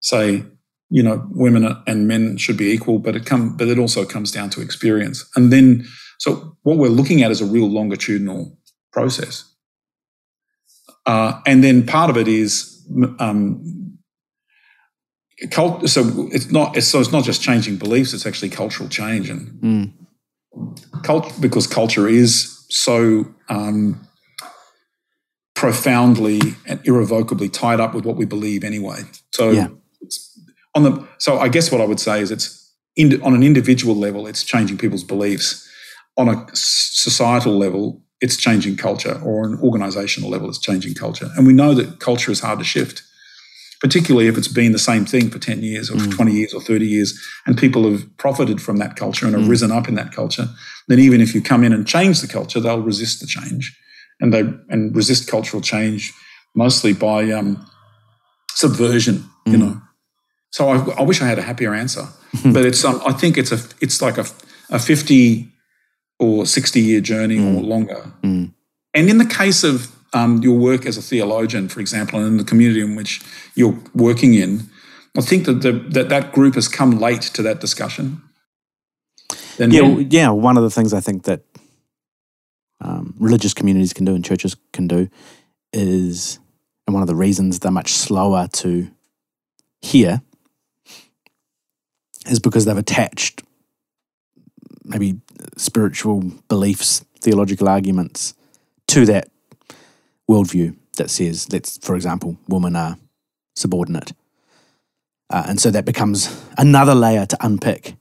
say 0.01 0.45
you 0.89 1.03
know 1.03 1.27
women 1.31 1.77
and 1.87 2.07
men 2.07 2.37
should 2.37 2.57
be 2.57 2.71
equal 2.71 2.99
but 3.01 3.17
it 3.17 3.27
come 3.27 3.57
but 3.57 3.69
it 3.69 3.79
also 3.79 4.05
comes 4.05 4.31
down 4.31 4.51
to 4.51 4.63
experience. 4.63 5.29
And 5.35 5.53
then 5.53 5.85
so 6.19 6.57
what 6.63 6.79
we're 6.79 6.89
looking 6.89 7.23
at 7.23 7.33
is 7.33 7.41
a 7.41 7.47
real 7.47 7.69
longitudinal 7.69 8.57
process. 8.93 9.45
Uh, 11.07 11.41
and 11.47 11.65
then 11.65 11.85
part 11.87 12.11
of 12.11 12.17
it 12.17 12.29
is 12.29 12.87
um, 13.19 13.80
cult, 15.51 15.89
so 15.89 16.29
it's 16.33 16.51
not 16.51 16.77
it's, 16.77 16.87
so 16.87 17.01
it's 17.01 17.13
not 17.13 17.25
just 17.25 17.43
changing 17.43 17.77
beliefs; 17.77 18.13
it's 18.13 18.27
actually 18.27 18.51
cultural 18.51 18.89
change 18.89 19.31
and 19.31 19.61
mm. 19.63 19.93
cult 21.03 21.33
because 21.41 21.67
culture 21.67 22.09
is 22.09 22.65
so 22.69 23.27
um, 23.49 24.07
profoundly 25.55 26.41
and 26.67 26.81
irrevocably 26.85 27.49
tied 27.49 27.81
up 27.81 27.95
with 27.95 28.05
what 28.05 28.17
we 28.17 28.25
believe 28.25 28.65
anyway. 28.65 29.03
So 29.33 29.51
yeah. 29.51 29.69
on 30.75 30.83
the 30.83 31.07
so 31.19 31.39
I 31.39 31.49
guess 31.49 31.71
what 31.73 31.81
I 31.81 31.85
would 31.85 32.01
say 32.01 32.21
is 32.21 32.31
it's 32.31 32.73
in, 32.97 33.21
on 33.23 33.35
an 33.35 33.43
individual 33.43 33.95
level, 33.95 34.27
it's 34.27 34.43
changing 34.43 34.79
people's 34.79 35.05
beliefs 35.05 35.67
on 36.17 36.29
a 36.29 36.47
societal 36.53 37.57
level, 37.57 38.03
it's 38.21 38.37
changing 38.37 38.77
culture, 38.77 39.21
or 39.25 39.45
an 39.47 39.59
organizational 39.61 40.29
level, 40.29 40.49
it's 40.49 40.59
changing 40.59 40.95
culture. 40.95 41.31
And 41.37 41.47
we 41.47 41.53
know 41.53 41.73
that 41.75 42.01
culture 42.01 42.31
is 42.31 42.41
hard 42.41 42.59
to 42.59 42.65
shift, 42.65 43.03
particularly 43.81 44.29
if 44.29 44.37
it's 44.37 44.49
been 44.49 44.73
the 44.73 44.79
same 44.79 45.05
thing 45.05 45.31
for 45.31 45.39
10 45.39 45.63
years 45.63 45.91
or 45.91 45.95
mm. 45.95 46.15
20 46.15 46.33
years 46.33 46.53
or 46.53 46.61
30 46.61 46.87
years, 46.87 47.19
and 47.47 47.57
people 47.57 47.91
have 47.91 48.05
profited 48.19 48.61
from 48.61 48.77
that 48.77 48.97
culture 48.97 49.27
and 49.27 49.35
have 49.35 49.45
mm. 49.45 49.51
risen 49.51 49.73
up 49.73 49.89
in 49.89 49.95
that 49.95 50.13
culture. 50.13 50.49
Then, 50.89 50.99
even 50.99 51.21
if 51.21 51.35
you 51.35 51.41
come 51.41 51.65
in 51.65 51.73
and 51.73 51.87
change 51.87 52.21
the 52.21 52.29
culture, 52.29 52.61
they'll 52.61 52.83
resist 52.83 53.21
the 53.21 53.27
change 53.27 53.77
and 54.21 54.33
they 54.33 54.41
and 54.69 54.95
resist 54.95 55.29
cultural 55.29 55.63
change 55.63 56.13
mostly 56.55 56.93
by 56.93 57.31
um, 57.31 57.67
subversion, 58.51 59.25
mm. 59.47 59.53
you 59.53 59.59
know. 59.59 59.81
So 60.51 60.69
I, 60.69 61.01
I, 61.01 61.03
wish 61.03 61.23
I 61.23 61.27
had 61.27 61.39
a 61.39 61.43
happier 61.43 61.75
answer, 61.75 62.07
but 62.45 62.65
it's 62.65 62.85
um, 62.85 63.01
I 63.07 63.13
think 63.13 63.39
it's 63.39 63.53
a 63.53 63.59
it's 63.81 64.03
like 64.03 64.19
a, 64.19 64.27
a 64.71 64.79
50 64.79 65.49
or 66.19 66.45
60 66.45 66.81
year 66.81 67.01
journey 67.01 67.39
mm. 67.39 67.57
or 67.57 67.63
longer. 67.63 68.13
Mm. 68.23 68.53
And 68.93 69.09
in 69.09 69.19
the 69.19 69.25
case 69.25 69.65
of 69.65 69.91
um, 70.13 70.39
your 70.39 70.57
work 70.57 70.87
as 70.87 70.97
a 70.97 71.03
theologian, 71.03 71.69
for 71.69 71.81
example, 71.81 72.19
and 72.19 72.29
in 72.29 72.37
the 72.37 72.45
community 72.45 72.81
in 72.81 72.97
which 72.97 73.21
you're 73.55 73.79
working 73.95 74.35
in, 74.35 74.69
I 75.17 75.21
think 75.21 75.47
that 75.47 75.63
the, 75.63 75.73
that, 75.73 76.09
that 76.09 76.33
group 76.33 76.55
has 76.55 76.69
come 76.69 76.99
late 76.99 77.23
to 77.23 77.43
that 77.43 77.61
discussion. 77.61 78.23
Then 79.57 79.73
yeah, 79.73 79.99
yeah. 80.09 80.31
One 80.31 80.57
of 80.57 80.63
the 80.63 80.71
things 80.71 80.95
I 80.95 81.01
think 81.01 81.25
that 81.25 81.43
um, 82.81 83.15
religious 83.19 83.55
communities 83.55 83.93
can 83.93 84.05
do 84.05 84.15
and 84.15 84.25
churches 84.25 84.57
can 84.73 84.89
do 84.89 85.09
is, 85.73 86.39
and 86.87 86.95
one 86.95 87.03
of 87.03 87.09
the 87.09 87.15
reasons 87.15 87.59
they're 87.59 87.71
much 87.71 87.93
slower 87.93 88.49
to 88.53 88.91
hear 89.83 90.23
is 92.27 92.39
because 92.39 92.65
they've 92.65 92.77
attached 92.77 93.43
maybe 94.85 95.21
spiritual 95.57 96.23
beliefs, 96.49 97.05
theological 97.21 97.69
arguments 97.69 98.35
to 98.89 99.05
that 99.07 99.31
worldview 100.31 100.77
that 100.97 101.11
says, 101.11 101.53
let's, 101.53 101.79
for 101.79 101.95
example, 101.97 102.39
women 102.49 102.77
are 102.77 102.97
subordinate. 103.57 104.13
Uh, 105.29 105.45
and 105.49 105.61
so 105.61 105.71
that 105.71 105.85
becomes 105.85 106.45
another 106.59 106.95
layer 106.95 107.27
to 107.27 107.37
unpick 107.41 107.95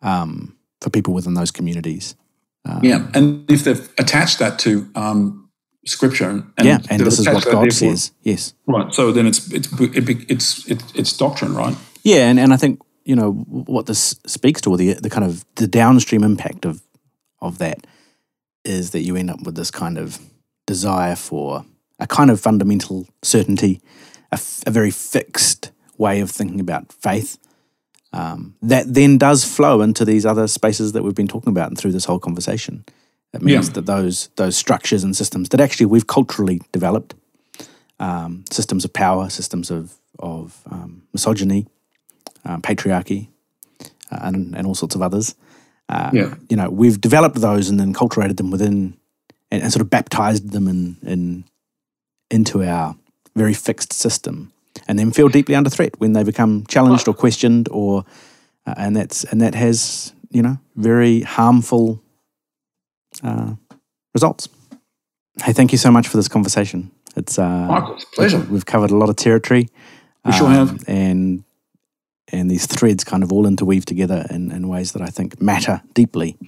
um, 0.00 0.56
for 0.80 0.90
people 0.90 1.14
within 1.14 1.34
those 1.34 1.50
communities. 1.50 2.16
Um, 2.64 2.80
yeah, 2.82 3.08
and 3.14 3.50
if 3.50 3.64
they've 3.64 3.88
attached 3.98 4.38
that 4.38 4.58
to 4.60 4.88
um, 4.94 5.50
scripture, 5.84 6.28
and 6.28 6.46
yeah, 6.62 6.78
and 6.90 7.00
this 7.00 7.18
is 7.18 7.26
what 7.26 7.44
God 7.44 7.72
says. 7.72 8.12
Yes, 8.22 8.54
right. 8.66 8.92
So 8.92 9.10
then 9.10 9.26
it's 9.26 9.50
it's 9.52 9.68
it's 9.80 10.68
it's, 10.68 10.94
it's 10.94 11.16
doctrine, 11.16 11.54
right? 11.54 11.76
Yeah, 12.04 12.28
and, 12.28 12.38
and 12.38 12.52
I 12.52 12.56
think 12.56 12.80
you 13.04 13.16
know 13.16 13.32
what 13.32 13.86
this 13.86 14.14
speaks 14.26 14.60
to, 14.62 14.70
or 14.70 14.76
the 14.76 14.94
the 14.94 15.10
kind 15.10 15.24
of 15.24 15.44
the 15.56 15.66
downstream 15.66 16.22
impact 16.22 16.64
of 16.64 16.82
of 17.40 17.58
that 17.58 17.84
is 18.64 18.90
that 18.90 19.00
you 19.00 19.16
end 19.16 19.30
up 19.30 19.42
with 19.42 19.56
this 19.56 19.72
kind 19.72 19.98
of 19.98 20.20
desire 20.66 21.16
for 21.16 21.64
a 21.98 22.06
kind 22.06 22.30
of 22.30 22.40
fundamental 22.40 23.06
certainty, 23.22 23.80
a, 24.30 24.34
f- 24.34 24.62
a 24.66 24.70
very 24.70 24.90
fixed 24.90 25.70
way 25.98 26.20
of 26.20 26.30
thinking 26.30 26.60
about 26.60 26.92
faith. 26.92 27.38
Um, 28.12 28.56
that 28.60 28.92
then 28.92 29.16
does 29.16 29.44
flow 29.44 29.80
into 29.80 30.04
these 30.04 30.26
other 30.26 30.46
spaces 30.46 30.92
that 30.92 31.02
we've 31.02 31.14
been 31.14 31.28
talking 31.28 31.50
about 31.50 31.68
and 31.68 31.78
through 31.78 31.92
this 31.92 32.04
whole 32.04 32.18
conversation. 32.18 32.84
It 33.32 33.40
means 33.40 33.68
yeah. 33.68 33.74
that 33.74 33.86
those 33.86 34.28
those 34.36 34.54
structures 34.54 35.02
and 35.02 35.16
systems 35.16 35.48
that 35.50 35.60
actually 35.60 35.86
we've 35.86 36.06
culturally 36.06 36.60
developed, 36.70 37.14
um, 37.98 38.44
systems 38.50 38.84
of 38.84 38.92
power, 38.92 39.30
systems 39.30 39.70
of 39.70 39.94
of 40.18 40.60
um, 40.70 41.02
misogyny, 41.14 41.66
um, 42.44 42.60
patriarchy, 42.60 43.28
uh, 44.10 44.18
and, 44.20 44.54
and 44.54 44.66
all 44.66 44.74
sorts 44.74 44.94
of 44.94 45.00
others, 45.00 45.34
uh, 45.92 46.10
yeah. 46.12 46.34
You 46.48 46.56
know, 46.56 46.70
we've 46.70 47.00
developed 47.00 47.40
those 47.40 47.68
and 47.68 47.78
then 47.78 47.92
cultivated 47.92 48.38
them 48.38 48.50
within 48.50 48.96
and, 49.50 49.62
and, 49.62 49.72
sort 49.72 49.82
of 49.82 49.90
baptized 49.90 50.50
them 50.50 50.66
in, 50.66 50.96
in 51.02 51.44
into 52.32 52.62
our 52.64 52.96
very 53.36 53.54
fixed 53.54 53.92
system, 53.92 54.52
and 54.88 54.98
then 54.98 55.12
feel 55.12 55.28
deeply 55.28 55.54
under 55.54 55.70
threat 55.70 55.94
when 55.98 56.12
they 56.12 56.24
become 56.24 56.64
challenged 56.66 57.06
or 57.06 57.14
questioned, 57.14 57.68
or 57.70 58.04
uh, 58.66 58.74
and 58.76 58.96
that's 58.96 59.24
and 59.24 59.40
that 59.40 59.54
has 59.54 60.12
you 60.30 60.42
know 60.42 60.58
very 60.76 61.20
harmful 61.20 62.02
uh, 63.22 63.54
results. 64.14 64.48
Hey, 65.42 65.52
thank 65.52 65.72
you 65.72 65.78
so 65.78 65.90
much 65.90 66.08
for 66.08 66.16
this 66.16 66.28
conversation. 66.28 66.90
It's 67.16 67.38
uh, 67.38 67.66
Michael, 67.66 67.94
it's 67.94 68.04
a 68.04 68.16
pleasure. 68.16 68.38
We've 68.50 68.66
covered 68.66 68.90
a 68.90 68.96
lot 68.96 69.08
of 69.08 69.16
territory. 69.16 69.68
We 70.24 70.32
sure 70.32 70.48
have. 70.48 70.84
and 70.88 71.44
and 72.28 72.50
these 72.50 72.66
threads 72.66 73.04
kind 73.04 73.22
of 73.22 73.32
all 73.32 73.46
interweave 73.46 73.84
together 73.84 74.26
in, 74.30 74.50
in 74.50 74.68
ways 74.68 74.92
that 74.92 75.02
I 75.02 75.08
think 75.08 75.40
matter 75.40 75.82
deeply. 75.92 76.38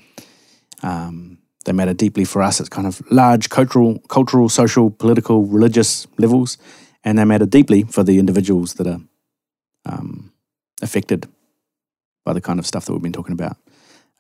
Um, 0.82 1.39
they 1.65 1.73
matter 1.73 1.95
deeply 1.95 2.24
for 2.24 2.43
us 2.43 2.61
at 2.61 2.70
kind 2.70 2.86
of 2.86 3.03
large 3.11 3.49
cultural, 3.49 3.99
cultural, 4.09 4.49
social, 4.49 4.91
political, 4.91 5.45
religious 5.45 6.07
levels, 6.19 6.59
and 7.05 7.19
they 7.19 7.24
matter 7.24 7.47
deeply 7.47 7.85
for 7.85 8.03
the 8.03 8.19
individuals 8.19 8.74
that 8.74 8.86
are 8.86 9.01
um, 9.86 10.32
affected 10.82 11.27
by 12.24 12.32
the 12.32 12.41
kind 12.41 12.59
of 12.59 12.66
stuff 12.66 12.85
that 12.86 12.93
we've 12.93 13.03
been 13.03 13.12
talking 13.12 13.32
about. 13.32 13.57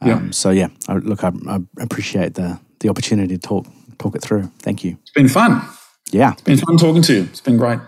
Um, 0.00 0.08
Yeah. 0.08 0.30
So 0.30 0.50
yeah, 0.50 0.68
I, 0.88 0.94
look, 0.94 1.24
I, 1.24 1.32
I 1.48 1.60
appreciate 1.80 2.34
the 2.34 2.58
the 2.80 2.88
opportunity 2.88 3.38
to 3.38 3.48
talk 3.48 3.66
talk 3.98 4.16
it 4.16 4.22
through. 4.22 4.50
Thank 4.58 4.84
you. 4.84 4.98
It's 5.02 5.12
been 5.12 5.28
fun. 5.28 5.62
Yeah. 6.10 6.32
It's 6.32 6.42
been 6.42 6.58
fun 6.58 6.76
talking 6.76 7.02
to 7.02 7.14
you. 7.14 7.22
It's 7.22 7.40
been 7.40 7.56
great. 7.56 7.78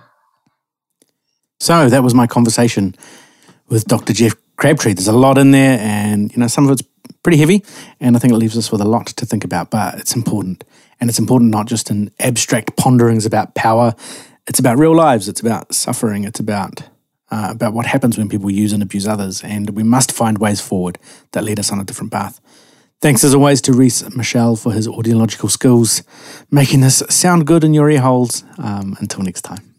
So 1.60 1.88
that 1.88 2.02
was 2.02 2.14
my 2.14 2.26
conversation 2.26 2.94
with 3.68 3.86
Dr. 3.86 4.12
Jeff 4.12 4.34
Crabtree. 4.56 4.94
There's 4.94 5.08
a 5.08 5.12
lot 5.12 5.38
in 5.38 5.50
there, 5.50 5.78
and 5.80 6.32
you 6.32 6.38
know 6.38 6.46
some 6.46 6.64
of 6.64 6.70
it's 6.70 6.82
pretty 7.22 7.38
heavy, 7.38 7.64
and 8.00 8.16
I 8.16 8.18
think 8.18 8.32
it 8.32 8.36
leaves 8.36 8.56
us 8.56 8.72
with 8.72 8.80
a 8.80 8.88
lot 8.88 9.06
to 9.08 9.26
think 9.26 9.44
about. 9.44 9.70
But 9.70 9.98
it's 9.98 10.14
important, 10.14 10.64
and 11.00 11.10
it's 11.10 11.18
important 11.18 11.50
not 11.50 11.66
just 11.66 11.90
in 11.90 12.10
abstract 12.18 12.76
ponderings 12.76 13.26
about 13.26 13.54
power. 13.54 13.94
It's 14.46 14.58
about 14.58 14.78
real 14.78 14.94
lives. 14.94 15.28
It's 15.28 15.40
about 15.40 15.74
suffering. 15.74 16.24
It's 16.24 16.40
about 16.40 16.82
uh, 17.30 17.48
about 17.50 17.74
what 17.74 17.86
happens 17.86 18.16
when 18.16 18.28
people 18.28 18.50
use 18.50 18.72
and 18.72 18.82
abuse 18.82 19.06
others, 19.06 19.42
and 19.42 19.70
we 19.70 19.82
must 19.82 20.12
find 20.12 20.38
ways 20.38 20.60
forward 20.60 20.98
that 21.32 21.44
lead 21.44 21.58
us 21.58 21.72
on 21.72 21.80
a 21.80 21.84
different 21.84 22.12
path. 22.12 22.40
Thanks 23.02 23.22
as 23.24 23.34
always 23.34 23.60
to 23.62 23.74
Reese 23.74 24.08
Michelle 24.16 24.56
for 24.56 24.72
his 24.72 24.88
audiological 24.88 25.50
skills, 25.50 26.02
making 26.50 26.80
this 26.80 27.02
sound 27.10 27.46
good 27.46 27.62
in 27.62 27.74
your 27.74 27.90
ear 27.90 28.00
holes. 28.00 28.42
Um, 28.56 28.96
until 29.00 29.22
next 29.22 29.42
time. 29.42 29.75